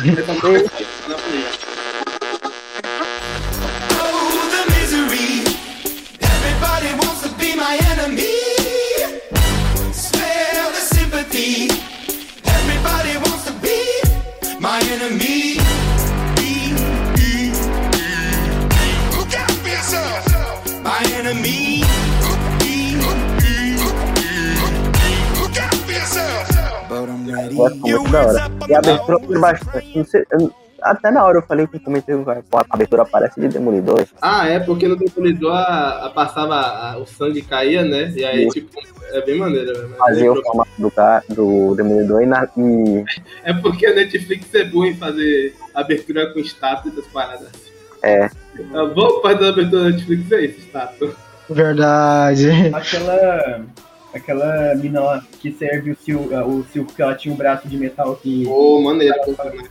[27.31, 28.51] Eu acho muito da hora.
[28.67, 29.97] E a abertura foi bastante.
[29.97, 30.23] Não sei,
[30.81, 34.03] até na hora eu falei que eu comentei, pô, a abertura parece de Demolidor.
[34.21, 38.11] Ah, é, porque no Demolidor a, a passava, a- o sangue caía, né?
[38.15, 38.53] E aí, Isso.
[38.55, 38.69] tipo,
[39.11, 39.89] é bem maneiro, velho.
[39.95, 40.91] Fazia o formato do,
[41.35, 43.03] do Demolidor e, na, e
[43.43, 47.49] É porque a Netflix é boa em fazer abertura com estátua e essas paradas.
[48.01, 48.25] é,
[48.73, 51.13] A boa parte da abertura da Netflix é isso, estátua.
[51.47, 52.49] Verdade.
[52.73, 53.61] Aquela.
[54.13, 57.67] Aquela mina lá que serve o Sil, ah, o Silco, que ela tinha um braço
[57.67, 58.45] de metal que.
[58.45, 59.15] Ô, maneiro.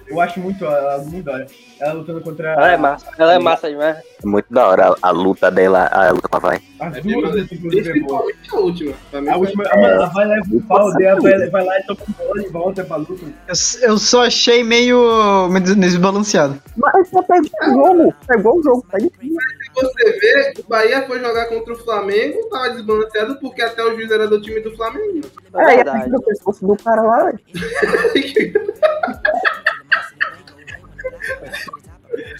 [0.06, 1.46] Eu acho muito, ela muito da hora.
[1.80, 2.50] Ela lutando contra.
[2.52, 3.96] Ela é massa, ela é massa demais.
[3.98, 6.60] é muito da hora a, a luta dela, a luta com a Vai.
[6.78, 7.70] As É duas, é boa.
[7.70, 8.92] Principalmente a última.
[9.10, 11.82] Pra A última, a mano, ela vai e o pau dela, vai, vai lá e
[11.84, 13.24] toma um bola e volta pra luta.
[13.48, 16.60] Eu, eu só achei meio, meio des- desbalanceado.
[16.76, 19.36] Mas só pegou o jogo, pegou o jogo, tá difícil.
[19.74, 23.94] Se você vê, o Bahia foi jogar contra o Flamengo, tava desbalanceado porque até o
[23.94, 25.20] juiz era do time do Flamengo.
[25.54, 26.04] É É, e verdade.
[26.04, 27.40] a do pescoço do cara lá, velho.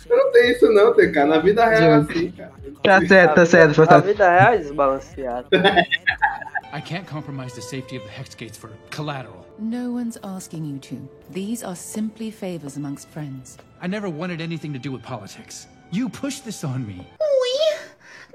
[0.08, 1.24] Não tem isso não, TK.
[1.24, 2.52] Na vida real é assim, cara.
[2.82, 4.04] Tá certo, tá certo, tá A certo.
[4.06, 5.46] vida real é desbalanceada.
[6.72, 9.44] I can't compromise the safety of the hex gates for collateral.
[9.58, 10.96] No one's asking you to.
[11.32, 13.56] These are simply favors amongst friends.
[13.82, 15.66] I never wanted anything to do with politics.
[15.90, 17.06] You pushed this on me.
[17.20, 17.76] Ui,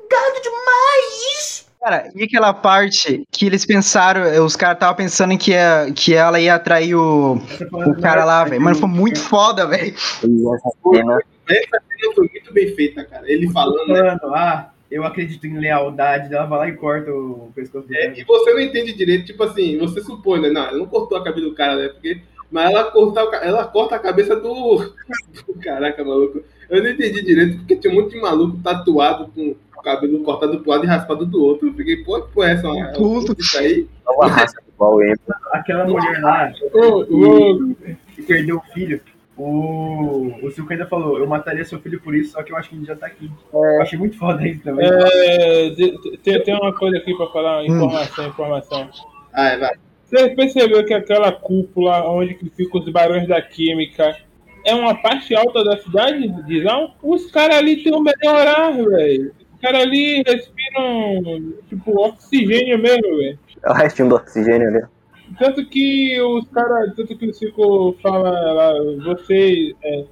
[0.10, 1.65] gado demais.
[1.86, 6.16] Cara, e aquela parte que eles pensaram, os caras estavam pensando em que, ia, que
[6.16, 8.60] ela ia atrair o, o cara lá, velho.
[8.60, 9.94] Mano, foi muito foda, velho.
[9.94, 11.20] Essa cena,
[12.16, 13.32] foi muito bem feita, cara.
[13.32, 14.18] Ele falando, né?
[14.34, 16.34] Ah, eu acredito em lealdade.
[16.34, 19.44] Ela vai lá e corta o pescoço do É, e você não entende direito, tipo
[19.44, 20.50] assim, você supõe, né?
[20.50, 21.90] Não, ela não cortou a cabeça do cara, né?
[21.90, 22.20] Porque,
[22.56, 24.94] mas ela corta, ela corta a cabeça do.
[25.62, 26.42] Caraca, maluco.
[26.70, 30.58] Eu não entendi direito, porque tinha um monte de maluco tatuado com o cabelo cortado
[30.58, 31.68] do lado e raspado do outro.
[31.68, 32.70] Eu fiquei, pô, que porra é essa?
[32.70, 33.36] Uma- Puto.
[33.38, 33.88] Isso aí.
[35.02, 35.20] ele.
[35.52, 37.76] Aquela mulher lá ô,
[38.16, 39.02] que perdeu o filho.
[39.38, 42.70] O, o Silco ainda falou, eu mataria seu filho por isso, só que eu acho
[42.70, 43.30] que ele já tá aqui.
[43.54, 44.88] Eu achei muito foda isso também.
[44.90, 48.90] é, de- tem, tem uma coisa aqui pra falar, informação, informação.
[49.34, 49.76] Ah, vai.
[50.06, 54.16] Você percebeu que aquela cúpula onde que ficam os barões da química
[54.64, 56.94] é uma parte alta da cidade, Dizão?
[57.02, 59.32] Os caras ali têm um melhor ar, velho.
[59.54, 63.40] Os caras ali respiram, tipo, oxigênio mesmo, velho.
[63.64, 64.84] É o restinho do oxigênio ali.
[65.40, 70.06] Tanto que os caras, tanto que o Cico fala lá, você, é,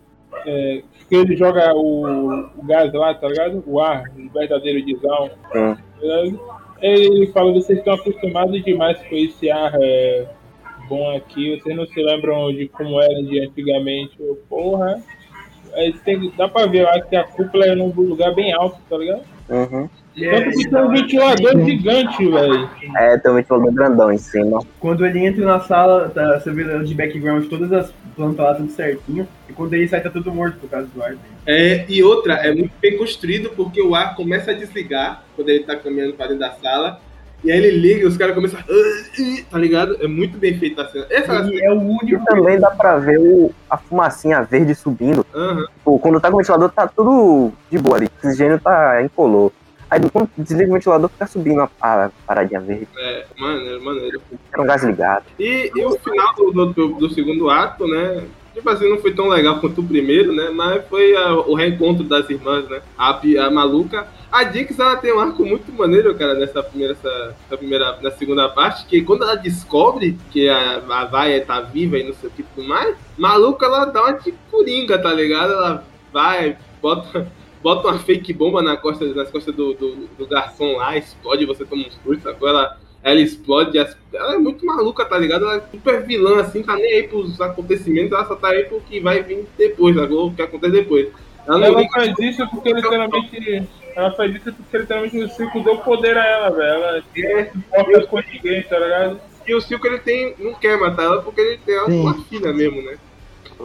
[0.48, 3.64] é, que ele joga o, o gás lá, tá ligado?
[3.68, 5.30] O ar, o verdadeiro Dizão.
[5.56, 5.76] Hum.
[6.84, 10.28] Ele fala, vocês estão acostumados demais com esse ar é,
[10.90, 14.18] bom aqui, vocês não se lembram de como era de antigamente.
[14.50, 15.02] Porra.
[15.76, 18.98] Aí tem, dá pra ver lá que a cúpula é num lugar bem alto, tá
[18.98, 19.24] ligado?
[19.54, 19.88] Uhum.
[20.16, 22.70] Tanto que tem um ventilador gigante, velho.
[22.98, 24.60] É, tem um ventilador grandão em cima.
[24.80, 28.72] Quando ele entra na sala, tá, você vê de background todas as plantas lá tudo
[28.72, 29.28] certinho.
[29.48, 31.16] E quando ele sai, tá tudo morto por causa do ar.
[31.46, 35.64] É, e outra, é muito bem construído porque o ar começa a desligar quando ele
[35.64, 37.00] tá caminhando para dentro da sala.
[37.44, 38.64] E aí ele liga e os caras começam a.
[39.50, 39.98] Tá ligado?
[40.02, 41.06] É muito bem feita a cena.
[41.10, 42.22] Essa E é o único.
[42.22, 45.26] E também dá pra ver o, a fumacinha verde subindo.
[45.78, 48.06] Tipo, quando tá com o ventilador, tá tudo de boa ali.
[48.06, 49.52] O oxigênio tá incolor.
[49.90, 52.88] Aí quando desliga o ventilador, fica subindo a, a paradinha verde.
[52.98, 54.22] É, maneiro, maneiro.
[54.52, 55.26] Era um gás ligado.
[55.38, 58.24] E, e o final do, do- do segundo ato, né?
[58.54, 60.50] Tipo assim, não foi tão legal quanto o primeiro, né?
[60.54, 62.82] Mas foi a- o reencontro das irmãs, né?
[62.98, 64.08] A, a maluca.
[64.32, 68.12] A Dix, ela tem um arco muito maneiro, cara, nessa primeira, essa, essa primeira, na
[68.12, 72.30] segunda parte, que quando ela descobre que a, a Vaia tá viva e não sei
[72.30, 75.54] o que mais, maluca, ela dá uma de coringa, tá ligado?
[75.54, 77.32] Ela vai, bota,
[77.62, 81.64] bota uma fake bomba na costa, nas costas do, do, do garçom lá, explode, você
[81.66, 82.48] toma um susto, sacou?
[82.50, 83.78] Ela ela explode.
[83.78, 85.46] Ela é muito maluca, tá ligado?
[85.46, 88.80] Ela é super vilã, assim, tá nem aí pros acontecimentos, ela só tá aí pro
[88.82, 90.28] que vai vir depois, sacou?
[90.28, 91.10] O que acontece depois.
[91.46, 93.68] Ela não Ela liga faz isso porque literalmente.
[93.96, 96.64] Ela faz isso porque literalmente o circo deu poder a ela, velho.
[96.64, 99.20] Ela não se importa com ninguém, tá ligado?
[99.46, 102.82] E o Silco ele tem, não quer matar ela porque ele tem uma filha mesmo,
[102.82, 102.98] né?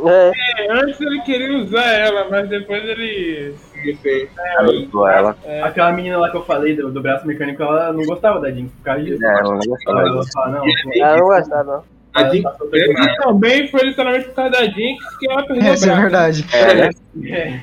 [0.06, 3.54] É, É, antes ele queria usar ela, mas depois ele.
[3.84, 4.28] Enfim.
[4.58, 5.36] Adotou ela.
[5.62, 8.70] Aquela menina lá que eu falei do, do braço mecânico, ela não gostava da Jinx
[8.72, 9.24] por causa disso.
[9.24, 10.32] É, ela não gostava Ela disso.
[10.32, 10.64] fala, não,
[10.94, 11.98] ela não gostava, não.
[12.14, 15.92] A Jinx E também foi literalmente por causa da Jinx que ela perdeu Essa é
[15.92, 16.02] o braço.
[16.02, 16.46] verdade.
[16.52, 16.90] É, né?
[17.30, 17.60] é,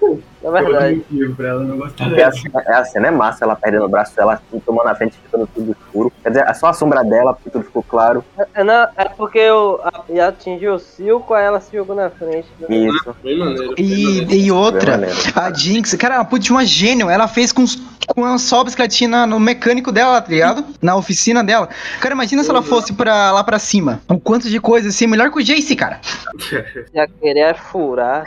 [0.42, 1.04] É verdade.
[1.36, 4.40] pra ela não gostar Porque a, a cena é massa, ela perdendo o braço dela,
[4.64, 6.12] tomando na frente, ficando tudo escuro.
[6.22, 8.24] Quer dizer, é só a sombra dela, porque tudo ficou claro.
[8.54, 12.08] É, não, é porque o, a, e atingiu o Silco, aí ela se jogou na
[12.08, 12.48] frente.
[12.58, 12.76] né?
[12.76, 13.16] Isso.
[13.22, 13.74] bem maneiro.
[13.74, 14.32] bem maneiro.
[14.32, 14.98] E, e outra,
[15.34, 17.10] a Jinx, cara, ela puta de uma gênio.
[17.10, 17.76] Ela fez com, os,
[18.14, 18.36] com
[18.74, 20.64] que ela tinha no mecânico dela, tá ligado?
[20.82, 21.68] Na oficina dela.
[22.00, 24.00] Cara, imagina se ela fosse pra, lá pra cima.
[24.08, 26.00] O quanto de coisa assim, melhor que o Jace, cara.
[26.94, 28.24] Já queria furar.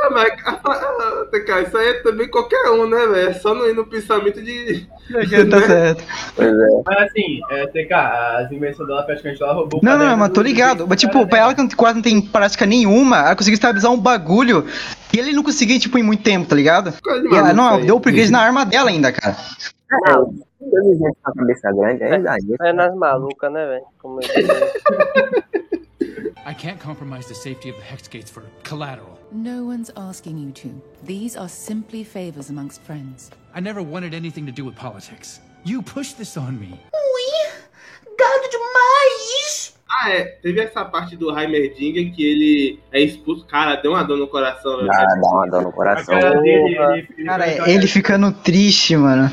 [0.00, 3.30] Ah, mas ah, ah, TK, isso aí é também qualquer um, né, velho?
[3.30, 4.86] É só não ir no pensamento de.
[5.50, 6.04] Tá certo.
[6.36, 6.82] Pois é.
[6.86, 10.34] Mas assim, é, TK, as invenções dela praticamente ela roubou o Não, não, mas tô
[10.42, 10.86] do- ligado.
[10.88, 13.98] Mas, tipo, pra ela que não- quase não tem prática nenhuma, ela conseguiu estabilizar um
[13.98, 14.64] bagulho
[15.14, 16.92] e ele não conseguiu, tipo, em muito tempo, tá ligado?
[17.30, 17.86] E ela, não, aí.
[17.86, 19.36] deu upgrade na arma dela ainda, cara.
[19.90, 22.56] É, dois gente com a cabeça grande, ainda isso.
[22.62, 23.84] É nas malucas, né, velho?
[23.98, 25.48] Como eu disse.
[26.46, 29.18] I can't compromise the safety of the Hex Gates for collateral.
[29.32, 30.70] No one's asking you to.
[31.04, 33.30] These are simply favors amongst friends.
[33.58, 35.40] I never wanted anything to do with politics.
[35.64, 36.78] You pushed this on me.
[39.90, 40.24] Ah, é.
[40.42, 43.44] Teve essa parte do Heimerdinger que ele é expulso.
[43.46, 44.86] Cara, deu uma dor no coração, velho.
[44.86, 46.20] Dá, dá uma dor no A coração.
[46.20, 49.24] cara dele, ele, ele, Cara, ele- ele ficando triste, mano.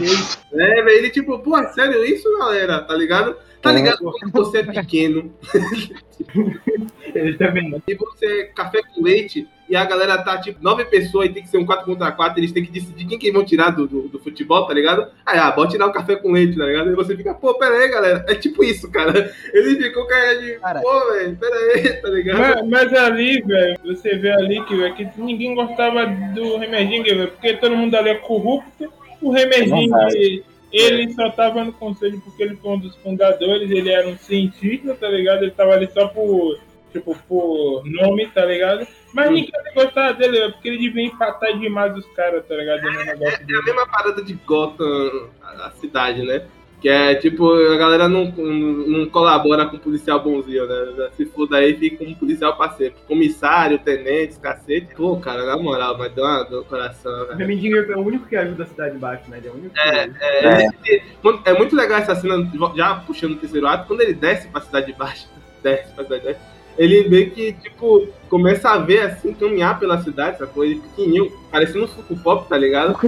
[0.54, 2.82] É, velho, ele tipo, pô, é sério isso, galera?
[2.82, 3.38] Tá ligado?
[3.62, 5.34] Tá ligado quando você é pequeno
[7.16, 7.82] ele também.
[7.88, 11.44] e você é café com leite e a galera tá tipo nove pessoas e tem
[11.44, 13.88] que ser um 4 contra 4, eles têm que decidir quem que vão tirar do,
[13.88, 15.08] do, do futebol, tá ligado?
[15.26, 16.92] Aí, ah, bora tirar o café com leite, tá ligado?
[16.92, 18.26] E você fica, pô, pera aí, galera.
[18.28, 19.32] É tipo isso, cara.
[19.54, 20.82] Ele ficou cara de, Cara.
[20.82, 22.40] pô, velho, pera aí, tá ligado?
[22.40, 27.32] Mas, mas ali, velho, você vê ali que, velho, que ninguém gostava do Remerdinger, velho,
[27.32, 28.92] porque todo mundo ali é corrupto.
[29.22, 34.08] O Remerdinger, ele só tava no conselho porque ele foi um dos fundadores, ele era
[34.08, 35.44] um cientista, tá ligado?
[35.44, 36.60] Ele tava ali só por,
[37.00, 38.88] tipo, por nome, tá ligado?
[39.14, 42.82] Mas ninguém gostava dele, porque ele devia empatar demais os caras, tá ligado?
[42.84, 46.46] No negócio É a mesma parada de Gotham, a, a cidade, né?
[46.82, 51.10] Que é tipo, a galera não, não colabora com o policial bonzinho, né?
[51.16, 52.94] Se for daí, fica um policial parceiro.
[53.08, 54.94] Comissário, tenente, cacete.
[54.94, 57.38] Pô, cara, na moral, mas deu uma dor no coração, O velho.
[57.40, 59.38] Remedinger é o único que ajuda a cidade baixa, né?
[59.38, 59.80] Ele é o único que...
[59.80, 64.02] É, ele- ele- quando- é muito legal essa cena, já puxando o terceiro ato, quando
[64.02, 65.28] ele desce pra cidade de baixo,
[65.64, 66.46] desce pra cidade de baixo,
[66.78, 70.66] ele vê que, tipo, começa a ver, assim, caminhar pela cidade, sacou?
[70.66, 72.98] Ele pequenininho, parecendo um Funko Pop, tá ligado?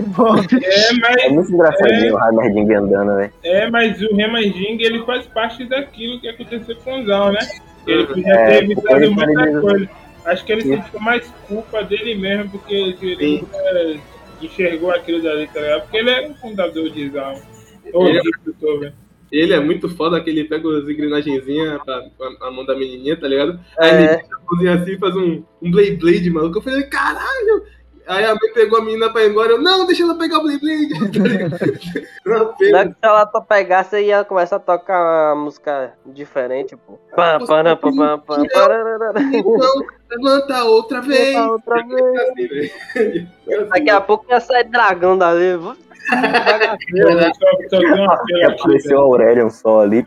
[0.64, 3.34] É, mas, É muito engraçadinho o Heimerdinger andando, velho.
[3.44, 7.40] é, mas o Remerdinger, ele faz parte daquilo que aconteceu com o Zal, né?
[7.86, 9.90] Ele podia É, ter evitado muita coisa.
[10.26, 10.82] Acho que ele Sim.
[10.82, 13.46] sentiu mais culpa dele mesmo, porque ele
[14.42, 15.82] enxergou aquilo dali, tá ligado?
[15.84, 17.36] Porque ele era um fundador de Zal.
[17.94, 18.22] Ou de
[18.80, 18.94] velho.
[19.32, 22.02] Ele é muito foda que ele pega as engrenagenzinhas pra
[22.48, 23.60] a mão da menininha, tá ligado?
[23.78, 23.96] Aí É.
[23.96, 26.58] ele a mãozinha assim e faz um, um Blade Blade, maluco.
[26.60, 27.64] Eu falei, caralho!
[28.08, 29.52] Aí a mãe pegou a menina pra ir embora.
[29.52, 30.88] Eu, não, deixa ela pegar o Blade Blade.
[32.24, 32.30] Tá?
[32.32, 36.98] Não, que se ela to- pegasse e ia começar a tocar uma música diferente, pô.
[37.16, 38.44] Pam, pam, pam, pam, pam,
[40.10, 41.36] levanta outra vez.
[41.36, 42.16] Levanta outra vez.
[42.18, 43.68] Assim, velho.
[43.70, 45.58] Daqui a pouco ia sair dragão dali.
[46.12, 47.32] Né?
[47.34, 50.06] Só, só tem um aqui, Apareceu o Aurelion só ali.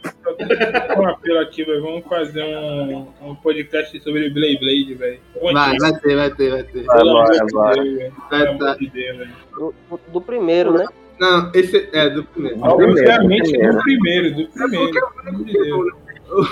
[0.96, 1.82] um aqui, velho.
[1.82, 5.20] Vamos fazer um, um podcast sobre Blade Blade, velho.
[5.52, 6.84] Vai, vai ter, vai ter, vai ter.
[6.84, 8.12] Vai, vai, vai.
[8.30, 8.74] Vai, tá.
[8.74, 9.30] velho.
[9.54, 9.74] Do,
[10.12, 10.86] do primeiro, né?
[11.20, 12.58] Não, esse é do primeiro.
[12.62, 13.74] Obviamente primeiro.
[13.74, 15.96] do primeiro, do primeiro.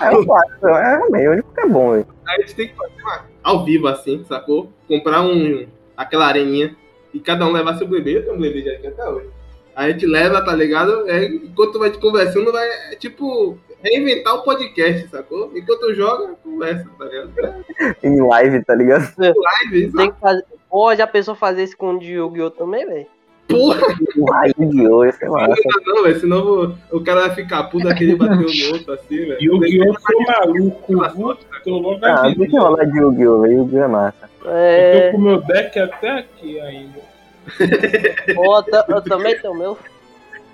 [0.03, 2.07] É o clássico, é meio, o único que é bom, velho.
[2.27, 4.71] Aí a gente tem que fazer uma, ao vivo, assim, sacou?
[4.87, 5.67] Comprar um,
[5.97, 6.77] aquela areninha
[7.13, 8.19] e cada um levar seu bebê.
[8.19, 9.29] Eu tenho um bebê já aqui até hoje.
[9.75, 11.09] A gente leva, tá ligado?
[11.09, 15.53] É, enquanto vai te conversando, vai, é, tipo, reinventar o podcast, sacou?
[15.55, 17.65] Enquanto joga, conversa, tá ligado?
[18.03, 19.13] Em live, tá ligado?
[19.19, 19.97] Live, isso.
[19.97, 20.45] Tem que fazer.
[20.69, 22.51] Pô, já pensou fazer isso com o de Yu-Gi-Oh!
[22.51, 23.07] também, velho?
[23.49, 23.81] Porra,
[24.17, 25.49] Um raio de ouro, sei lá.
[25.87, 26.21] não, velho.
[26.21, 29.39] Senão vou- o cara vai ficar puto daquele bater no outro, assim, velho.
[29.39, 33.41] Que eu sou maluco, tô logo Ah, deixa eu rolar de Yu-Gi-Oh!
[33.41, 33.55] velho.
[33.59, 33.83] Yu-Gi-Oh!
[33.85, 34.31] é massa.
[34.45, 35.07] Eu É.
[35.07, 37.01] tô com o meu deck até aqui ainda.
[38.35, 39.79] Pô, eu eu também tenho o meu.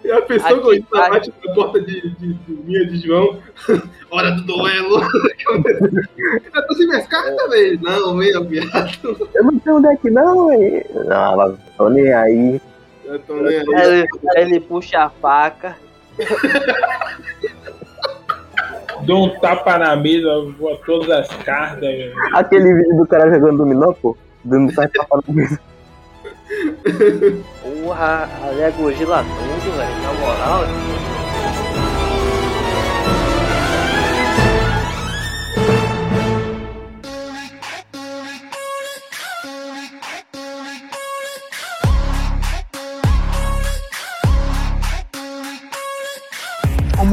[0.04, 1.10] E a pessoa Aqui, isso aqui.
[1.10, 3.38] bate na porta de, de, de minha de João.
[4.10, 5.00] Hora do duelo.
[6.54, 7.80] eu tô sem minhas cartas, velho.
[7.82, 9.28] Não, venha, viado.
[9.34, 10.84] Eu não tenho deck não, velho.
[11.06, 12.60] Não, mas nem aí.
[13.04, 13.64] Eu tô nem aí.
[13.66, 15.76] Ele, ele puxa a faca.
[19.02, 20.28] Dou um tapa na mesa,
[20.58, 21.80] voa todas as cartas.
[21.80, 22.14] velho.
[22.32, 24.16] Aquele vídeo do cara jogando dominó, pô.
[24.44, 25.60] Dando sai tapa na mesa.
[27.62, 30.02] Porra, ali é Gojira tudo, velho.
[30.02, 30.62] Na moral.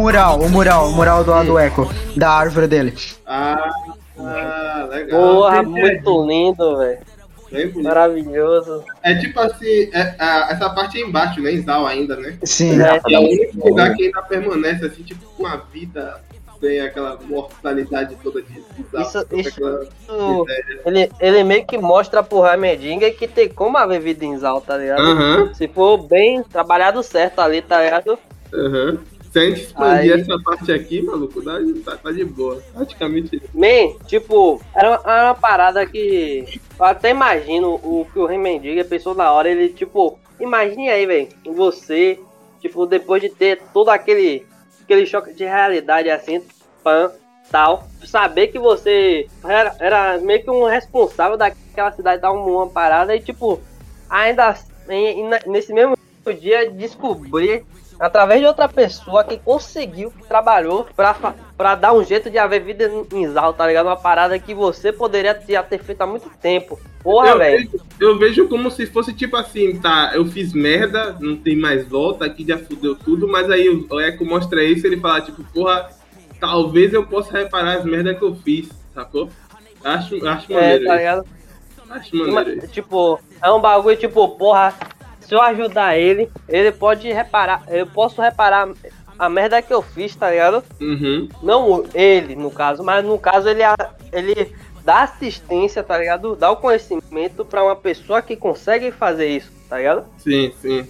[0.02, 1.88] Mural, o mural, o mural do, do Echo,
[2.18, 2.94] da árvore dele.
[3.26, 3.69] Ah,
[4.19, 5.19] ah, legal.
[5.22, 6.99] Porra, muito lindo, velho.
[7.84, 8.84] Maravilhoso.
[9.03, 11.52] É tipo assim, é- a- essa parte é embaixo, né?
[11.53, 12.38] Em Zal ainda, né?
[12.44, 12.82] Sim.
[12.82, 16.19] É, é o único lugar que ainda permanece, assim, tipo, com a vida
[16.61, 19.02] sem aquela mortalidade toda de Zal.
[19.02, 20.45] Isso- isso- aquela isso-
[20.86, 24.78] ele, ele meio que mostra pro Ramedinga que tem como haver vida em Zal, tá
[24.78, 25.02] ligado?
[25.02, 28.18] Aham, Se for bem trabalhado certo ali, tá ligado?
[28.53, 28.98] aham.
[29.32, 31.53] Se a gente expandir Aí- essa parte aqui, maluco, dá,
[31.86, 32.62] tá, tá de boa.
[32.74, 33.41] Praticamente.
[33.53, 36.60] Man, tipo, era uma, era uma parada que.
[36.78, 39.49] Eu até imagino o que o Remendiga pensou na hora.
[39.49, 41.30] Ele, tipo, imagine aí, velho.
[41.45, 42.20] Você,
[42.60, 44.45] tipo, depois de ter todo aquele,
[44.84, 46.44] aquele choque de realidade assim,
[46.84, 47.10] pan,
[47.49, 47.88] tal.
[48.03, 53.22] Saber que você era, era meio que um responsável daquela cidade, dar uma, parada e,
[53.22, 53.62] tipo,
[54.10, 54.58] ainda
[54.90, 55.95] em- nesse mesmo
[56.40, 57.64] dia descobrir
[58.02, 61.14] através de outra pessoa que conseguiu, que trabalhou pra,
[61.57, 63.86] pra dar um jeito de haver vida em Zal, tá ligado?
[63.86, 66.80] Uma parada que você poderia ter, ter feito há muito tempo.
[67.03, 67.69] Porra, eu, velho.
[67.72, 71.88] vejo, eu vejo como se fosse tipo assim, tá, eu fiz merda, não tem mais
[71.88, 75.22] volta, aqui já fudeu tudo, mas aí o o Echo mostra isso e ele fala,
[75.22, 75.90] tipo, porra,
[76.40, 79.30] talvez eu possa reparar as merdas que eu fiz, sacou?
[79.84, 80.98] Acho, acho É, maneiro tá isso.
[80.98, 81.26] ligado?
[81.90, 82.68] Acho maneiro.
[82.68, 84.73] Tipo, é um bagulho tipo, porra,
[85.32, 88.68] se eu ajudar ele, ele pode reparar, eu posso reparar
[89.18, 90.62] a merda que eu fiz, tá ligado?
[90.82, 91.30] Uhum.
[91.41, 93.62] Não ele, no caso, mas no caso ele,
[94.12, 94.53] ele
[94.84, 96.36] dá assistência, tá ligado?
[96.36, 100.03] Dá o conhecimento pra uma pessoa que consegue fazer isso, tá ligado?
[100.18, 100.86] Sim, sim.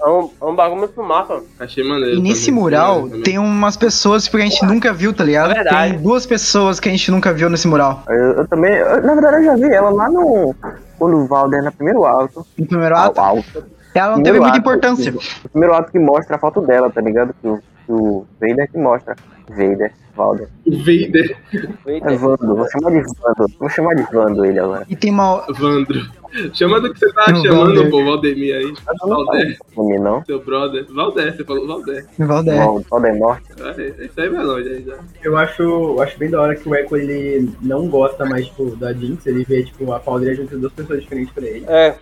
[0.00, 1.42] É um, é um bagulho muito massa.
[1.58, 2.16] Achei maneiro.
[2.16, 5.50] E nesse mural tem umas pessoas que a gente nunca viu, tá ligado?
[5.50, 5.92] É verdade.
[5.94, 8.02] Tem duas pessoas que a gente nunca viu nesse mural.
[8.08, 10.54] Eu, eu também, eu- na verdade, eu já vi ela lá no.
[10.98, 12.46] Quando o Valder no primeiro alto.
[12.58, 13.64] No primeiro Ao ato, alto.
[13.94, 15.14] ela não Primeiro teve muita importância.
[15.44, 17.34] O primeiro ato que mostra a foto dela, tá ligado?
[17.40, 19.16] Que o, que o Vader que mostra.
[19.50, 20.48] Vader, Valder.
[20.66, 21.36] Vader,
[21.86, 23.52] É Vando, vou chamar de Vando.
[23.58, 24.86] Vou chamar de Vando ele agora.
[24.88, 25.44] E tem uma.
[25.52, 26.18] Vandro.
[26.52, 27.90] Chama do que você tá Não, chamando, Valder.
[27.90, 28.74] pô, Valdemir aí.
[29.00, 30.22] Valder, Nome não.
[30.26, 30.84] seu brother.
[30.92, 32.04] Valder, você falou Valder.
[32.18, 32.54] Valder.
[32.56, 33.44] Val- Valder Morte.
[33.78, 34.98] É, isso aí vai longe aí já.
[35.24, 38.76] Eu acho, eu acho bem da hora que o Echo ele não gosta mais tipo,
[38.76, 41.64] da Jinx, ele vê tipo, a Paudria junto de duas pessoas diferentes pra ele.
[41.66, 41.94] É,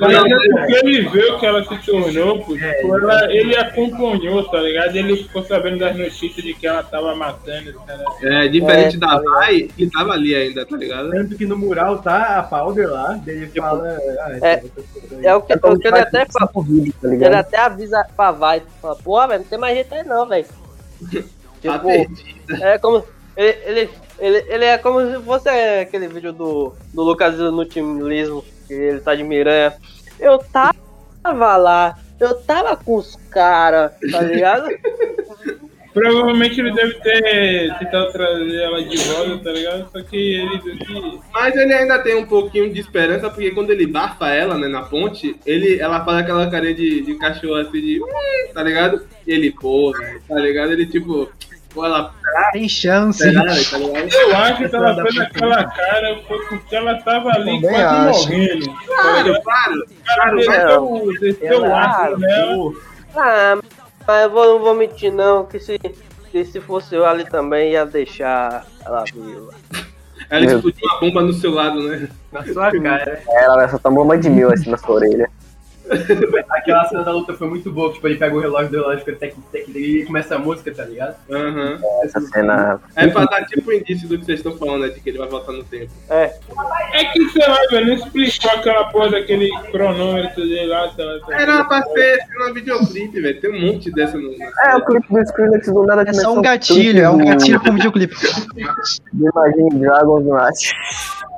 [0.00, 4.60] Mas é porque ele viu que ela se tornou, pô, tipo, ela, ele acompanhou, tá
[4.62, 4.96] ligado?
[4.96, 8.26] Ele ficou sabendo das notícias de que ela tava matando, tá ligado?
[8.26, 9.18] É, diferente É, da tá.
[9.20, 11.10] Vai, ele tava ali ainda, tá ligado?
[11.10, 13.98] Tanto que no mural tá a Powder lá, daí ele fala.
[14.20, 15.26] Ah, É, pessoa aí.
[15.26, 16.52] é o que, o que ele até tá fala.
[16.52, 20.26] tá Ele até avisa pra vai, fala, pô, velho, não tem mais jeito aí não,
[20.26, 20.46] velho.
[21.62, 21.90] Tá tipo,
[22.62, 23.04] é como.
[23.36, 28.42] Ele, ele, ele, ele é como se fosse aquele vídeo do, do Lucas no timismo,
[28.66, 29.74] que ele tá de miranha.
[30.18, 34.68] Eu tava lá, eu tava com os caras, tá ligado?
[35.92, 39.90] Provavelmente ele deve ter tentado trazer ela de volta, tá ligado?
[39.90, 41.20] Só que ele.
[41.32, 44.82] Mas ele ainda tem um pouquinho de esperança, porque quando ele bafa ela, né, na
[44.82, 48.00] ponte, ele, ela faz aquela carinha de, de cachorro assim, de...
[48.54, 49.04] Tá ligado?
[49.26, 49.92] E ele, pô,
[50.28, 50.72] tá ligado?
[50.72, 51.28] Ele, tipo...
[51.74, 52.12] Pô, ela...
[52.52, 53.18] Tem chance.
[53.18, 53.82] Tá ligado?
[54.12, 58.28] Eu acho que ela fez aquela cara foi porque ela tava ali quase acho.
[58.28, 58.76] morrendo.
[58.86, 59.86] Claro, claro.
[59.90, 62.72] O cara desceu, desceu o aço nela.
[63.16, 63.58] Ah,
[64.10, 67.72] mas eu vou, não vou mentir não, que se, que se fosse eu ali também
[67.72, 69.54] ia deixar ela viva.
[70.28, 72.08] Ela explodiu uma bomba no seu lado, né?
[72.32, 73.22] Na sua cara.
[73.28, 75.30] Ela só tomou uma de mil assim na sua orelha.
[76.50, 79.12] Aquela cena da luta foi muito boa, tipo, ele pega o relógio do relógio que
[79.12, 81.16] tec, tec, e começa a música, tá ligado?
[81.30, 81.78] Aham.
[82.02, 82.80] Essa cena.
[82.96, 84.88] É pra dar tipo um indício do que vocês estão falando, né?
[84.88, 85.90] De que ele vai voltar no tempo.
[86.08, 86.34] É,
[86.92, 90.88] É que, sei lá, velho, não explicou aquela porra daquele cronômetro dele lá.
[90.88, 93.40] Tá, tá, Era pra ser uma videoclipe, velho.
[93.40, 94.32] Tem um monte dessa no.
[94.64, 97.72] É, o clipe do Skrillex do nada É só um gatilho, é um gatilho pro
[97.72, 98.14] videoclipe.
[99.12, 100.72] Do Imagine Dragons Night.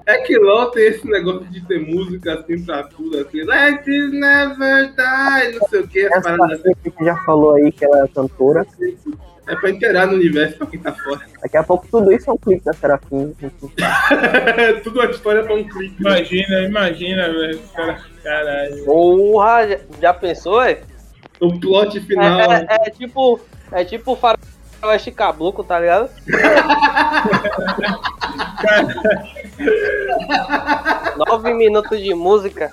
[0.07, 3.43] É que LOL tem esse negócio de ter música assim pra tudo, assim.
[3.45, 6.39] Let it never die, não sei o que, as Essa assim.
[6.39, 8.67] parceira que já falou aí que ela é cantora.
[9.49, 11.21] É pra inteirar no universo pra quem tá fora.
[11.43, 13.35] Daqui a pouco tudo isso é um clipe da Serafim.
[14.85, 15.97] tudo uma história pra um clipe.
[16.01, 17.59] Imagina, imagina, velho.
[17.75, 18.85] Cara, caralho.
[18.85, 20.81] Porra, já, já pensou, é?
[21.41, 22.53] O plot É, final.
[22.53, 23.41] é- é tipo.
[23.73, 26.09] É tipo o faroeste caboclo, tá ligado?
[31.17, 32.73] Nove minutos de música.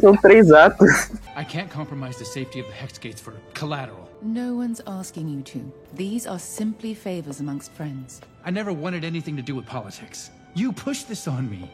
[0.00, 1.10] São três atos.
[1.36, 4.08] I can't compromise the safety of the Hex Gates for collateral.
[4.22, 5.60] No one's asking you to.
[5.94, 8.20] These are simply favors amongst friends.
[8.44, 10.30] I never wanted anything to do with politics.
[10.54, 11.70] You pushed this on me.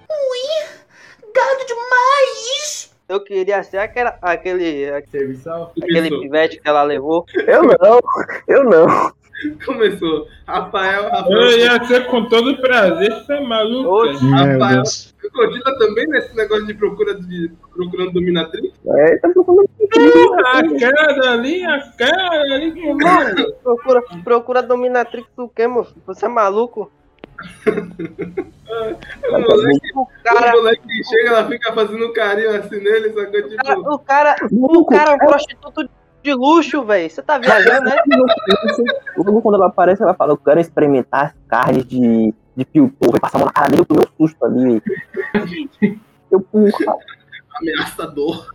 [1.34, 2.90] Gado demais!
[3.08, 5.02] Eu queria ser aquela, aquele.
[5.10, 5.72] Serviçal?
[5.80, 7.24] Aquele pivete que ela levou.
[7.46, 8.00] Eu não,
[8.46, 9.12] eu não.
[9.64, 10.26] Começou.
[10.46, 11.40] Rafael, Rafael.
[11.40, 14.18] Eu ia ser com todo prazer, você é maluco?
[14.30, 14.52] cara?
[14.52, 14.82] Rafael.
[15.32, 18.72] Continua também nesse negócio de procura de procurando dominatrix?
[18.86, 19.68] É, tá procurando.
[20.46, 23.52] A cara ali, a cara ali, que mano.
[23.62, 25.94] Procura, procura dominatrix do quê, moço?
[26.06, 26.90] Você é maluco?
[28.68, 30.52] O moleque, O cara.
[30.54, 33.42] o moleque chega, ela fica fazendo carinho assim nele, sacou?
[33.42, 35.90] Tipo, O cara, o cara é um prostituto de
[36.32, 37.08] luxo, velho.
[37.08, 37.96] Você tá viajando, né?
[39.42, 43.12] Quando ela aparece, ela fala: Eu quero experimentar as carnes de, de Piltover.
[43.12, 44.82] Vai passar a mão na cara dele, eu tomei um susto ali.
[46.30, 46.70] Eu, porra.
[47.58, 48.48] ameaçador.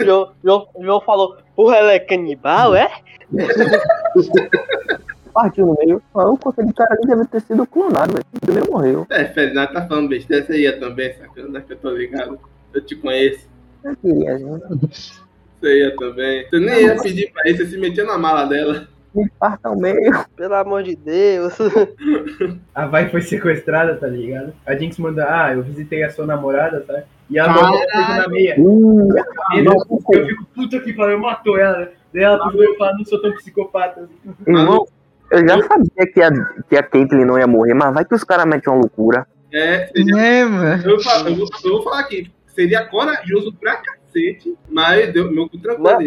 [0.00, 2.90] João, João, João falou, porra, ela é canibal, é?
[5.32, 6.02] Partiu no meio.
[6.12, 8.24] Maluco, aquele cara ali deve ter sido clonado, velho.
[8.34, 9.06] O primeiro morreu.
[9.10, 12.38] É, Ferdinand tá falando besteira, você ia também, sacana, que eu tô ligado.
[12.74, 13.48] Eu te conheço.
[13.84, 15.22] Eu queria, gente.
[15.60, 16.46] Você ia também.
[16.48, 18.88] Você nem ia pedir pra isso, você se metia na mala dela.
[19.14, 19.96] Me parta ao meio.
[20.36, 21.54] Pelo amor de Deus.
[22.74, 24.52] A Vai foi sequestrada, tá ligado?
[24.64, 27.02] A Jinx manda, ah, eu visitei a sua namorada, tá?
[27.28, 27.60] E Caralho.
[27.62, 28.56] mandou coisa na meia.
[28.58, 29.74] Não,
[30.12, 31.78] eu fico puta que pariu, matou ela.
[31.80, 31.88] né?
[32.14, 34.00] Daí ela pegou e falou, não sou tão psicopata.
[34.02, 34.34] assim.
[34.46, 34.86] Irmão,
[35.30, 36.30] eu já sabia que a,
[36.68, 39.26] que a Caitlyn não ia morrer, mas vai que os caras metem uma loucura.
[39.52, 40.82] É, seria, É, mano.
[40.88, 43.76] eu, falo- eu vou, eu vou falar aqui, seria corajoso pra
[44.10, 45.98] cacete, mas deu meu cu tranquilo.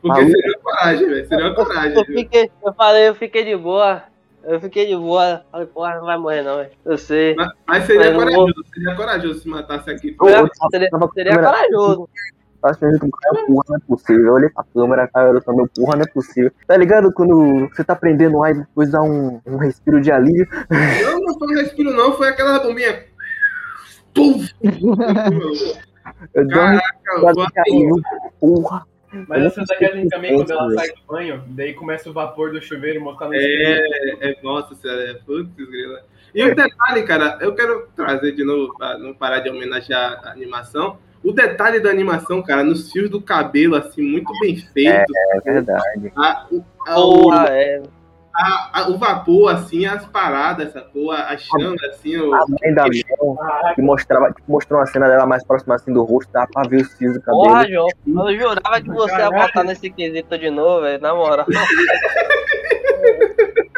[0.00, 0.30] Porque Maluco.
[0.30, 1.28] seria coragem, velho.
[1.28, 1.96] Seria uma coragem.
[1.96, 2.16] Eu viu?
[2.16, 4.02] fiquei, eu falei, eu fiquei de boa.
[4.44, 5.42] Eu fiquei de boa.
[5.50, 6.70] Falei, porra, não vai morrer não, velho.
[6.84, 7.34] Eu sei.
[7.34, 10.16] Mas, mas seria Mas eu corajoso, seria corajoso se matasse aqui.
[10.20, 12.08] Eu- Seria, eu seria, corajoso.
[12.62, 14.26] Eu achando que cara, porra, não é possível.
[14.26, 16.52] Eu olhei pra câmera, cara, eu falei, porra, não é possível.
[16.66, 17.12] Tá ligado?
[17.12, 20.46] Quando você tá prendendo ar e depois dá um, um respiro de alívio.
[21.02, 23.04] Não, não foi um respiro, não, foi aquela bombinha.
[26.34, 28.02] Eu dou Caraca, foi de alívio.
[28.40, 28.86] Porra.
[29.26, 32.52] Mas Eu essa da se também, quando ela sai do banho, daí começa o vapor
[32.52, 33.82] do chuveiro mostrando no espelho.
[34.20, 36.02] É, é, nossa senhora, é putz, grila.
[36.34, 40.30] E o detalhe, cara, eu quero trazer de novo, pra não parar de homenagear a
[40.32, 40.98] animação.
[41.24, 45.12] O detalhe da animação, cara, nos fios do cabelo, assim, muito bem feito.
[45.16, 46.12] É verdade.
[46.14, 47.82] A- o- a- o- Porra, é.
[48.34, 51.10] A- a- o vapor, assim, as paradas, sacou?
[51.10, 53.36] A, a chama, assim, o, A mãe da Mel,
[53.74, 56.82] que mostrava, que mostrou uma cena dela mais próxima assim do rosto, dá pra ver
[56.82, 57.44] os fios do cabelo.
[57.44, 57.88] Porra, João.
[58.30, 61.00] Eu jurava que você ia botar nesse quesito de novo, velho.
[61.02, 61.46] Na moral.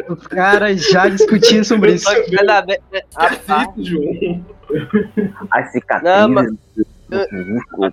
[0.09, 2.09] Os caras já discutindo sobre isso.
[2.09, 2.79] Ainda bem-
[3.15, 3.65] Ah, tá.
[3.67, 4.45] Cacito, João.
[5.51, 6.19] As cicatrizes.
[6.19, 6.87] Não, mas- músculo.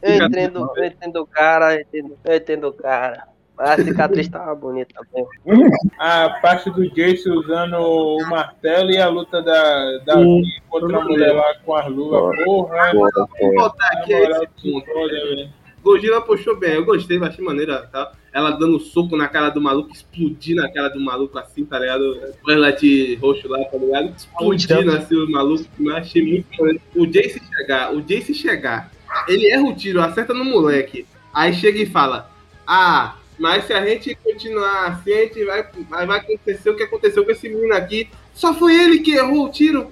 [0.04, 3.24] Eu entendo, eu entendo o cara, eu entendo, eu entendo o cara.
[3.58, 5.00] A cicatriz tava bonita
[5.46, 5.72] mesmo.
[6.00, 10.16] A parte do Jace usando o martelo e a luta da, da.
[10.16, 12.44] Vi contra a mulher lá com as luvas.
[12.44, 13.54] Porra, Porra, Vamos porra.
[13.56, 15.58] voltar aqui a esse ponto.
[15.84, 18.12] Gojira puxou bem, eu gostei, achei maneira, tá?
[18.34, 22.20] Ela dando soco na cara do maluco, explodindo na cara do maluco assim, tá ligado?
[22.44, 24.14] O relate roxo lá, tá ligado?
[24.16, 26.82] Explodindo assim o maluco, eu achei muito maneiro.
[26.96, 28.92] O Jace chegar, o Jace chegar,
[29.30, 32.30] ele erra o tiro, acerta no moleque, aí chega e fala,
[32.68, 35.66] ah, mas se a gente continuar assim, a gente vai,
[36.06, 38.10] vai, acontecer o que aconteceu com esse menino aqui.
[38.34, 39.92] Só foi ele que errou o tiro.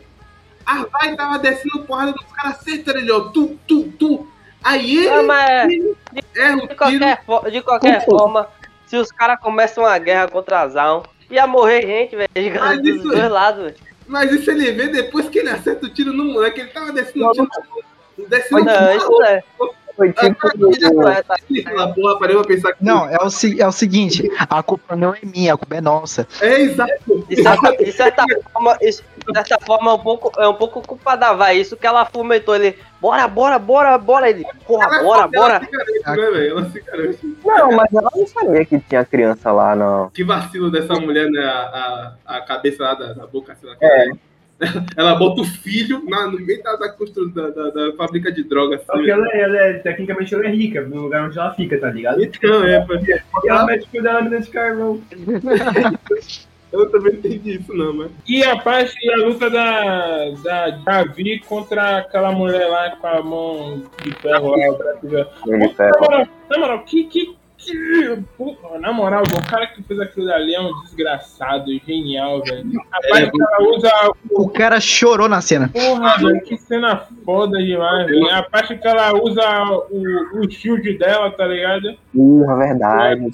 [0.65, 4.27] A vai tava descendo porrada dos caras certo, ele, ó, tu, tu, tu.
[4.63, 5.71] Aí ele Ah, mas
[6.35, 6.75] erra o de tiro.
[6.75, 8.47] qualquer, fo- de qualquer forma,
[8.87, 12.95] se os caras começam uma guerra contra a Zaun, ia morrer gente, velho, Mas dos
[12.95, 13.75] isso- dois lados, velho.
[14.07, 17.27] Mas isso ele vê depois que ele acerta o tiro no moleque, ele tava descendo
[17.27, 17.47] o tiro.
[18.27, 19.43] Descendo Não, isso é.
[19.95, 20.47] Foi tipo.
[21.77, 22.83] a porra, parei pra pensar que.
[22.83, 25.81] Não, é o, se- é o seguinte, a culpa não é minha, a culpa é
[25.81, 26.27] nossa.
[26.41, 27.25] É exato.
[27.29, 30.81] De certa, de certa forma, isso, de certa forma é um pouco, é um pouco
[30.81, 31.57] culpa da Vai.
[31.57, 32.77] Isso que ela fomentou ele.
[32.99, 34.29] Bora, bora, bora, bora.
[34.29, 35.55] Ele, porra, bora, bora.
[35.55, 36.49] Ela se garante, né, velho?
[36.51, 37.37] Ela se garante.
[37.45, 40.09] Não, mas ela não sabia que tinha criança lá, não.
[40.09, 41.43] Que vacilo dessa mulher, né?
[41.43, 43.75] A, a, a cabeça lá da, da boca, sei lá.
[43.81, 44.09] É.
[44.95, 48.81] Ela bota o filho na- no meio da, da, da, da- da fábrica de drogas.
[48.85, 51.89] Só que ela, ela é, tecnicamente, ela é rica, no lugar onde ela fica, tá
[51.91, 52.23] ligado?
[52.23, 52.93] Então, é, pô.
[52.95, 55.01] E ela mete o dela de carvão.
[56.71, 58.11] Eu também não entendi isso, não, mas.
[58.27, 63.21] E a parte e a luta da, da Davi contra aquela mulher lá com a
[63.21, 64.77] mão de ferro lá.
[65.73, 66.27] ferro.
[66.49, 67.33] na moral, que, que,
[67.65, 72.65] que- porra, na moral, o cara que fez aquilo ali é um desgraçado, genial, velho.
[72.91, 73.91] A parte que ela usa.
[74.31, 75.69] O cara chorou na cena.
[75.69, 78.29] Porra, velho, que cena foda demais, velho.
[78.29, 79.41] A parte que ela usa
[79.89, 81.95] o, o shield dela, tá ligado?
[82.13, 83.31] Porra, verdade.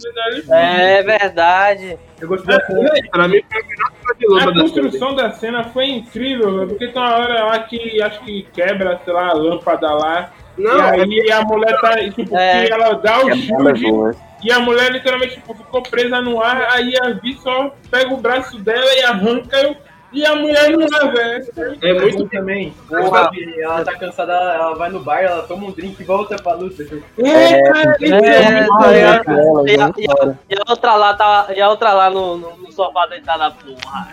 [0.49, 1.97] É verdade.
[2.19, 2.89] Eu gostei da cena.
[3.11, 7.15] Pra mim, foi a melhor A construção da cena foi incrível, velho, porque tem uma
[7.17, 10.31] hora lá que acho que quebra, sei lá, a lâmpada lá.
[10.57, 12.65] Não, e aí a mulher tá, tipo, É.
[12.65, 14.15] que ela dá o É shield boa.
[14.43, 18.17] e a mulher literalmente tipo, ficou presa no ar, aí a Vi só pega o
[18.17, 19.75] braço dela e arranca
[20.11, 21.77] e a mulher não é, velho.
[21.81, 22.73] É muito também.
[22.87, 23.29] Porra.
[23.59, 26.83] Ela tá cansada, ela, vai no bar, ela toma um drink e volta pra luta.
[27.19, 29.33] É, cara, É, é tá?
[29.65, 33.05] E a, e e outra lá tá, e a outra lá no, no, no sofá
[33.07, 34.07] deitada, porra.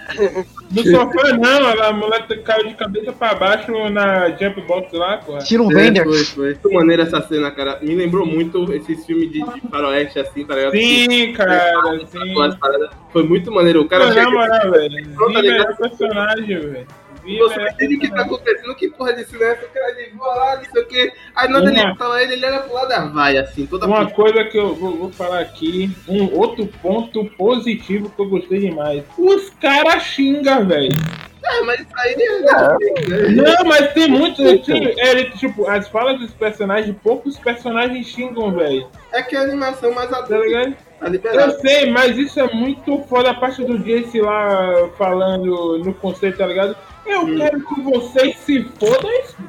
[0.70, 5.38] No sofá não, a mulher caiu de cabeça pra baixo na jump box lá, porra.
[5.40, 6.04] Tira um É, Bender.
[6.04, 6.44] foi, foi.
[6.48, 7.78] Muito maneira essa cena, cara.
[7.80, 10.72] Me lembrou muito esses filmes de, de faroeste, assim, tá ligado?
[10.72, 12.18] Sim, cara, sim.
[13.10, 13.80] Foi muito maneiro.
[13.82, 15.08] O cara Pô, chega na moral, velho.
[15.14, 15.87] Pronto, tá ligado?
[15.88, 16.86] Personagem, velho.
[17.36, 20.56] Você entende o que tá acontecendo, que porra de silêncio, o cara de boa lá,
[20.56, 21.12] não sei o quê.
[21.34, 24.44] Aí nada ele fala ele, ele olha pro lado da vai, assim, toda Uma coisa
[24.44, 29.04] que eu vou, vou falar aqui, um outro ponto positivo que eu gostei demais.
[29.18, 30.88] Os caras xingam, velho.
[31.44, 33.28] É, mas isso aí é.
[33.30, 34.42] Não, mas tem muito.
[34.64, 38.86] Tem, é, tipo, as falas dos personagens, poucos personagens xingam, velho.
[39.12, 40.76] É que a animação mais Tá adulta ligado?
[40.98, 45.94] Tá Eu sei, mas isso é muito foda a parte do Jace lá falando no
[45.94, 46.76] conceito, tá ligado?
[47.06, 49.10] Eu quero que vocês se fodam.
[49.10, 49.36] Isso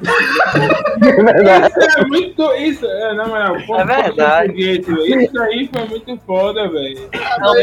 [1.68, 2.52] isso é muito.
[2.54, 4.80] Isso, é, na moral, É verdade.
[4.80, 6.94] Isso aí foi muito foda, velho.
[6.94, 7.08] Isso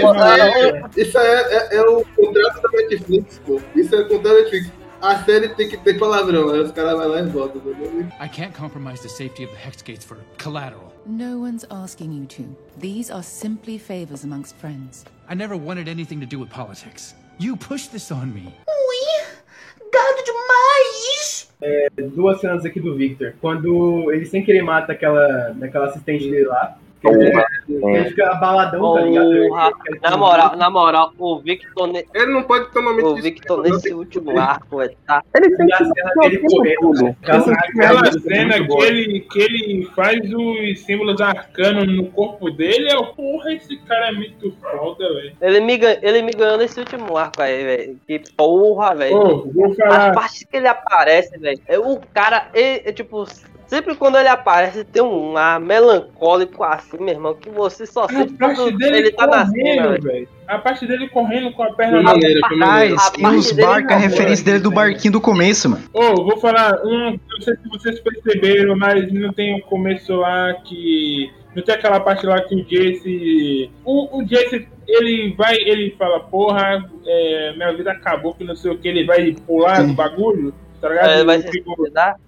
[0.01, 3.59] pô, é, isso é, é- é o contrato da Netflix, pô.
[3.76, 4.72] Isso é o contrato da Netflix.
[5.01, 7.61] A série tem que ter palavrão, aí os caras vão lá e botam.
[7.64, 8.07] entendeu?
[8.19, 10.86] I can't compromise the safety of the Hex Gates for collateral.
[11.08, 12.44] No one's asking you to.
[12.80, 15.06] These are simply favors amongst friends.
[15.30, 17.16] I never wanted anything to do with politics.
[17.40, 18.54] You pushed this on me.
[18.68, 21.48] Wegado demais.
[22.14, 23.36] Duas cenas aqui do Victor.
[23.40, 26.78] Quando ele sem querer mata aquela, aquela assistente dele lá.
[27.02, 27.32] Que ele,
[27.69, 29.48] ele fica abaladão, tá ligado?
[29.48, 29.72] Porra,
[30.02, 33.94] na moral, na moral, o Victor, ne- Ele não pode tomar muito o Victor nesse
[33.94, 35.24] último arco, é, tá?
[35.36, 37.15] Ele tem a que cena dele correndo.
[37.22, 42.49] Aquela cena Aquela muito cena que ele, que ele faz os símbolos arcanos no corpo
[42.49, 45.34] dele, eu, porra, esse cara é muito foda, velho.
[45.41, 47.99] Ele me, ele me ganhou nesse último arco aí, velho.
[48.07, 49.49] Que porra, velho.
[49.53, 51.60] Vou As partes que ele aparece, velho.
[51.68, 53.26] é O cara, ele, é tipo,
[53.68, 58.07] sempre quando ele aparece, tem um ar melancólico assim, meu irmão, que você só A
[58.07, 60.30] sente parte quando dele ele tá na cena, correndo, velho.
[60.48, 62.95] A parte dele correndo com a perna na maneiro, foi maneiro.
[62.95, 65.84] Atrás, A tem parte os barcos, a referência dele do barquinho do começo, mano.
[65.94, 70.53] Ô, vou falar, um, não sei se vocês perceberam, mas não tem o começo lá
[70.64, 71.31] que.
[71.53, 73.72] Não tem aquela parte lá que o Jace.
[73.84, 78.72] O, o Jace, ele vai, ele fala, porra, é, minha vida acabou, que não sei
[78.72, 81.10] o que, ele vai pular do bagulho, tá ligado?
[81.10, 81.58] É, vai O-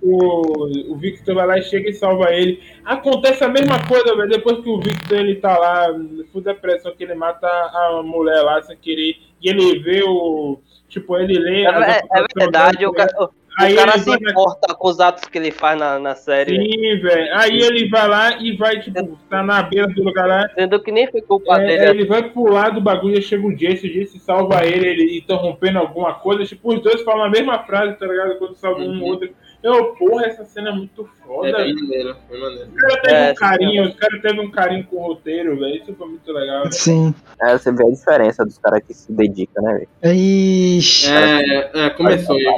[0.02, 2.62] o, o Victor vai lá e chega e salva ele.
[2.86, 4.30] Acontece a mesma coisa, velho.
[4.30, 5.88] Depois que o Victor ele tá lá,
[6.32, 9.16] full depressão, que ele mata a mulher lá sem querer.
[9.42, 10.60] E ele vê o.
[10.88, 11.64] Tipo, ele lê.
[11.64, 14.88] É, é- verdade, da o, ca- o- Aí o cara ele se vai importa com
[14.88, 16.56] os atos que ele faz na, na série.
[16.56, 17.36] Sim, velho.
[17.38, 20.50] Aí ele vai lá e vai, tipo, tá na beira do lugar lá.
[20.56, 21.86] Sendo que nem foi culpa É, dele.
[22.02, 25.80] ele vai pular do bagulho e chega o Jace, o Jace salva ele, ele interrompendo
[25.80, 26.46] alguma coisa.
[26.46, 28.38] Tipo, os dois falam a mesma frase, tá ligado?
[28.38, 29.30] Quando salva um ou outro.
[29.62, 32.70] Eu, porra, essa cena é muito foda, É, foi maneiro, foi maneiro.
[32.70, 35.76] Os caras teve É, um carinho, os caras teve um carinho com o roteiro, velho.
[35.76, 36.60] Isso foi muito legal.
[36.62, 36.72] velho.
[36.74, 37.14] Sim.
[37.42, 40.16] É, você vê a diferença dos caras que se dedicam, né, velho?
[40.16, 41.12] Ixi.
[41.12, 42.40] É, é, começou.
[42.40, 42.56] Eu,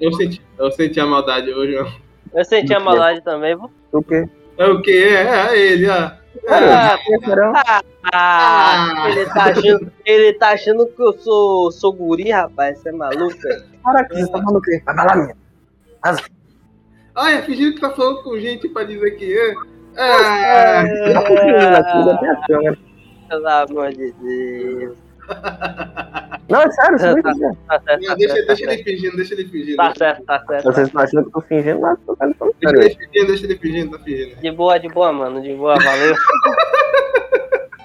[0.00, 1.86] eu senti, eu senti a maldade hoje, ó.
[2.36, 3.70] Eu senti a maldade também, vou.
[3.92, 4.28] O quê?
[4.58, 4.90] É o que?
[4.90, 6.10] É, é ele, ó.
[6.48, 7.52] Ah, Será?
[7.66, 7.82] ah,
[8.12, 9.08] Ah.
[9.10, 12.78] ele, tá achando, ele tá achando que eu sou, sou guri, rapaz.
[12.78, 13.36] Você é maluco?
[13.38, 13.64] velho?
[13.84, 14.82] Caraca, você tá falando o quê?
[14.84, 15.36] Vai lá, minha.
[16.02, 16.16] Ah,
[17.16, 19.54] é fingindo que tá falando com gente pra dizer que é.
[19.98, 20.84] Ah.
[23.28, 24.96] Pelo amor de Deus.
[26.48, 27.34] Não, é sério, você Tá, tá
[27.84, 29.76] certo, não, tá deixa, certo, deixa tá ele fingindo, deixa ele fingindo.
[29.76, 30.64] Tá certo, tá certo.
[30.64, 32.80] Vocês estão achando que eu tô fingindo, mas tô falando Deixa sério.
[32.80, 34.36] ele fingindo, deixa ele fingindo, tá fingindo.
[34.40, 35.40] De boa, de boa, mano.
[35.40, 36.14] De boa, valeu.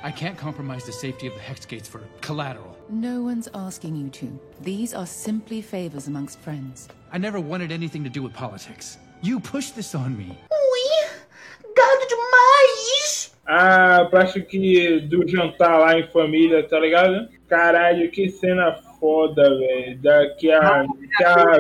[0.04, 2.76] I can't compromise the safety of the Hex Gates for collateral.
[2.90, 4.28] No one's asking you to.
[4.64, 6.88] These are simply favors amongst friends.
[7.12, 8.98] I never wanted anything to do with politics.
[9.26, 10.38] You pushed this on me.
[11.76, 13.36] Gado demais!
[13.48, 17.28] Ah, acho que do jantar lá em família, tá ligado?
[17.50, 19.98] Caralho, que cena foda, velho.
[20.00, 20.86] Da- Que a,
[21.18, 21.58] que, a,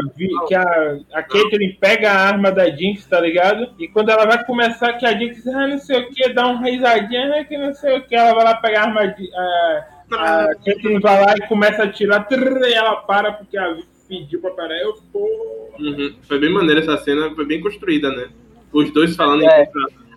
[0.47, 3.73] que a, a Caitlyn pega a arma da Jinx, tá ligado?
[3.79, 6.61] E quando ela vai começar, que a Jinx, ah, não sei o que, dá uma
[6.65, 9.29] risadinha, ah, que não sei o que, ela vai lá pegar a arma de.
[9.35, 13.75] A, a Caitlyn vai lá e começa a atirar, trrr, e ela para porque a
[14.07, 14.77] pediu pra parar.
[14.81, 15.19] Eu, pô.
[15.79, 16.15] Uhum.
[16.27, 18.27] Foi bem maneira essa cena, foi bem construída, né?
[18.71, 19.63] Os dois falando É.
[19.63, 19.67] em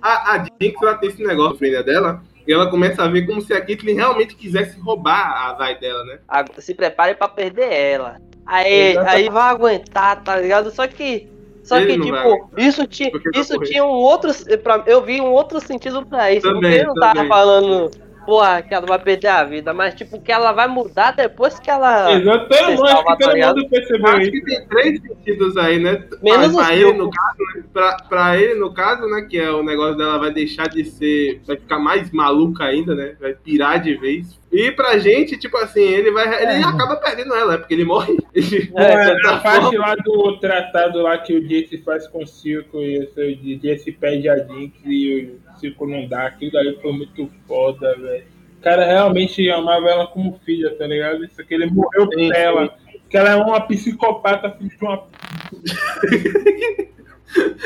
[0.00, 3.26] a, a Jinx, ela tem esse negócio na frente dela, e ela começa a ver
[3.26, 6.18] como se a Caitlyn realmente quisesse roubar a vai dela, né?
[6.58, 8.16] Se prepare pra perder ela.
[8.46, 9.16] Aí, Exatamente.
[9.16, 10.70] aí vai aguentar, tá ligado?
[10.70, 11.28] Só que.
[11.62, 14.30] Só Ele que, tipo, isso, tinha, isso tinha um outro.
[14.62, 16.46] pra- Eu vi um outro sentido pra isso.
[16.46, 17.28] Também, porque ele não tava também.
[17.28, 17.90] falando,
[18.28, 21.70] porra, que ela vai perder a vida, mas tipo, que ela vai mudar depois que
[21.70, 22.12] ela.
[22.12, 24.30] Exato, acho salvar, que todo tá mundo percebeu Acho isso.
[24.32, 26.04] que tem três sentidos aí, né?
[26.22, 27.64] Menos pra, pra ele, no caso, né?
[27.72, 29.22] Pra, pra ele, no caso, né?
[29.22, 31.40] Que é o negócio dela vai deixar de ser.
[31.46, 33.16] Vai ficar mais maluca ainda, né?
[33.18, 34.38] Vai pirar de vez.
[34.52, 36.26] E pra gente, tipo assim, ele vai.
[36.42, 37.58] Ele acaba perdendo ela, né?
[37.58, 38.18] Porque ele morre.
[38.76, 42.98] É, a parte lá do tratado lá que o Jace faz com o Circo e
[42.98, 47.94] o Jace pede a Jinx e o Circo não dá, aquilo daí foi muito foda,
[47.96, 48.24] velho.
[48.58, 51.24] O cara realmente amava ela como filha, tá ligado?
[51.24, 52.74] Isso que ele morreu por ela.
[53.08, 55.04] Que ela é uma psicopata, filha de uma.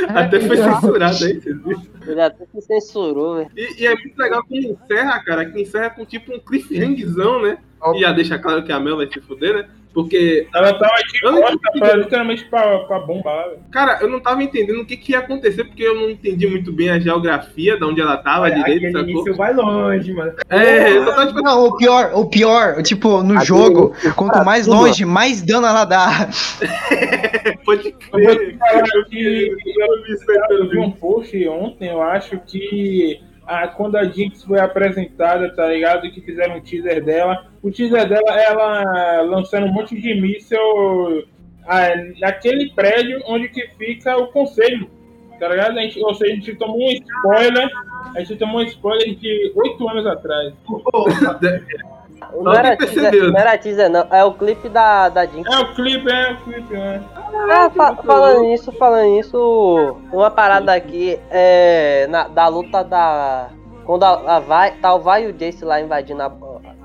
[0.08, 1.82] Até foi censurado aí, vocês viram?
[2.06, 3.50] Ele até se censurou, velho.
[3.56, 7.58] E, e é muito legal que encerra, cara, que encerra com tipo um cliffhangerzão, né?
[7.94, 9.68] E já deixa claro que a Mel vai se fuder, né?
[9.92, 10.46] Porque.
[10.54, 13.60] Ela tava de costa pra, literalmente pra, pra bomba lá, velho.
[13.70, 16.72] Cara, eu não tava entendendo o que, que ia acontecer, porque eu não entendi muito
[16.72, 19.10] bem a geografia de onde ela tava direito, Aquele sacou?
[19.10, 20.32] início vai longe, mano.
[20.48, 24.66] É, eu só tava tipo Não, o pior, o pior, tipo, no jogo, quanto mais
[24.66, 26.28] longe, mais dano ela dá.
[27.64, 34.04] Pode Eu que eu, eu vi um post ontem, eu acho que a, quando a
[34.04, 36.10] Jinx foi apresentada, tá ligado?
[36.10, 37.46] Que fizeram um teaser dela.
[37.62, 40.58] O teaser dela, ela lançando um monte de míssil
[41.66, 41.88] ah,
[42.20, 44.88] naquele prédio onde que fica o conselho.
[45.38, 45.78] Tá ligado?
[45.78, 47.68] A gente, ou seja, a gente tomou um spoiler.
[48.14, 50.54] A gente tomou um spoiler de oito anos atrás.
[52.40, 54.06] Não era, Alguém teaser, percebeu, não era teaser, não.
[54.10, 55.50] É o clipe da, da Jinx.
[55.50, 57.02] É o clipe, é o clipe, né?
[57.50, 63.48] Ah, fa- falando nisso, falando nisso, uma parada aqui é na, da luta da.
[63.84, 66.32] Quando a, a vai, tá o Vai o Jace lá invadindo a,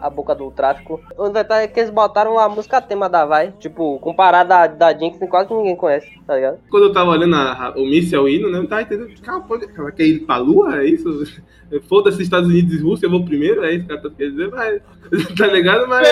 [0.02, 1.02] a boca do tráfico.
[1.18, 4.98] O detalhe é que eles botaram a música tema da Vai, tipo, comparada da, da
[4.98, 6.60] Jinx, quase ninguém conhece, tá ligado?
[6.69, 8.60] Quando eu tava olhando a- a- o míssel indo, né?
[8.60, 9.19] Eu tava entendendo.
[9.22, 10.82] Cara, pode, ela quer ir pra lua?
[10.82, 11.07] É isso?
[11.90, 14.52] Foda-se Estados Unidos e Rússia, eu vou primeiro, é isso que ela tá querendo dizer,
[14.52, 14.82] mas.
[15.38, 15.88] Tá ligado?
[15.88, 16.07] Mas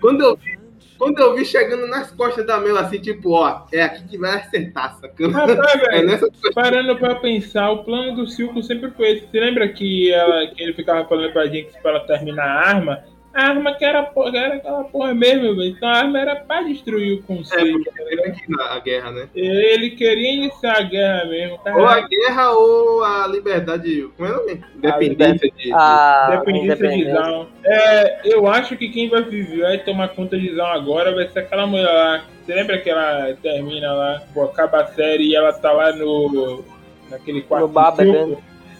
[0.00, 0.56] quando eu vi.
[0.98, 4.36] Quando eu vi chegando nas costas da Mel, assim, tipo, ó, é aqui que vai
[4.36, 5.40] acertar, sacana?
[5.40, 9.26] Rapaz, É velho, nessa parando pra pensar, o plano do Silco sempre foi esse.
[9.30, 13.04] Você lembra que, ela, que ele ficava falando pra gente pra ela terminar a arma?
[13.36, 15.68] A arma que era, porra, era aquela porra mesmo, velho.
[15.68, 17.82] Então a arma era pra destruir o É, conceito.
[17.84, 19.28] porque ele iniciar a guerra, né?
[19.34, 21.58] Ele queria iniciar a guerra mesmo.
[21.66, 24.08] Ou a guerra ou a liberdade.
[24.16, 24.64] Como é o nome?
[24.76, 25.72] Independência de.
[25.74, 27.10] A Dependência de.
[27.12, 27.46] Zaun.
[27.64, 31.40] É, eu acho que quem vai viver vai tomar conta de Zaun agora vai ser
[31.40, 32.24] aquela mulher lá.
[32.44, 36.64] Você lembra que ela termina lá, pô, acaba a série e ela tá lá no.
[37.10, 37.94] naquele quarto No bar.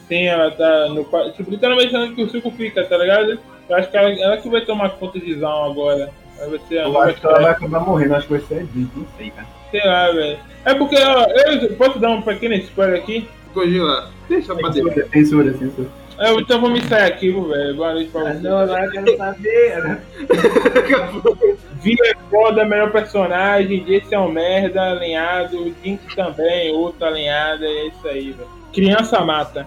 [0.08, 1.32] Sim, ela tá no quarto.
[1.32, 3.38] Tipo, literalmente onde que o Silco fica, tá ligado?
[3.68, 6.10] Eu acho que ela, ela que vai tomar conta de Zaun agora.
[6.38, 8.54] Ela Vai ser a Eu acho que ela vai acabar morrendo, acho que vai ser
[8.54, 9.46] a Jinx, não sei, cara.
[9.70, 10.38] Sei lá, velho.
[10.64, 13.28] É porque, ó, eu posso dar um pequeno spoiler aqui?
[13.54, 14.10] Cogila.
[14.28, 15.08] Deixa pra dentro.
[15.10, 15.88] Censura, censura.
[16.18, 17.74] Eu, então vou me sair aqui, velho.
[17.74, 18.40] Boa noite pra Ah, você.
[18.48, 19.98] não, não, eu quero saber.
[21.82, 27.86] Vi é foda, melhor personagem, Jace é um merda, alinhado, Jinx também, outro alinhado, é
[27.88, 28.48] isso aí, velho.
[28.72, 29.66] Criança mata.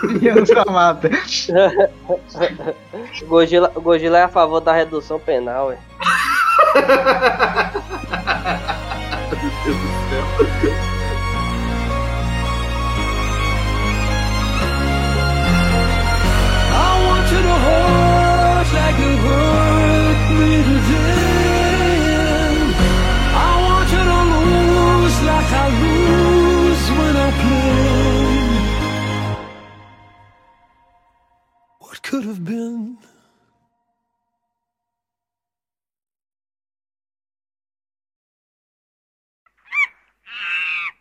[0.00, 1.08] Criança mata.
[3.26, 5.80] Gojila, Gojila é a favor da redução penal, velho.
[9.32, 10.26] Meu Deus do céu.
[16.72, 22.56] I want you to hold like you hurt me today.
[23.34, 27.65] I want you to lose like I lose when I play.
[32.02, 32.98] Could have been